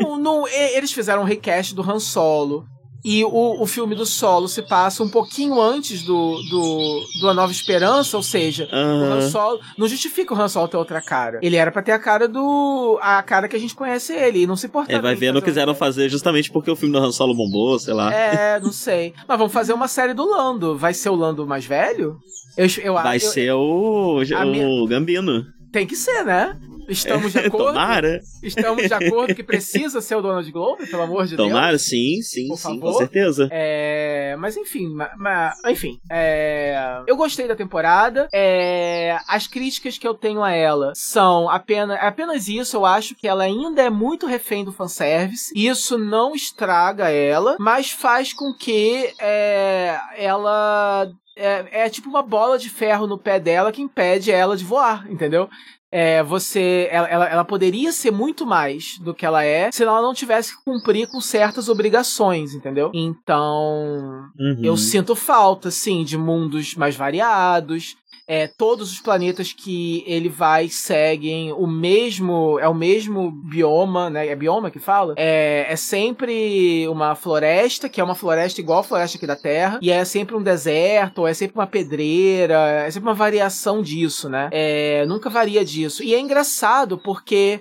No, 0.00 0.16
no, 0.16 0.48
eles 0.48 0.92
fizeram 0.92 1.22
um 1.22 1.24
recast 1.24 1.74
do 1.74 1.82
Han 1.82 1.98
Solo. 1.98 2.64
E 3.04 3.24
o, 3.24 3.62
o 3.62 3.66
filme 3.66 3.94
do 3.94 4.04
Solo 4.04 4.48
se 4.48 4.62
passa 4.62 5.02
um 5.02 5.08
pouquinho 5.08 5.60
antes 5.60 6.02
do, 6.02 6.42
do, 6.50 7.00
do 7.20 7.28
A 7.28 7.34
Nova 7.34 7.52
Esperança, 7.52 8.16
ou 8.16 8.22
seja, 8.22 8.68
uhum. 8.72 9.00
o 9.00 9.12
Han 9.12 9.30
Solo. 9.30 9.60
Não 9.76 9.86
justifica 9.86 10.34
o 10.34 10.40
Han 10.40 10.48
Solo 10.48 10.68
ter 10.68 10.76
outra 10.76 11.00
cara. 11.00 11.38
Ele 11.42 11.56
era 11.56 11.70
para 11.70 11.82
ter 11.82 11.92
a 11.92 11.98
cara 11.98 12.26
do. 12.26 12.98
a 13.00 13.22
cara 13.22 13.48
que 13.48 13.56
a 13.56 13.58
gente 13.58 13.74
conhece 13.74 14.12
ele. 14.12 14.42
E 14.42 14.46
não 14.46 14.56
se 14.56 14.66
importa. 14.66 14.92
É, 14.92 15.00
vai 15.00 15.14
ver, 15.14 15.32
não 15.32 15.40
quiseram 15.40 15.74
fazer 15.74 16.08
justamente 16.08 16.50
porque 16.50 16.70
o 16.70 16.76
filme 16.76 16.92
do 16.92 16.98
Han 16.98 17.12
Solo 17.12 17.34
bombou, 17.34 17.78
sei 17.78 17.94
lá. 17.94 18.12
É, 18.12 18.58
não 18.60 18.72
sei. 18.72 19.14
Mas 19.26 19.38
vamos 19.38 19.52
fazer 19.52 19.72
uma 19.72 19.88
série 19.88 20.14
do 20.14 20.28
Lando. 20.28 20.76
Vai 20.76 20.92
ser 20.92 21.10
o 21.10 21.14
Lando 21.14 21.46
mais 21.46 21.64
velho? 21.64 22.18
Eu, 22.56 22.66
eu, 22.82 22.94
vai 22.94 23.16
eu, 23.16 23.20
ser 23.20 23.52
o, 23.52 24.20
o 24.20 24.44
minha... 24.46 24.88
Gambino. 24.88 25.46
Tem 25.70 25.86
que 25.86 25.94
ser, 25.94 26.24
né? 26.24 26.58
Estamos 26.88 27.32
de 27.32 27.38
acordo? 27.46 27.66
Tomara. 27.66 28.20
Estamos 28.42 28.86
de 28.86 28.94
acordo 28.94 29.34
que 29.34 29.42
precisa 29.42 30.00
ser 30.00 30.16
o 30.16 30.22
Donald 30.22 30.50
Glover, 30.50 30.88
pelo 30.90 31.02
amor 31.02 31.26
de 31.26 31.36
Tomara, 31.36 31.48
Deus. 31.48 31.60
Tomara, 31.60 31.78
sim, 31.78 32.22
sim, 32.22 32.48
Por 32.48 32.56
sim, 32.56 32.62
favor. 32.62 32.92
com 32.92 32.98
certeza. 32.98 33.48
É, 33.50 34.36
mas 34.38 34.56
enfim, 34.56 34.88
ma, 35.16 35.52
enfim, 35.66 35.98
é, 36.10 37.02
eu 37.06 37.16
gostei 37.16 37.46
da 37.46 37.54
temporada. 37.54 38.28
É, 38.32 39.18
as 39.28 39.46
críticas 39.46 39.98
que 39.98 40.06
eu 40.08 40.14
tenho 40.14 40.42
a 40.42 40.50
ela 40.52 40.92
são 40.94 41.48
apenas, 41.48 41.98
apenas 42.00 42.48
isso. 42.48 42.76
Eu 42.76 42.86
acho 42.86 43.14
que 43.14 43.28
ela 43.28 43.44
ainda 43.44 43.82
é 43.82 43.90
muito 43.90 44.26
refém 44.26 44.64
do 44.64 44.72
fanservice. 44.72 45.52
Isso 45.54 45.98
não 45.98 46.34
estraga 46.34 47.10
ela, 47.10 47.56
mas 47.58 47.90
faz 47.90 48.32
com 48.32 48.52
que 48.54 49.12
é, 49.20 49.98
ela 50.16 51.10
é, 51.36 51.84
é, 51.84 51.88
tipo 51.88 52.08
uma 52.08 52.22
bola 52.22 52.58
de 52.58 52.68
ferro 52.68 53.06
no 53.06 53.16
pé 53.16 53.38
dela 53.38 53.70
que 53.70 53.80
impede 53.80 54.30
ela 54.30 54.56
de 54.56 54.64
voar, 54.64 55.10
entendeu? 55.10 55.48
É, 55.90 56.22
você 56.22 56.88
ela, 56.90 57.08
ela, 57.08 57.26
ela, 57.26 57.44
poderia 57.44 57.92
ser 57.92 58.10
muito 58.10 58.44
mais 58.44 58.98
do 58.98 59.14
que 59.14 59.24
ela 59.24 59.42
é 59.42 59.72
se 59.72 59.82
ela 59.82 60.02
não 60.02 60.12
tivesse 60.12 60.56
que 60.56 60.64
cumprir 60.64 61.08
com 61.08 61.20
certas 61.20 61.68
obrigações, 61.68 62.54
entendeu? 62.54 62.90
Então, 62.92 64.28
uhum. 64.38 64.60
eu 64.62 64.76
sinto 64.76 65.14
falta, 65.14 65.70
sim, 65.70 66.04
de 66.04 66.18
mundos 66.18 66.74
mais 66.74 66.94
variados, 66.94 67.96
é, 68.28 68.46
todos 68.46 68.92
os 68.92 69.00
planetas 69.00 69.54
que 69.54 70.04
ele 70.06 70.28
vai 70.28 70.68
seguem 70.68 71.50
o 71.54 71.66
mesmo 71.66 72.58
é 72.60 72.68
o 72.68 72.74
mesmo 72.74 73.30
bioma, 73.30 74.10
né? 74.10 74.28
É 74.28 74.36
bioma 74.36 74.70
que 74.70 74.78
fala. 74.78 75.14
É, 75.16 75.66
é 75.66 75.76
sempre 75.76 76.86
uma 76.88 77.14
floresta 77.14 77.88
que 77.88 78.02
é 78.02 78.04
uma 78.04 78.14
floresta 78.14 78.60
igual 78.60 78.80
a 78.80 78.84
floresta 78.84 79.16
aqui 79.16 79.26
da 79.26 79.34
Terra 79.34 79.78
e 79.80 79.90
é 79.90 80.04
sempre 80.04 80.36
um 80.36 80.42
deserto, 80.42 81.20
ou 81.20 81.28
é 81.28 81.32
sempre 81.32 81.58
uma 81.58 81.66
pedreira, 81.66 82.84
é 82.86 82.90
sempre 82.90 83.08
uma 83.08 83.14
variação 83.14 83.80
disso, 83.80 84.28
né? 84.28 84.50
É, 84.52 85.06
nunca 85.06 85.30
varia 85.30 85.64
disso. 85.64 86.02
E 86.02 86.14
é 86.14 86.20
engraçado 86.20 86.98
porque 86.98 87.60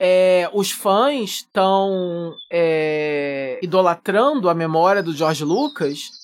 é, 0.00 0.50
os 0.52 0.72
fãs 0.72 1.30
estão 1.30 2.34
é, 2.50 3.58
idolatrando 3.62 4.48
a 4.48 4.54
memória 4.54 5.02
do 5.02 5.14
George 5.14 5.44
Lucas 5.44 6.17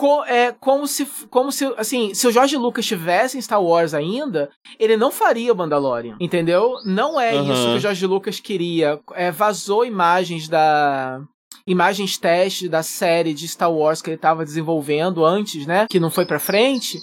co 0.00 0.24
é 0.24 0.50
como 0.58 0.86
se, 0.86 1.06
como 1.28 1.52
se, 1.52 1.66
assim, 1.76 2.14
se 2.14 2.26
o 2.26 2.32
George 2.32 2.56
Lucas 2.56 2.86
estivesse 2.86 3.36
em 3.36 3.42
Star 3.42 3.62
Wars 3.62 3.92
ainda, 3.92 4.48
ele 4.78 4.96
não 4.96 5.10
faria 5.10 5.52
o 5.52 5.56
Mandalorian, 5.56 6.16
entendeu? 6.18 6.76
Não 6.86 7.20
é 7.20 7.34
uhum. 7.34 7.52
isso 7.52 7.66
que 7.66 7.76
o 7.76 7.80
George 7.80 8.06
Lucas 8.06 8.40
queria. 8.40 8.98
É, 9.12 9.30
vazou 9.30 9.84
imagens 9.84 10.48
da 10.48 11.20
imagens 11.66 12.16
testes 12.16 12.70
da 12.70 12.82
série 12.82 13.34
de 13.34 13.46
Star 13.46 13.70
Wars 13.70 14.00
que 14.00 14.08
ele 14.08 14.16
estava 14.16 14.42
desenvolvendo 14.42 15.24
antes, 15.24 15.66
né? 15.66 15.86
Que 15.90 16.00
não 16.00 16.10
foi 16.10 16.24
para 16.24 16.38
frente. 16.38 16.98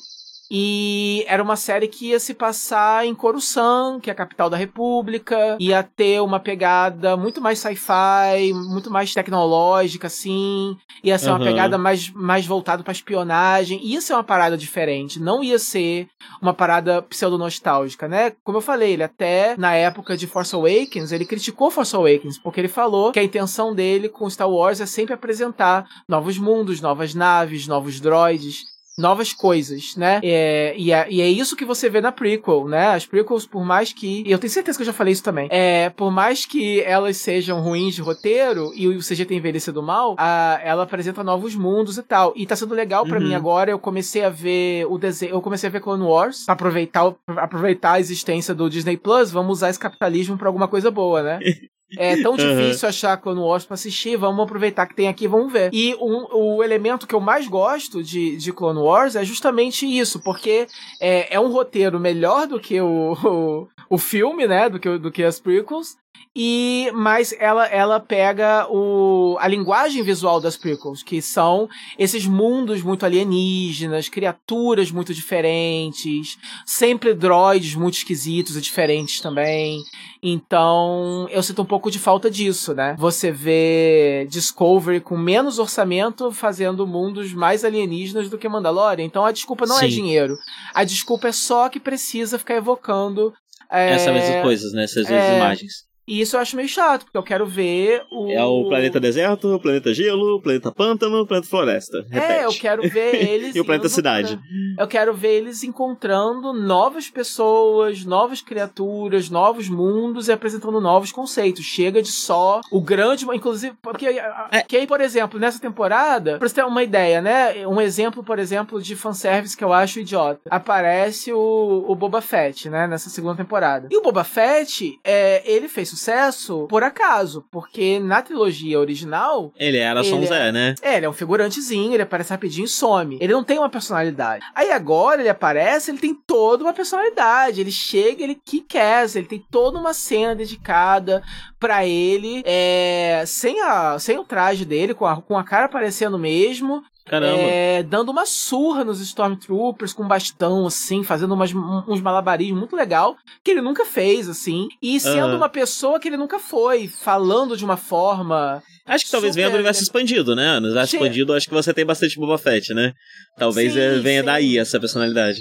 E 0.49 1.25
era 1.27 1.43
uma 1.43 1.55
série 1.55 1.88
que 1.88 2.10
ia 2.10 2.19
se 2.19 2.33
passar 2.33 3.05
em 3.05 3.13
Coruscant, 3.13 3.99
que 4.01 4.10
é 4.10 4.13
a 4.13 4.15
capital 4.15 4.49
da 4.49 4.57
República. 4.57 5.57
Ia 5.60 5.83
ter 5.83 6.21
uma 6.21 6.39
pegada 6.39 7.17
muito 7.17 7.41
mais 7.41 7.60
sci-fi, 7.60 8.53
muito 8.53 8.89
mais 8.89 9.13
tecnológica, 9.13 10.07
assim. 10.07 10.77
Ia 11.03 11.17
ser 11.17 11.29
uhum. 11.29 11.36
uma 11.36 11.45
pegada 11.45 11.77
mais, 11.77 12.10
mais 12.12 12.45
voltada 12.45 12.83
pra 12.83 12.93
espionagem. 12.93 13.79
Ia 13.83 14.01
ser 14.01 14.13
uma 14.13 14.23
parada 14.23 14.57
diferente. 14.57 15.19
Não 15.19 15.43
ia 15.43 15.60
ser 15.60 16.07
uma 16.41 16.53
parada 16.53 17.01
pseudo-nostálgica, 17.01 18.07
né? 18.07 18.33
Como 18.43 18.57
eu 18.57 18.62
falei, 18.62 18.93
ele 18.93 19.03
até 19.03 19.55
na 19.57 19.73
época 19.73 20.15
de 20.15 20.27
Force 20.27 20.55
Awakens, 20.55 21.12
ele 21.12 21.25
criticou 21.25 21.71
Force 21.71 21.95
Awakens, 21.95 22.38
porque 22.38 22.60
ele 22.60 22.67
falou 22.67 23.12
que 23.12 23.19
a 23.19 23.23
intenção 23.23 23.73
dele 23.73 24.10
com 24.10 24.29
Star 24.29 24.49
Wars 24.49 24.79
é 24.79 24.86
sempre 24.86 25.13
apresentar 25.13 25.88
novos 26.07 26.38
mundos, 26.38 26.81
novas 26.81 27.13
naves, 27.13 27.67
novos 27.67 27.99
droids 27.99 28.77
novas 28.97 29.31
coisas, 29.31 29.95
né? 29.95 30.19
É, 30.23 30.73
e, 30.75 30.91
é, 30.91 31.08
e 31.10 31.21
é 31.21 31.27
isso 31.27 31.56
que 31.56 31.63
você 31.63 31.89
vê 31.89 32.02
na 32.02 32.12
prequel, 32.12 32.67
né? 32.67 32.87
As 32.87 33.06
prequels, 33.06 33.45
por 33.45 33.63
mais 33.63 33.93
que. 33.93 34.23
E 34.25 34.31
eu 34.31 34.39
tenho 34.39 34.52
certeza 34.52 34.77
que 34.77 34.81
eu 34.81 34.85
já 34.87 34.93
falei 34.93 35.13
isso 35.13 35.23
também. 35.23 35.48
É, 35.52 35.89
por 35.91 36.12
mais 36.12 36.45
que 36.45 36.81
elas 36.81 37.17
sejam 37.17 37.62
ruins 37.62 37.95
de 37.95 38.02
roteiro 38.02 38.71
e 38.75 38.87
o 38.87 39.00
CG 39.00 39.25
tenha 39.25 39.37
envelhecido 39.37 39.83
mal, 39.83 40.15
a, 40.17 40.60
ela 40.63 40.83
apresenta 40.83 41.23
novos 41.23 41.56
mundos 41.56 41.98
e 41.98 42.04
tal. 42.04 42.33
E 42.35 42.45
tá 42.45 42.56
sendo 42.56 42.73
legal 42.73 43.06
para 43.06 43.19
uhum. 43.19 43.27
mim 43.27 43.35
agora. 43.35 43.69
Eu 43.69 43.79
comecei 43.79 44.23
a 44.23 44.29
ver 44.29 44.85
o 44.87 44.98
desenho. 44.98 45.33
Eu 45.33 45.41
comecei 45.41 45.69
a 45.69 45.71
ver 45.71 45.81
Clone 45.81 46.04
Wars 46.04 46.45
pra 46.45 46.54
aproveitar, 46.54 47.13
aproveitar 47.35 47.93
a 47.93 48.00
existência 48.00 48.56
do 48.56 48.69
Disney 48.69 48.98
Plus. 48.98 49.31
Vamos 49.31 49.60
usar 49.60 49.69
esse 49.69 49.79
capitalismo 49.79 50.37
pra 50.37 50.50
alguma 50.50 50.67
coisa 50.67 50.89
boa, 50.89 51.21
né? 51.21 51.39
É 51.96 52.21
tão 52.21 52.35
difícil 52.35 52.83
uhum. 52.83 52.90
achar 52.90 53.17
Clone 53.17 53.40
Wars 53.40 53.65
pra 53.65 53.75
assistir, 53.75 54.17
vamos 54.17 54.44
aproveitar 54.44 54.85
que 54.88 54.96
tem 54.96 55.08
aqui 55.08 55.25
e 55.25 55.27
vamos 55.27 55.52
ver. 55.52 55.69
E 55.71 55.96
um, 55.96 56.27
o 56.31 56.63
elemento 56.63 57.08
que 57.08 57.15
eu 57.15 57.21
mais 57.21 57.48
gosto 57.48 58.04
de, 58.04 58.35
de 58.35 58.52
Clone 58.52 58.79
Wars 58.79 59.15
é 59.15 59.23
justamente 59.23 59.85
isso, 59.85 60.19
porque 60.19 60.67
é, 61.00 61.33
é 61.33 61.40
um 61.40 61.52
roteiro 61.52 62.00
melhor 62.00 62.48
do 62.48 62.60
que 62.60 62.81
o, 62.81 63.13
o, 63.23 63.67
o 63.90 63.98
filme, 63.98 64.48
né? 64.48 64.69
Do 64.69 64.79
que, 64.79 64.98
do 64.98 65.12
que 65.12 65.23
as 65.23 65.40
prequels 65.40 65.96
e 66.40 66.92
mas 66.94 67.34
ela 67.40 67.65
ela 67.65 68.00
pega 68.00 68.68
o, 68.70 69.36
a 69.40 69.48
linguagem 69.48 70.04
visual 70.04 70.40
das 70.40 70.56
prequels, 70.56 71.02
que 71.02 71.20
são 71.20 71.68
esses 71.98 72.28
mundos 72.28 72.84
muito 72.84 73.04
alienígenas, 73.06 74.08
criaturas 74.08 74.92
muito 74.92 75.15
diferentes, 75.15 76.38
sempre 76.63 77.15
droids 77.15 77.74
muito 77.74 77.96
esquisitos 77.96 78.56
e 78.56 78.62
diferentes 78.62 79.20
também. 79.20 79.82
Então, 80.22 81.28
eu 81.32 81.42
sinto 81.42 81.63
um 81.63 81.65
pouco 81.65 81.90
de 81.90 81.98
falta 81.98 82.30
disso, 82.30 82.76
né? 82.76 82.96
Você 83.00 83.32
vê 83.32 84.28
Discovery 84.30 85.00
com 85.00 85.18
menos 85.18 85.58
orçamento 85.58 86.32
fazendo 86.32 86.86
mundos 86.86 87.34
mais 87.34 87.65
alienígenas 87.65 88.30
do 88.30 88.38
que 88.38 88.48
Mandalorian. 88.48 89.06
Então, 89.06 89.26
a 89.26 89.32
desculpa 89.32 89.65
não 89.65 89.78
é 89.78 89.82
Sim. 89.82 89.86
é 89.86 89.90
dinheiro. 89.90 90.38
A 90.74 90.84
desculpa 90.84 91.30
é 91.30 91.32
só 91.32 91.68
que 91.68 91.80
precisa 91.80 92.38
ficar 92.38 92.56
evocando 92.56 93.34
é, 93.72 93.94
essas 93.94 94.13
mesmas 94.13 94.42
coisas, 94.44 94.74
né? 94.74 94.84
Essas 94.84 95.10
é, 95.10 95.38
imagens. 95.38 95.87
E 96.08 96.21
isso 96.21 96.37
eu 96.37 96.39
acho 96.39 96.55
meio 96.55 96.69
chato, 96.69 97.03
porque 97.03 97.17
eu 97.17 97.23
quero 97.23 97.45
ver 97.45 98.03
o. 98.10 98.31
É 98.31 98.43
o 98.43 98.69
planeta 98.69 98.97
deserto, 98.97 99.55
o 99.55 99.60
planeta 99.60 99.93
gelo, 99.93 100.37
o 100.37 100.41
planeta 100.41 100.71
pântano, 100.71 101.21
o 101.21 101.27
planeta 101.27 101.49
floresta. 101.49 102.05
Repete. 102.10 102.31
É, 102.31 102.45
eu 102.45 102.53
quero 102.53 102.81
ver 102.89 103.15
eles. 103.29 103.55
e 103.55 103.60
o 103.60 103.65
planeta 103.65 103.89
cidade. 103.89 104.39
Eu 104.77 104.87
quero 104.87 105.13
ver 105.13 105.39
eles 105.39 105.63
encontrando 105.63 106.53
novas 106.53 107.10
pessoas, 107.10 108.05
novas 108.05 108.41
criaturas, 108.41 109.29
novos 109.29 109.67
mundos 109.67 110.29
e 110.29 110.31
apresentando 110.31 110.79
novos 110.79 111.12
conceitos. 111.12 111.65
Chega 111.65 112.01
de 112.01 112.12
só 112.12 112.62
o 112.71 112.79
grande. 112.79 113.25
Inclusive, 113.25 113.75
porque, 113.81 114.05
é. 114.08 114.62
que 114.62 114.77
aí, 114.77 114.87
por 114.87 115.01
exemplo, 115.01 115.37
nessa 115.37 115.60
temporada, 115.60 116.37
pra 116.37 116.47
você 116.47 116.55
ter 116.55 116.63
uma 116.63 116.83
ideia, 116.83 117.21
né? 117.21 117.67
Um 117.67 117.81
exemplo, 117.81 118.23
por 118.23 118.39
exemplo, 118.39 118.81
de 118.81 118.95
fanservice 118.95 119.58
que 119.58 119.63
eu 119.63 119.73
acho 119.73 119.99
idiota. 119.99 120.39
Aparece 120.49 121.33
o, 121.33 121.85
o 121.85 121.95
Boba 121.95 122.21
Fett, 122.21 122.69
né? 122.69 122.87
Nessa 122.87 123.10
segunda 123.10 123.35
temporada. 123.35 123.89
E 123.91 123.97
o 123.97 124.01
Boba 124.01 124.23
Fett, 124.23 124.97
é, 125.03 125.43
ele 125.45 125.67
fez 125.67 125.96
sucesso 125.98 126.67
por 126.69 126.83
acaso, 126.83 127.43
porque 127.52 128.00
na 128.00 128.21
trilogia 128.21 128.79
original. 128.79 129.52
Ele 129.58 129.77
era 129.77 130.04
só 130.04 130.15
um 130.15 130.25
Zé, 130.25 130.52
né? 130.52 130.75
É, 130.81 130.98
ele 130.98 131.06
é 131.06 131.10
um 131.10 131.13
figurantezinho, 131.13 131.93
ele 131.93 132.04
aparece 132.04 132.29
rapidinho 132.29 132.65
e 132.65 132.69
some. 132.69 133.17
Ele 133.19 133.33
não 133.33 133.43
tem 133.43 133.58
uma 133.58 133.69
personalidade. 133.69 134.45
Aí 134.56 134.71
agora 134.71 135.21
ele 135.21 135.29
aparece, 135.29 135.91
ele 135.91 135.98
tem 135.98 136.13
toda 136.13 136.63
uma 136.63 136.73
personalidade. 136.73 137.60
Ele 137.60 137.71
chega, 137.71 138.23
ele 138.23 138.35
que 138.35 138.62
quer, 138.62 139.06
ele 139.15 139.25
tem 139.25 139.43
toda 139.52 139.79
uma 139.79 139.93
cena 139.93 140.35
dedicada 140.35 141.23
para 141.60 141.85
ele, 141.85 142.43
é, 142.45 143.23
sem, 143.25 143.60
a, 143.62 143.98
sem 144.00 144.17
o 144.19 144.23
traje 144.23 144.63
dele, 144.63 144.93
com 144.93 145.06
a, 145.06 145.21
com 145.21 145.37
a 145.37 145.43
cara 145.43 145.65
aparecendo 145.65 146.17
mesmo. 146.17 146.83
Caramba. 147.10 147.41
É, 147.41 147.83
dando 147.83 148.10
uma 148.10 148.25
surra 148.25 148.83
nos 148.83 148.99
Stormtroopers 148.99 149.93
com 149.93 150.08
bastão, 150.08 150.67
assim, 150.67 151.03
fazendo 151.03 151.33
umas, 151.33 151.53
uns 151.87 152.01
malabarismos 152.01 152.60
muito 152.60 152.75
legal, 152.75 153.15
que 153.43 153.51
ele 153.51 153.62
nunca 153.62 153.85
fez, 153.85 154.27
assim. 154.27 154.67
E 154.81 154.99
sendo 154.99 155.29
uhum. 155.29 155.37
uma 155.37 155.49
pessoa 155.49 155.99
que 155.99 156.08
ele 156.08 156.17
nunca 156.17 156.39
foi, 156.39 156.87
falando 156.87 157.55
de 157.55 157.63
uma 157.63 157.77
forma. 157.77 158.62
Acho 158.85 159.05
que 159.05 159.12
talvez 159.12 159.35
venha 159.35 159.49
do 159.49 159.55
universo 159.55 159.83
expandido, 159.83 160.35
né? 160.35 160.60
No 160.60 160.67
universo 160.67 160.91
sim. 160.91 160.97
expandido, 160.97 161.33
acho 161.33 161.47
que 161.47 161.53
você 161.53 161.73
tem 161.73 161.85
bastante 161.85 162.17
Boba 162.17 162.37
Fett, 162.37 162.73
né? 162.73 162.93
Talvez 163.37 163.73
sim, 163.73 164.01
venha 164.01 164.21
sim. 164.21 164.25
daí 164.25 164.58
essa 164.58 164.79
personalidade. 164.79 165.39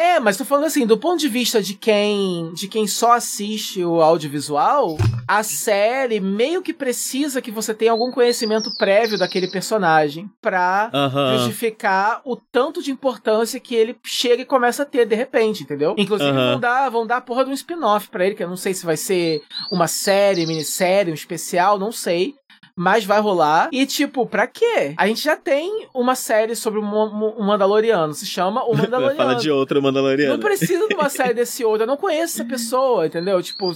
É, 0.00 0.18
mas 0.18 0.38
tô 0.38 0.46
falando 0.46 0.64
assim, 0.64 0.86
do 0.86 0.96
ponto 0.96 1.20
de 1.20 1.28
vista 1.28 1.62
de 1.62 1.74
quem, 1.74 2.54
de 2.54 2.68
quem 2.68 2.86
só 2.86 3.12
assiste 3.12 3.84
o 3.84 4.00
audiovisual, 4.00 4.96
a 5.28 5.42
série 5.42 6.18
meio 6.20 6.62
que 6.62 6.72
precisa 6.72 7.42
que 7.42 7.50
você 7.50 7.74
tenha 7.74 7.92
algum 7.92 8.10
conhecimento 8.10 8.70
prévio 8.78 9.18
daquele 9.18 9.46
personagem 9.46 10.26
pra 10.40 10.90
uhum. 10.94 11.36
justificar 11.36 12.22
o 12.24 12.34
tanto 12.34 12.82
de 12.82 12.90
importância 12.90 13.60
que 13.60 13.74
ele 13.74 13.94
chega 14.02 14.40
e 14.40 14.46
começa 14.46 14.84
a 14.84 14.86
ter 14.86 15.04
de 15.04 15.14
repente, 15.14 15.64
entendeu? 15.64 15.94
Inclusive 15.98 16.30
uhum. 16.30 16.52
vão 16.52 16.60
dar, 16.60 16.88
vão 16.88 17.06
dar 17.06 17.18
a 17.18 17.20
porra 17.20 17.44
de 17.44 17.50
um 17.50 17.54
spin-off 17.54 18.08
pra 18.08 18.24
ele, 18.24 18.34
que 18.34 18.42
eu 18.42 18.48
não 18.48 18.56
sei 18.56 18.72
se 18.72 18.86
vai 18.86 18.96
ser 18.96 19.42
uma 19.70 19.86
série, 19.86 20.46
minissérie, 20.46 21.10
um 21.10 21.14
especial, 21.14 21.78
não 21.78 21.92
sei 21.92 22.34
mas 22.76 23.04
vai 23.04 23.20
rolar. 23.20 23.68
E, 23.72 23.86
tipo, 23.86 24.26
pra 24.26 24.46
quê? 24.46 24.94
A 24.96 25.06
gente 25.06 25.22
já 25.22 25.36
tem 25.36 25.88
uma 25.94 26.14
série 26.14 26.54
sobre 26.54 26.78
o 26.80 26.82
Mandaloriano, 26.82 28.12
se 28.14 28.26
chama 28.26 28.64
O 28.64 28.74
Mandaloriano. 28.76 29.16
Fala 29.16 29.34
de 29.34 29.50
outro 29.50 29.82
Mandaloriano. 29.82 30.34
Não 30.34 30.40
precisa 30.40 30.86
de 30.88 30.94
uma 30.94 31.08
série 31.10 31.34
desse 31.34 31.64
outro, 31.64 31.82
eu 31.82 31.86
não 31.86 31.96
conheço 31.96 32.40
essa 32.40 32.44
pessoa, 32.44 33.06
entendeu? 33.06 33.42
Tipo, 33.42 33.74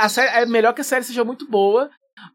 a 0.00 0.08
série, 0.08 0.42
é 0.42 0.46
melhor 0.46 0.72
que 0.72 0.80
a 0.80 0.84
série 0.84 1.04
seja 1.04 1.24
muito 1.24 1.48
boa 1.48 1.90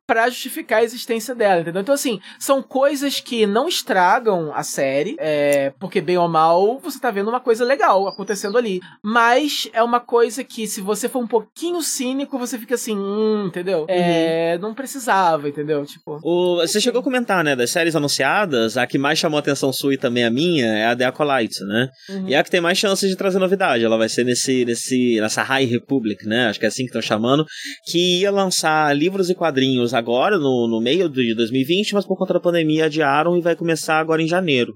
para 0.05 0.27
justificar 0.29 0.79
a 0.79 0.83
existência 0.83 1.33
dela, 1.35 1.61
entendeu? 1.61 1.81
Então, 1.81 1.95
assim, 1.95 2.19
são 2.39 2.61
coisas 2.61 3.19
que 3.19 3.45
não 3.45 3.67
estragam 3.67 4.51
a 4.53 4.63
série, 4.63 5.15
é, 5.19 5.71
porque 5.79 6.01
bem 6.01 6.17
ou 6.17 6.27
mal 6.27 6.79
você 6.79 6.99
tá 6.99 7.11
vendo 7.11 7.29
uma 7.29 7.39
coisa 7.39 7.63
legal 7.63 8.07
acontecendo 8.07 8.57
ali. 8.57 8.81
Mas 9.03 9.69
é 9.71 9.81
uma 9.81 9.99
coisa 9.99 10.43
que, 10.43 10.67
se 10.67 10.81
você 10.81 11.07
for 11.07 11.19
um 11.19 11.27
pouquinho 11.27 11.81
cínico, 11.81 12.37
você 12.37 12.57
fica 12.57 12.75
assim, 12.75 12.97
hum, 12.97 13.45
entendeu? 13.47 13.85
É, 13.87 14.55
uhum. 14.55 14.61
não 14.61 14.73
precisava, 14.73 15.47
entendeu? 15.47 15.85
Tipo. 15.85 16.19
O, 16.23 16.57
você 16.57 16.81
chegou 16.81 17.01
a 17.01 17.03
comentar, 17.03 17.43
né, 17.43 17.55
das 17.55 17.69
séries 17.71 17.95
anunciadas, 17.95 18.77
a 18.77 18.85
que 18.85 18.97
mais 18.97 19.19
chamou 19.19 19.37
a 19.37 19.39
atenção 19.39 19.71
sua 19.71 19.93
e 19.93 19.97
também 19.97 20.25
a 20.25 20.29
minha 20.29 20.65
é 20.65 20.85
a 20.87 20.95
The 20.95 21.05
Acolyte, 21.05 21.63
né? 21.65 21.89
Uhum. 22.09 22.27
E 22.27 22.33
é 22.33 22.37
a 22.39 22.43
que 22.43 22.51
tem 22.51 22.61
mais 22.61 22.77
chances 22.77 23.09
de 23.09 23.15
trazer 23.15 23.39
novidade. 23.39 23.85
Ela 23.85 23.97
vai 23.97 24.09
ser 24.09 24.23
nesse, 24.23 24.65
nesse, 24.65 25.19
nessa 25.21 25.43
High 25.43 25.65
Republic, 25.65 26.25
né? 26.25 26.47
Acho 26.49 26.59
que 26.59 26.65
é 26.65 26.67
assim 26.67 26.83
que 26.83 26.89
estão 26.89 27.01
chamando, 27.01 27.45
que 27.85 28.21
ia 28.21 28.31
lançar 28.31 28.95
livros 28.95 29.29
e 29.29 29.35
quadrinhos 29.35 29.68
agora, 29.93 30.37
no, 30.37 30.67
no 30.67 30.81
meio 30.81 31.09
de 31.09 31.33
2020, 31.35 31.93
mas 31.93 32.05
por 32.05 32.17
conta 32.17 32.33
da 32.33 32.39
pandemia 32.39 32.85
adiaram 32.85 33.37
e 33.37 33.41
vai 33.41 33.55
começar 33.55 33.99
agora 33.99 34.21
em 34.21 34.27
janeiro. 34.27 34.73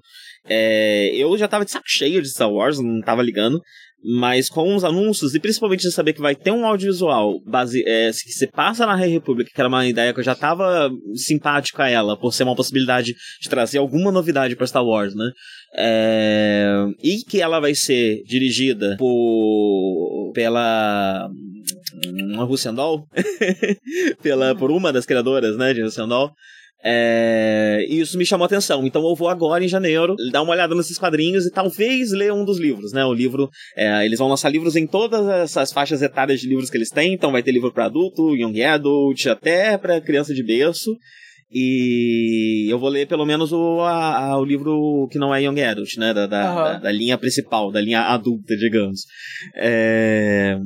É, 0.48 1.16
eu 1.16 1.38
já 1.38 1.48
tava 1.48 1.66
de 1.66 1.72
saco 1.72 1.86
cheio 1.88 2.22
de 2.22 2.30
Star 2.30 2.52
Wars, 2.52 2.80
não 2.80 3.02
tava 3.02 3.22
ligando. 3.22 3.62
Mas 4.06 4.50
com 4.50 4.76
os 4.76 4.84
anúncios, 4.84 5.34
e 5.34 5.40
principalmente 5.40 5.84
de 5.84 5.92
saber 5.94 6.12
que 6.12 6.20
vai 6.20 6.36
ter 6.36 6.52
um 6.52 6.66
audiovisual 6.66 7.40
base, 7.46 7.82
é, 7.88 8.10
que 8.10 8.34
se 8.34 8.48
passa 8.48 8.86
na 8.86 8.96
República, 8.96 9.50
que 9.54 9.62
era 9.62 9.70
uma 9.70 9.88
ideia 9.88 10.14
que 10.14 10.20
eu 10.20 10.24
já 10.24 10.36
tava 10.36 10.92
simpático 11.16 11.82
a 11.82 11.88
ela, 11.88 12.20
por 12.20 12.34
ser 12.34 12.44
uma 12.44 12.56
possibilidade 12.56 13.14
de 13.42 13.50
trazer 13.50 13.78
alguma 13.78 14.12
novidade 14.12 14.58
para 14.58 14.68
Star 14.68 14.84
Wars, 14.84 15.16
né? 15.16 15.32
É, 15.78 16.86
e 17.02 17.24
que 17.24 17.42
ela 17.42 17.62
vai 17.62 17.74
ser 17.74 18.22
dirigida 18.26 18.98
por 19.00 20.34
pela 20.34 21.30
uma 22.10 22.44
Russendol, 22.44 23.08
pela, 24.22 24.56
por 24.56 24.72
uma 24.72 24.92
das 24.92 25.06
criadoras, 25.06 25.58
né, 25.58 25.74
de 25.74 25.82
Russendol. 25.82 26.32
É, 26.86 27.86
e 27.88 28.02
isso 28.02 28.18
me 28.18 28.26
chamou 28.26 28.44
a 28.44 28.48
atenção. 28.48 28.86
Então 28.86 29.08
eu 29.08 29.16
vou 29.16 29.30
agora 29.30 29.64
em 29.64 29.70
janeiro 29.70 30.16
dar 30.32 30.42
uma 30.42 30.52
olhada 30.52 30.76
nesses 30.76 30.98
quadrinhos 30.98 31.46
e 31.46 31.52
talvez 31.52 32.12
ler 32.12 32.34
um 32.34 32.44
dos 32.44 32.60
livros, 32.60 32.92
né? 32.92 33.06
O 33.06 33.14
livro, 33.14 33.50
é, 33.78 34.06
eles 34.06 34.20
vão 34.20 34.28
lançar 34.28 34.50
livros 34.50 34.76
em 34.76 34.86
todas 34.86 35.26
essas 35.30 35.72
faixas 35.72 36.02
etárias 36.02 36.42
de 36.42 36.48
livros 36.50 36.70
que 36.70 36.76
eles 36.76 36.90
têm. 36.90 37.14
Então 37.14 37.32
vai 37.32 37.42
ter 37.42 37.54
livro 37.54 37.72
para 37.72 37.86
adulto, 37.86 38.36
young 38.36 38.62
adult, 38.64 39.28
até 39.28 39.78
para 39.78 40.02
criança 40.02 40.34
de 40.34 40.44
berço. 40.44 40.92
E 41.54 42.68
eu 42.70 42.80
vou 42.80 42.90
ler 42.90 43.08
pelo 43.08 43.26
menos 43.26 43.52
o, 43.52 43.82
a, 43.82 44.32
a, 44.32 44.40
o 44.40 44.46
livro 44.46 45.08
que 45.12 45.20
não 45.20 45.34
é 45.34 45.44
Young 45.44 45.62
Adult, 45.62 45.98
né? 45.98 46.14
Da, 46.14 46.26
da, 46.26 46.50
uhum. 46.50 46.56
da, 46.56 46.80
da 46.80 46.92
linha 46.92 47.18
principal, 47.18 47.72
da 47.72 47.80
linha 47.80 48.02
adulta, 48.02 48.56
digamos. 48.56 49.02
É, 49.56 50.58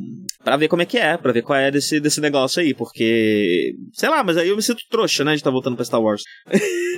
para 0.44 0.58
ver 0.58 0.68
como 0.68 0.82
é 0.82 0.86
que 0.86 0.98
é, 0.98 1.18
para 1.18 1.34
ver 1.34 1.42
qual 1.42 1.60
é 1.60 1.70
desse, 1.72 2.00
desse 2.00 2.22
negócio 2.22 2.62
aí, 2.62 2.74
porque 2.74 3.74
Sei 3.94 4.10
lá, 4.10 4.24
mas 4.24 4.38
aí 4.38 4.50
eu 4.50 4.56
me 4.56 4.62
sinto 4.62 4.84
trouxa, 4.90 5.24
né? 5.24 5.32
De 5.32 5.38
estar 5.38 5.50
tá 5.50 5.54
voltando 5.54 5.76
pra 5.76 5.86
Star 5.86 6.02
Wars. 6.02 6.22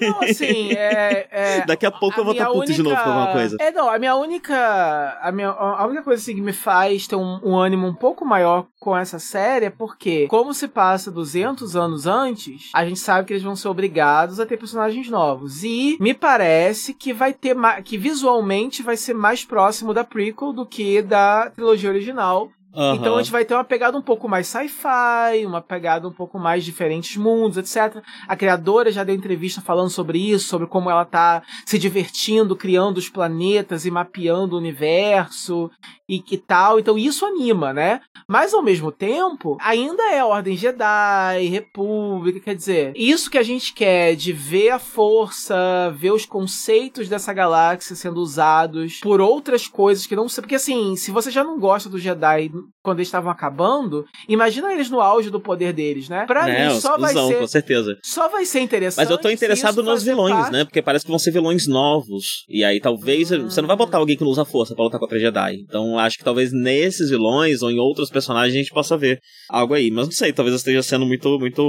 Não, 0.02 0.22
assim, 0.22 0.72
é. 0.74 1.28
é 1.32 1.66
Daqui 1.68 1.86
a 1.86 1.92
pouco 1.92 2.18
a 2.18 2.20
eu 2.20 2.24
vou 2.26 2.34
estar 2.34 2.46
tá 2.46 2.52
puto 2.52 2.60
única... 2.60 2.74
de 2.74 2.84
novo 2.84 2.96
com 2.96 3.10
alguma 3.10 3.32
coisa. 3.32 3.58
É, 3.60 3.72
não, 3.72 3.90
a 3.90 3.98
minha 3.98 4.16
única. 4.16 5.18
A, 5.22 5.32
minha, 5.32 5.50
a 5.50 5.86
única 5.86 6.04
coisa 6.04 6.22
assim, 6.22 6.36
que 6.36 6.42
me 6.42 6.54
faz 6.54 7.08
ter 7.08 7.16
um, 7.16 7.40
um 7.44 7.58
ânimo 7.58 7.88
um 7.88 7.94
pouco 7.94 8.26
maior 8.26 8.68
com 8.80 8.96
essa 8.96 9.20
série 9.20 9.66
é 9.66 9.70
porque, 9.70 10.28
como 10.28 10.54
se 10.54 10.68
passa 10.68 11.12
200 11.12 11.76
anos 11.76 12.08
antes, 12.08 12.70
a 12.74 12.86
gente 12.86 13.00
sabe 13.00 13.28
que 13.28 13.34
eles 13.34 13.44
vão 13.44 13.56
ser 13.56 13.68
obrigados 13.80 14.40
a 14.40 14.46
ter 14.46 14.58
personagens 14.58 15.10
novos. 15.10 15.64
E 15.64 15.98
me 16.00 16.14
parece 16.14 16.94
que 16.94 17.14
vai 17.14 17.34
ter 17.34 17.56
que 17.84 17.98
visualmente 17.98 18.84
vai 18.84 18.98
ser 18.98 19.14
mais 19.14 19.46
próximo 19.46 19.94
da 19.94 20.04
prequel 20.04 20.52
do 20.52 20.66
que 20.66 21.02
da 21.02 21.50
trilogia 21.50 21.90
original. 21.90 22.52
Uhum. 22.74 22.96
Então 22.96 23.16
a 23.16 23.22
gente 23.22 23.32
vai 23.32 23.44
ter 23.44 23.56
uma 23.56 23.64
pegada 23.64 23.98
um 23.98 24.02
pouco 24.02 24.30
mais 24.30 24.48
sci-fi, 24.48 25.46
uma 25.46 25.62
pegada 25.62 26.08
um 26.08 26.12
pouco 26.12 26.38
mais 26.38 26.64
diferentes 26.64 27.18
mundos, 27.18 27.58
etc. 27.58 28.04
A 28.28 28.36
criadora 28.36 28.92
já 28.92 29.04
deu 29.04 29.16
entrevista 29.16 29.60
falando 29.60 29.90
sobre 29.90 30.20
isso, 30.20 30.48
sobre 30.48 30.68
como 30.68 30.90
ela 30.90 31.04
tá 31.04 31.42
se 31.66 31.80
divertindo, 31.80 32.56
criando 32.56 32.98
os 32.98 33.10
planetas 33.10 33.86
e 33.86 33.92
mapeando 33.92 34.56
o 34.56 34.60
universo 34.60 35.72
e 36.08 36.20
que 36.20 36.38
tal. 36.38 36.80
Então 36.80 36.98
isso 36.98 37.26
anima, 37.26 37.74
né? 37.74 38.02
Mas 38.28 38.54
ao 38.54 38.62
mesmo 38.62 38.92
tempo, 38.92 39.58
ainda 39.60 40.04
é 40.12 40.24
Ordem 40.24 40.56
Jedi, 40.56 41.48
República, 41.50 42.40
quer 42.40 42.56
dizer, 42.56 42.94
isso 42.96 43.30
que 43.30 43.38
a 43.38 43.44
gente 43.44 43.74
quer 43.74 44.16
de 44.16 44.32
ver 44.32 44.70
a 44.70 44.80
força, 44.80 45.92
ver 45.96 46.12
os 46.12 46.26
conceitos 46.26 47.10
dessa 47.10 47.34
galáxia 47.34 47.96
sendo 47.96 48.20
usados 48.20 49.00
por 49.00 49.20
outras 49.20 49.68
coisas 49.68 50.06
que 50.06 50.16
não 50.16 50.30
sei. 50.30 50.42
Porque 50.44 50.56
assim, 50.56 50.96
se 50.96 51.10
você 51.10 51.32
já 51.32 51.44
não 51.44 51.60
gosta 51.60 51.90
do 51.90 51.98
Jedi 51.98 52.52
quando 52.82 53.00
eles 53.00 53.08
estavam 53.08 53.32
acabando, 53.32 54.06
imagina 54.28 54.74
eles 54.74 54.90
no 54.90 55.02
auge 55.02 55.30
do 55.30 55.40
poder 55.40 55.74
deles, 55.74 56.10
né? 56.10 56.26
Pra 56.26 56.50
é, 56.50 56.70
mim 56.70 56.80
só 56.80 56.98
vai 56.98 57.14
ser. 57.14 57.40
Com 57.40 57.48
certeza. 57.48 57.98
Só 58.04 58.30
vai 58.30 58.46
ser 58.46 58.62
interessante. 58.62 59.04
Mas 59.04 59.10
eu 59.10 59.18
tô 59.18 59.30
interessado 59.30 59.84
nos 59.84 60.04
vilões, 60.04 60.34
parte... 60.34 60.52
né? 60.52 60.66
Porque 60.66 60.82
parece 60.82 61.06
que 61.06 61.12
vão 61.12 61.20
ser 61.20 61.32
vilões 61.32 61.68
novos. 61.68 62.46
E 62.48 62.64
aí 62.64 62.80
talvez. 62.80 63.32
Hum... 63.32 63.50
Você 63.50 63.62
não 63.62 63.68
vai 63.68 63.78
botar 63.78 63.98
alguém 63.98 64.18
que 64.18 64.24
não 64.24 64.32
usa 64.32 64.46
força 64.46 64.74
pra 64.74 64.84
lutar 64.84 65.00
contra 65.00 65.20
Jedi. 65.20 65.56
Então 65.68 65.98
acho 66.00 66.18
que 66.18 66.24
talvez 66.24 66.52
nesses 66.52 67.10
vilões 67.10 67.62
ou 67.62 67.70
em 67.70 67.80
outros 67.80 68.10
personagens 68.10 68.54
a 68.54 68.58
gente 68.58 68.74
possa 68.74 68.98
ver 68.98 69.20
algo 69.50 69.74
aí. 69.74 69.92
Mas 69.92 70.06
não 70.06 70.12
sei, 70.12 70.34
talvez 70.34 70.54
eu 70.54 70.58
esteja 70.58 70.82
sendo 70.82 71.06
muito, 71.06 71.38
muito 71.40 71.62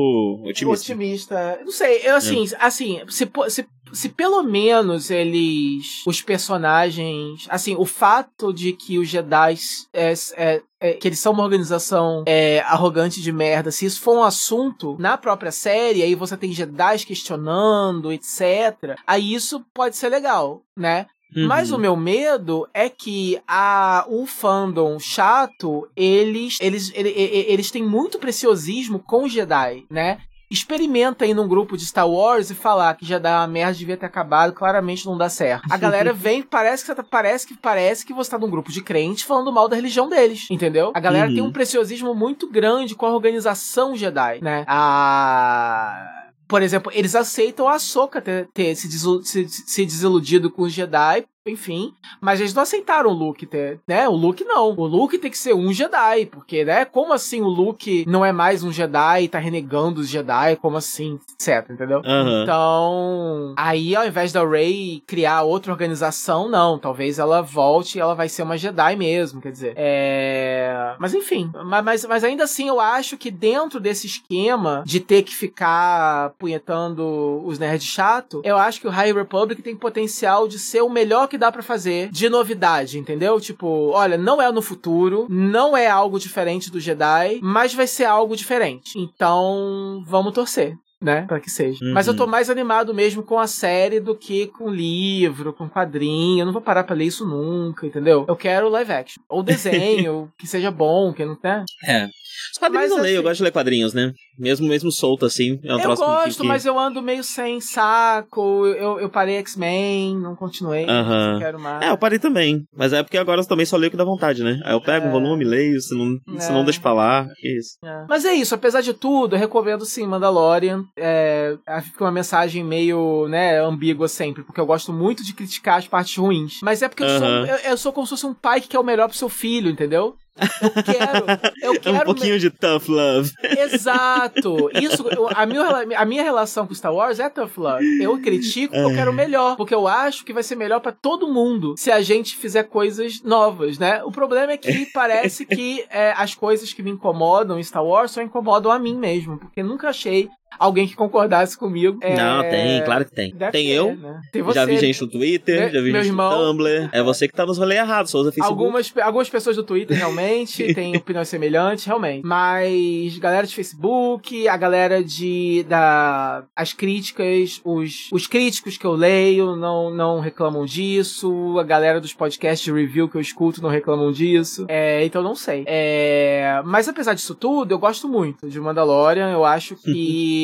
otimista. 0.46 0.92
Otimista. 0.92 1.60
Não 1.64 1.72
sei, 1.72 2.00
eu 2.04 2.16
assim, 2.16 2.46
é. 2.52 2.56
assim, 2.64 3.00
se, 3.08 3.30
se 3.48 3.66
se 3.92 4.08
pelo 4.08 4.42
menos 4.42 5.10
eles. 5.10 6.02
Os 6.06 6.22
personagens. 6.22 7.46
Assim, 7.48 7.74
o 7.76 7.84
fato 7.84 8.52
de 8.52 8.72
que 8.72 8.98
os 8.98 9.08
Jedi. 9.08 9.56
É, 9.92 10.12
é, 10.36 10.62
é, 10.80 10.94
que 10.94 11.06
eles 11.06 11.18
são 11.18 11.32
uma 11.32 11.44
organização 11.44 12.24
é, 12.26 12.60
arrogante 12.60 13.20
de 13.20 13.30
merda, 13.30 13.70
se 13.70 13.84
isso 13.84 14.00
for 14.00 14.16
um 14.16 14.22
assunto 14.22 14.96
na 14.98 15.18
própria 15.18 15.52
série, 15.52 16.02
aí 16.02 16.14
você 16.14 16.36
tem 16.36 16.52
Jedi 16.52 17.04
questionando, 17.04 18.12
etc. 18.12 18.96
Aí 19.06 19.34
isso 19.34 19.64
pode 19.74 19.96
ser 19.96 20.08
legal, 20.08 20.62
né? 20.76 21.06
Uhum. 21.36 21.46
Mas 21.46 21.70
o 21.70 21.78
meu 21.78 21.94
medo 21.94 22.68
é 22.74 22.88
que 22.88 23.40
a, 23.46 24.04
o 24.08 24.26
fandom 24.26 24.98
chato, 24.98 25.88
eles, 25.94 26.58
eles, 26.60 26.90
eles, 26.94 27.12
eles 27.14 27.70
têm 27.70 27.84
muito 27.84 28.18
preciosismo 28.18 28.98
com 28.98 29.28
Jedi, 29.28 29.84
né? 29.88 30.18
Experimenta 30.50 31.24
aí 31.24 31.32
num 31.32 31.46
grupo 31.46 31.76
de 31.76 31.86
Star 31.86 32.08
Wars 32.08 32.50
e 32.50 32.54
falar 32.54 32.94
que 32.94 33.06
já 33.06 33.18
dá 33.18 33.40
uma 33.40 33.46
merda, 33.46 33.74
devia 33.74 33.96
ter 33.96 34.06
acabado, 34.06 34.52
claramente 34.52 35.06
não 35.06 35.16
dá 35.16 35.28
certo. 35.28 35.62
A 35.70 35.76
galera 35.76 36.12
vem, 36.14 36.42
parece 36.42 36.82
que 36.82 36.86
você 36.88 36.94
tá, 36.94 37.04
parece 37.04 37.46
que 37.46 37.56
parece 37.56 38.04
que 38.04 38.12
você 38.12 38.30
tá 38.30 38.38
num 38.38 38.50
grupo 38.50 38.72
de 38.72 38.82
crentes 38.82 39.22
falando 39.22 39.52
mal 39.52 39.68
da 39.68 39.76
religião 39.76 40.08
deles, 40.08 40.48
entendeu? 40.50 40.90
A 40.94 41.00
galera 41.00 41.28
uhum. 41.28 41.34
tem 41.34 41.42
um 41.42 41.52
preciosismo 41.52 42.14
muito 42.14 42.50
grande 42.50 42.94
com 42.94 43.06
a 43.06 43.14
organização 43.14 43.94
Jedi, 43.94 44.40
né? 44.42 44.64
A 44.66 46.16
por 46.50 46.62
exemplo, 46.62 46.90
eles 46.92 47.14
aceitam 47.14 47.68
a 47.68 47.78
Soka 47.78 48.20
ter, 48.20 48.48
ter 48.52 48.74
se, 48.74 48.90
se, 48.90 49.48
se, 49.48 49.86
desiludido 49.86 50.50
com 50.50 50.62
os 50.62 50.72
Jedi 50.72 51.24
enfim. 51.46 51.94
Mas 52.20 52.38
eles 52.40 52.52
não 52.52 52.62
aceitaram 52.62 53.10
o 53.10 53.14
Luke, 53.14 53.48
né? 53.86 54.08
O 54.08 54.12
Luke 54.12 54.44
não. 54.44 54.70
O 54.76 54.86
Luke 54.86 55.18
tem 55.18 55.30
que 55.30 55.38
ser 55.38 55.54
um 55.54 55.72
Jedi, 55.72 56.26
porque, 56.26 56.64
né? 56.64 56.84
Como 56.84 57.12
assim 57.12 57.40
o 57.40 57.48
Luke 57.48 58.04
não 58.06 58.24
é 58.24 58.32
mais 58.32 58.62
um 58.62 58.70
Jedi 58.70 59.24
e 59.24 59.28
tá 59.28 59.38
renegando 59.38 60.00
os 60.00 60.08
Jedi? 60.08 60.56
Como 60.56 60.76
assim? 60.76 61.18
Etc, 61.32 61.70
entendeu? 61.70 62.02
Uhum. 62.04 62.42
Então, 62.42 63.54
aí 63.56 63.96
ao 63.96 64.06
invés 64.06 64.32
da 64.32 64.46
Rey 64.46 65.02
criar 65.06 65.42
outra 65.42 65.72
organização, 65.72 66.48
não. 66.48 66.78
Talvez 66.78 67.18
ela 67.18 67.40
volte 67.40 67.96
e 67.96 68.00
ela 68.00 68.14
vai 68.14 68.28
ser 68.28 68.42
uma 68.42 68.58
Jedi 68.58 68.96
mesmo, 68.96 69.40
quer 69.40 69.52
dizer. 69.52 69.72
É... 69.76 70.94
Mas 70.98 71.14
enfim. 71.14 71.50
Mas, 71.82 72.04
mas 72.04 72.22
ainda 72.22 72.44
assim, 72.44 72.68
eu 72.68 72.78
acho 72.78 73.16
que 73.16 73.30
dentro 73.30 73.80
desse 73.80 74.06
esquema 74.06 74.82
de 74.84 75.00
ter 75.00 75.22
que 75.22 75.34
ficar 75.34 76.30
punhetando 76.38 77.42
os 77.44 77.58
nerds 77.58 77.88
chato, 77.88 78.42
eu 78.44 78.58
acho 78.58 78.80
que 78.80 78.86
o 78.86 78.90
High 78.90 79.12
Republic 79.12 79.62
tem 79.62 79.74
potencial 79.74 80.46
de 80.46 80.58
ser 80.58 80.82
o 80.82 80.90
melhor 80.90 81.28
que 81.30 81.38
dá 81.40 81.50
para 81.50 81.62
fazer 81.62 82.08
de 82.10 82.28
novidade, 82.28 82.98
entendeu? 82.98 83.40
Tipo, 83.40 83.90
olha, 83.90 84.16
não 84.16 84.40
é 84.40 84.52
no 84.52 84.62
futuro, 84.62 85.26
não 85.28 85.76
é 85.76 85.88
algo 85.88 86.18
diferente 86.18 86.70
do 86.70 86.78
Jedi, 86.78 87.40
mas 87.42 87.74
vai 87.74 87.86
ser 87.86 88.04
algo 88.04 88.36
diferente. 88.36 88.98
Então, 88.98 90.04
vamos 90.06 90.32
torcer 90.32 90.76
né? 91.00 91.22
Pra 91.22 91.40
que 91.40 91.50
seja. 91.50 91.82
Uhum. 91.82 91.94
Mas 91.94 92.06
eu 92.06 92.14
tô 92.14 92.24
uhum. 92.24 92.30
mais 92.30 92.50
animado 92.50 92.92
mesmo 92.92 93.22
com 93.22 93.38
a 93.38 93.46
série 93.46 93.98
do 93.98 94.14
que 94.14 94.48
com 94.48 94.68
livro, 94.68 95.52
com 95.52 95.68
quadrinho. 95.68 96.42
Eu 96.42 96.46
não 96.46 96.52
vou 96.52 96.60
parar 96.60 96.84
pra 96.84 96.94
ler 96.94 97.06
isso 97.06 97.26
nunca, 97.26 97.86
entendeu? 97.86 98.26
Eu 98.28 98.36
quero 98.36 98.68
live 98.68 98.92
action. 98.92 99.22
Ou 99.28 99.42
desenho, 99.42 100.30
que 100.38 100.46
seja 100.46 100.70
bom, 100.70 101.12
que 101.12 101.24
não 101.24 101.34
tem. 101.34 101.64
É. 101.86 102.08
Os 102.52 102.58
quadrinhos 102.58 102.90
mas, 102.90 102.96
eu 102.96 103.02
leio, 103.02 103.06
assim, 103.06 103.16
eu 103.16 103.22
gosto 103.22 103.36
de 103.36 103.42
ler 103.44 103.52
quadrinhos, 103.52 103.94
né? 103.94 104.12
Mesmo, 104.38 104.66
mesmo 104.66 104.90
solto, 104.90 105.26
assim. 105.26 105.58
É 105.64 105.74
um 105.74 105.80
eu 105.80 105.96
gosto, 105.96 106.42
que... 106.42 106.46
mas 106.46 106.64
eu 106.64 106.78
ando 106.78 107.02
meio 107.02 107.22
sem 107.22 107.60
saco. 107.60 108.66
Eu, 108.66 108.98
eu 109.00 109.08
parei 109.08 109.36
X-Men, 109.36 110.18
não 110.18 110.34
continuei. 110.34 110.86
Não 110.86 111.38
quero 111.38 111.60
mais. 111.60 111.82
É, 111.82 111.90
eu 111.90 111.98
parei 111.98 112.18
também. 112.18 112.62
Mas 112.74 112.92
é 112.92 113.02
porque 113.02 113.18
agora 113.18 113.40
eu 113.40 113.46
também 113.46 113.66
só 113.66 113.76
leio 113.76 113.88
o 113.88 113.90
que 113.90 113.96
dá 113.96 114.04
vontade, 114.04 114.42
né? 114.42 114.60
Aí 114.64 114.72
eu 114.72 114.80
pego 114.80 115.06
é. 115.06 115.08
um 115.08 115.12
volume, 115.12 115.44
leio, 115.44 115.80
se 115.80 115.94
não, 115.94 116.16
é. 116.36 116.40
se 116.40 116.52
não 116.52 116.64
deixa 116.64 116.80
pra 116.80 116.92
lá. 116.92 117.26
Que 117.36 117.58
isso. 117.58 117.76
É. 117.84 118.06
Mas 118.08 118.24
é 118.24 118.32
isso, 118.32 118.54
apesar 118.54 118.80
de 118.80 118.94
tudo, 118.94 119.34
eu 119.34 119.40
recomendo 119.40 119.84
sim 119.84 120.06
Mandalorian. 120.06 120.84
É, 120.96 121.56
fica 121.82 122.04
uma 122.04 122.12
mensagem 122.12 122.64
meio, 122.64 123.26
né, 123.28 123.60
ambígua 123.60 124.08
sempre, 124.08 124.42
porque 124.42 124.60
eu 124.60 124.66
gosto 124.66 124.92
muito 124.92 125.24
de 125.24 125.34
criticar 125.34 125.78
as 125.78 125.88
partes 125.88 126.16
ruins. 126.16 126.60
Mas 126.62 126.82
é 126.82 126.88
porque 126.88 127.02
eu, 127.02 127.18
sou, 127.18 127.28
eu, 127.28 127.56
eu 127.56 127.76
sou 127.76 127.92
como 127.92 128.06
se 128.06 128.10
fosse 128.10 128.26
um 128.26 128.34
pai 128.34 128.60
que 128.60 128.68
quer 128.68 128.78
o 128.78 128.84
melhor 128.84 129.08
pro 129.08 129.16
seu 129.16 129.28
filho, 129.28 129.70
entendeu? 129.70 130.14
Eu 130.62 130.82
quero. 130.82 131.26
Eu 131.62 131.80
quero 131.80 131.96
um 131.96 132.04
pouquinho 132.04 132.38
de 132.38 132.50
tough 132.50 132.88
love. 132.88 133.32
Exato. 133.42 134.70
Isso, 134.74 135.04
a, 135.34 135.46
minha, 135.46 135.62
a 135.96 136.04
minha 136.04 136.22
relação 136.22 136.66
com 136.66 136.74
Star 136.74 136.94
Wars 136.94 137.20
é 137.20 137.28
tough 137.28 137.56
love. 137.56 138.02
Eu 138.02 138.20
critico 138.20 138.74
porque 138.74 138.92
eu 138.92 138.94
quero 138.94 139.12
melhor. 139.12 139.56
Porque 139.56 139.74
eu 139.74 139.86
acho 139.86 140.24
que 140.24 140.32
vai 140.32 140.42
ser 140.42 140.56
melhor 140.56 140.80
para 140.80 140.92
todo 140.92 141.32
mundo 141.32 141.74
se 141.76 141.90
a 141.90 142.00
gente 142.00 142.36
fizer 142.36 142.64
coisas 142.64 143.22
novas, 143.22 143.78
né? 143.78 144.02
O 144.04 144.10
problema 144.10 144.52
é 144.52 144.56
que 144.56 144.86
parece 144.92 145.44
que 145.44 145.84
é, 145.90 146.12
as 146.16 146.34
coisas 146.34 146.72
que 146.72 146.82
me 146.82 146.90
incomodam 146.90 147.58
em 147.58 147.62
Star 147.62 147.84
Wars 147.84 148.10
só 148.12 148.22
incomodam 148.22 148.70
a 148.70 148.78
mim 148.78 148.96
mesmo. 148.96 149.38
Porque 149.38 149.62
nunca 149.62 149.88
achei 149.88 150.28
alguém 150.58 150.86
que 150.86 150.94
concordasse 150.94 151.56
comigo. 151.56 151.98
Não, 152.16 152.42
é... 152.42 152.50
tem, 152.50 152.84
claro 152.84 153.04
que 153.04 153.12
tem. 153.12 153.34
Deve 153.34 153.52
tem 153.52 153.66
ter, 153.66 153.72
eu, 153.72 153.96
né? 153.96 154.20
tem 154.32 154.42
você, 154.42 154.58
já 154.58 154.64
vi 154.66 154.78
gente 154.78 155.00
no 155.00 155.08
Twitter, 155.08 155.72
já 155.72 155.80
vi 155.80 155.92
gente 155.92 156.06
irmão, 156.06 156.30
no 156.30 156.52
Tumblr. 156.52 156.90
É 156.92 157.02
você 157.02 157.28
que 157.28 157.34
tá 157.34 157.46
nos 157.46 157.58
rolês 157.58 157.80
errados, 157.80 158.10
Souza 158.10 158.30
Facebook. 158.30 158.50
Algumas, 158.50 158.92
algumas 159.02 159.30
pessoas 159.30 159.56
do 159.56 159.62
Twitter 159.62 159.96
realmente 159.96 160.72
têm 160.74 160.96
opiniões 160.96 161.28
semelhantes, 161.28 161.84
realmente. 161.84 162.26
Mas 162.26 163.18
galera 163.18 163.46
de 163.46 163.54
Facebook, 163.54 164.48
a 164.48 164.56
galera 164.56 165.02
de 165.02 165.64
da 165.68 166.44
as 166.54 166.72
críticas, 166.72 167.60
os, 167.64 168.08
os 168.12 168.26
críticos 168.26 168.76
que 168.76 168.84
eu 168.84 168.92
leio 168.92 169.56
não, 169.56 169.90
não 169.90 170.20
reclamam 170.20 170.64
disso, 170.64 171.58
a 171.58 171.62
galera 171.62 172.00
dos 172.00 172.12
podcasts 172.12 172.64
de 172.64 172.72
review 172.72 173.08
que 173.08 173.16
eu 173.16 173.20
escuto 173.20 173.62
não 173.62 173.70
reclamam 173.70 174.12
disso. 174.12 174.66
É, 174.68 175.04
então 175.04 175.22
não 175.22 175.34
sei. 175.34 175.64
É, 175.66 176.60
mas 176.64 176.88
apesar 176.88 177.14
disso 177.14 177.34
tudo, 177.34 177.72
eu 177.72 177.78
gosto 177.78 178.08
muito 178.08 178.48
de 178.48 178.60
Mandalorian, 178.60 179.30
eu 179.30 179.44
acho 179.44 179.76
que 179.82 180.39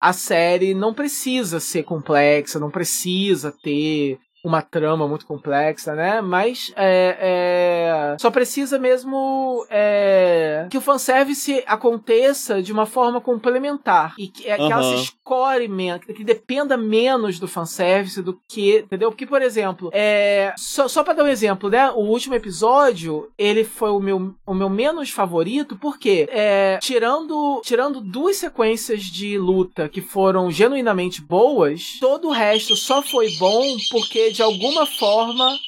a 0.00 0.12
série 0.12 0.74
não 0.74 0.92
precisa 0.92 1.60
ser 1.60 1.84
complexa, 1.84 2.58
não 2.58 2.70
precisa 2.70 3.52
ter 3.62 4.18
uma 4.44 4.62
trama 4.62 5.06
muito 5.08 5.26
complexa, 5.26 5.94
né? 5.94 6.20
Mas 6.20 6.72
é, 6.76 7.16
é, 7.20 8.16
só 8.18 8.30
precisa 8.30 8.78
mesmo 8.78 9.66
é, 9.68 10.66
que 10.70 10.78
o 10.78 10.80
fanservice 10.80 11.62
aconteça 11.66 12.62
de 12.62 12.72
uma 12.72 12.86
forma 12.86 13.20
complementar 13.20 14.14
e 14.18 14.28
que, 14.28 14.48
uhum. 14.48 14.56
que 14.56 14.72
ela 14.72 14.82
se 14.82 14.94
escore 14.94 15.68
menos, 15.68 16.04
que 16.04 16.24
dependa 16.24 16.76
menos 16.76 17.38
do 17.38 17.48
fanservice 17.48 18.22
do 18.22 18.40
que, 18.48 18.78
entendeu? 18.78 19.10
Porque, 19.10 19.26
por 19.26 19.42
exemplo, 19.42 19.90
é, 19.92 20.52
só, 20.56 20.86
só 20.86 21.02
para 21.02 21.14
dar 21.14 21.24
um 21.24 21.28
exemplo, 21.28 21.68
né? 21.68 21.90
O 21.90 22.02
último 22.02 22.34
episódio, 22.34 23.30
ele 23.36 23.64
foi 23.64 23.90
o 23.90 24.00
meu, 24.00 24.34
o 24.46 24.54
meu 24.54 24.70
menos 24.70 25.10
favorito, 25.10 25.76
porque 25.76 26.28
é, 26.30 26.78
tirando, 26.80 27.60
tirando 27.64 28.00
duas 28.00 28.36
sequências 28.36 29.02
de 29.02 29.36
luta 29.36 29.88
que 29.88 30.00
foram 30.00 30.50
genuinamente 30.50 31.20
boas, 31.20 31.98
todo 32.00 32.28
o 32.28 32.32
resto 32.32 32.76
só 32.76 33.02
foi 33.02 33.30
bom 33.32 33.76
porque 33.90 34.27
de 34.30 34.42
alguma 34.42 34.86
forma, 34.86 35.58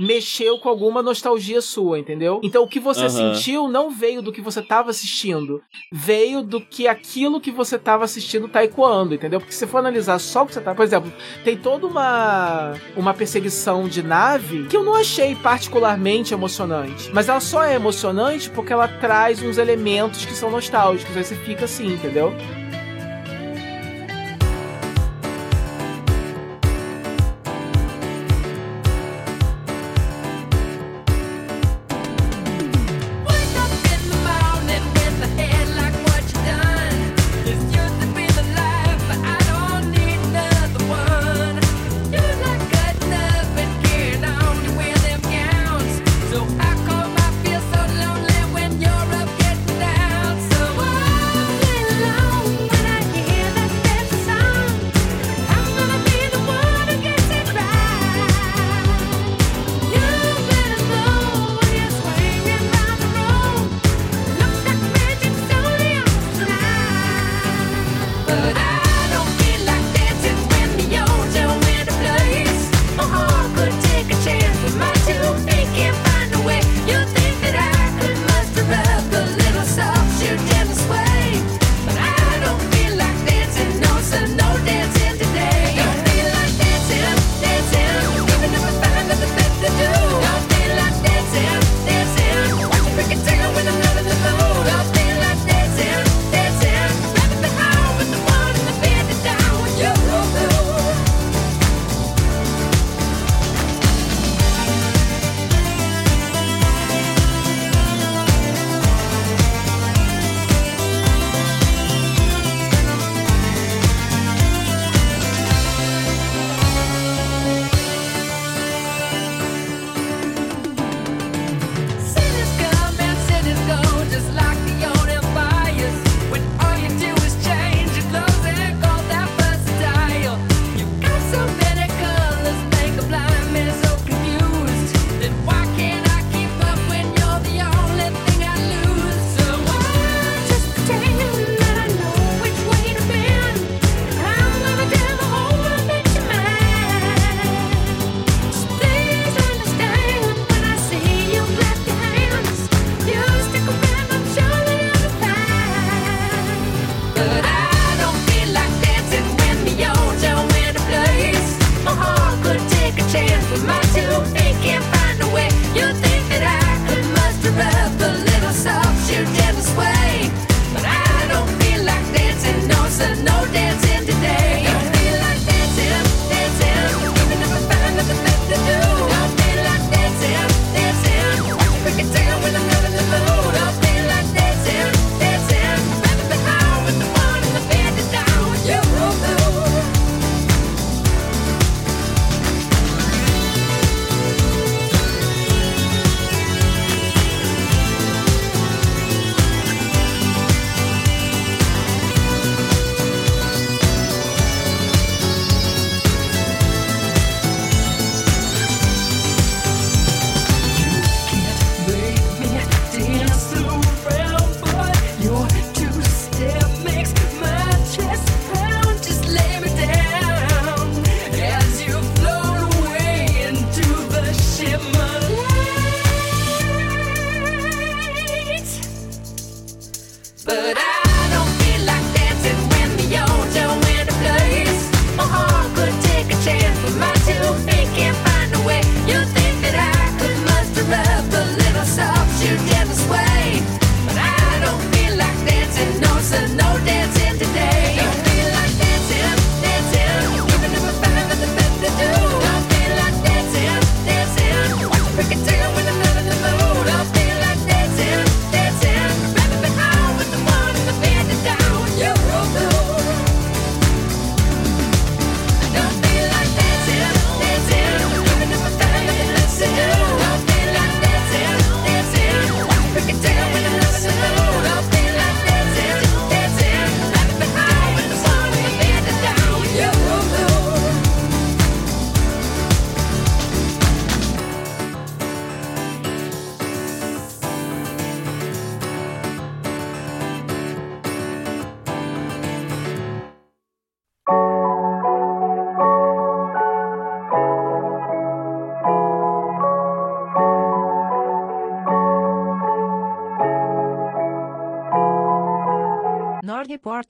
mexeu 0.00 0.58
com 0.58 0.70
alguma 0.70 1.02
nostalgia 1.02 1.60
sua, 1.60 1.98
entendeu? 1.98 2.40
Então 2.42 2.62
o 2.62 2.68
que 2.68 2.80
você 2.80 3.02
uhum. 3.02 3.10
sentiu 3.10 3.68
não 3.68 3.90
veio 3.90 4.22
do 4.22 4.32
que 4.32 4.40
você 4.40 4.60
estava 4.60 4.88
assistindo, 4.88 5.62
veio 5.92 6.42
do 6.42 6.58
que 6.58 6.88
aquilo 6.88 7.40
que 7.40 7.50
você 7.50 7.76
estava 7.76 8.02
assistindo 8.02 8.48
tá 8.48 8.64
ecoando, 8.64 9.14
entendeu? 9.14 9.38
Porque 9.38 9.52
se 9.52 9.66
for 9.66 9.78
analisar 9.78 10.18
só 10.18 10.42
o 10.42 10.46
que 10.46 10.54
você 10.54 10.60
tá, 10.62 10.74
por 10.74 10.84
exemplo, 10.84 11.12
tem 11.44 11.54
toda 11.54 11.86
uma 11.86 12.74
uma 12.96 13.12
perseguição 13.12 13.86
de 13.86 14.02
nave 14.02 14.66
que 14.68 14.76
eu 14.76 14.82
não 14.82 14.94
achei 14.94 15.34
particularmente 15.34 16.32
emocionante, 16.32 17.10
mas 17.12 17.28
ela 17.28 17.40
só 17.40 17.62
é 17.62 17.74
emocionante 17.74 18.48
porque 18.48 18.72
ela 18.72 18.88
traz 18.88 19.42
uns 19.42 19.58
elementos 19.58 20.24
que 20.24 20.32
são 20.32 20.50
nostálgicos, 20.50 21.14
aí 21.14 21.24
você 21.24 21.36
fica 21.36 21.66
assim, 21.66 21.92
entendeu? 21.92 22.32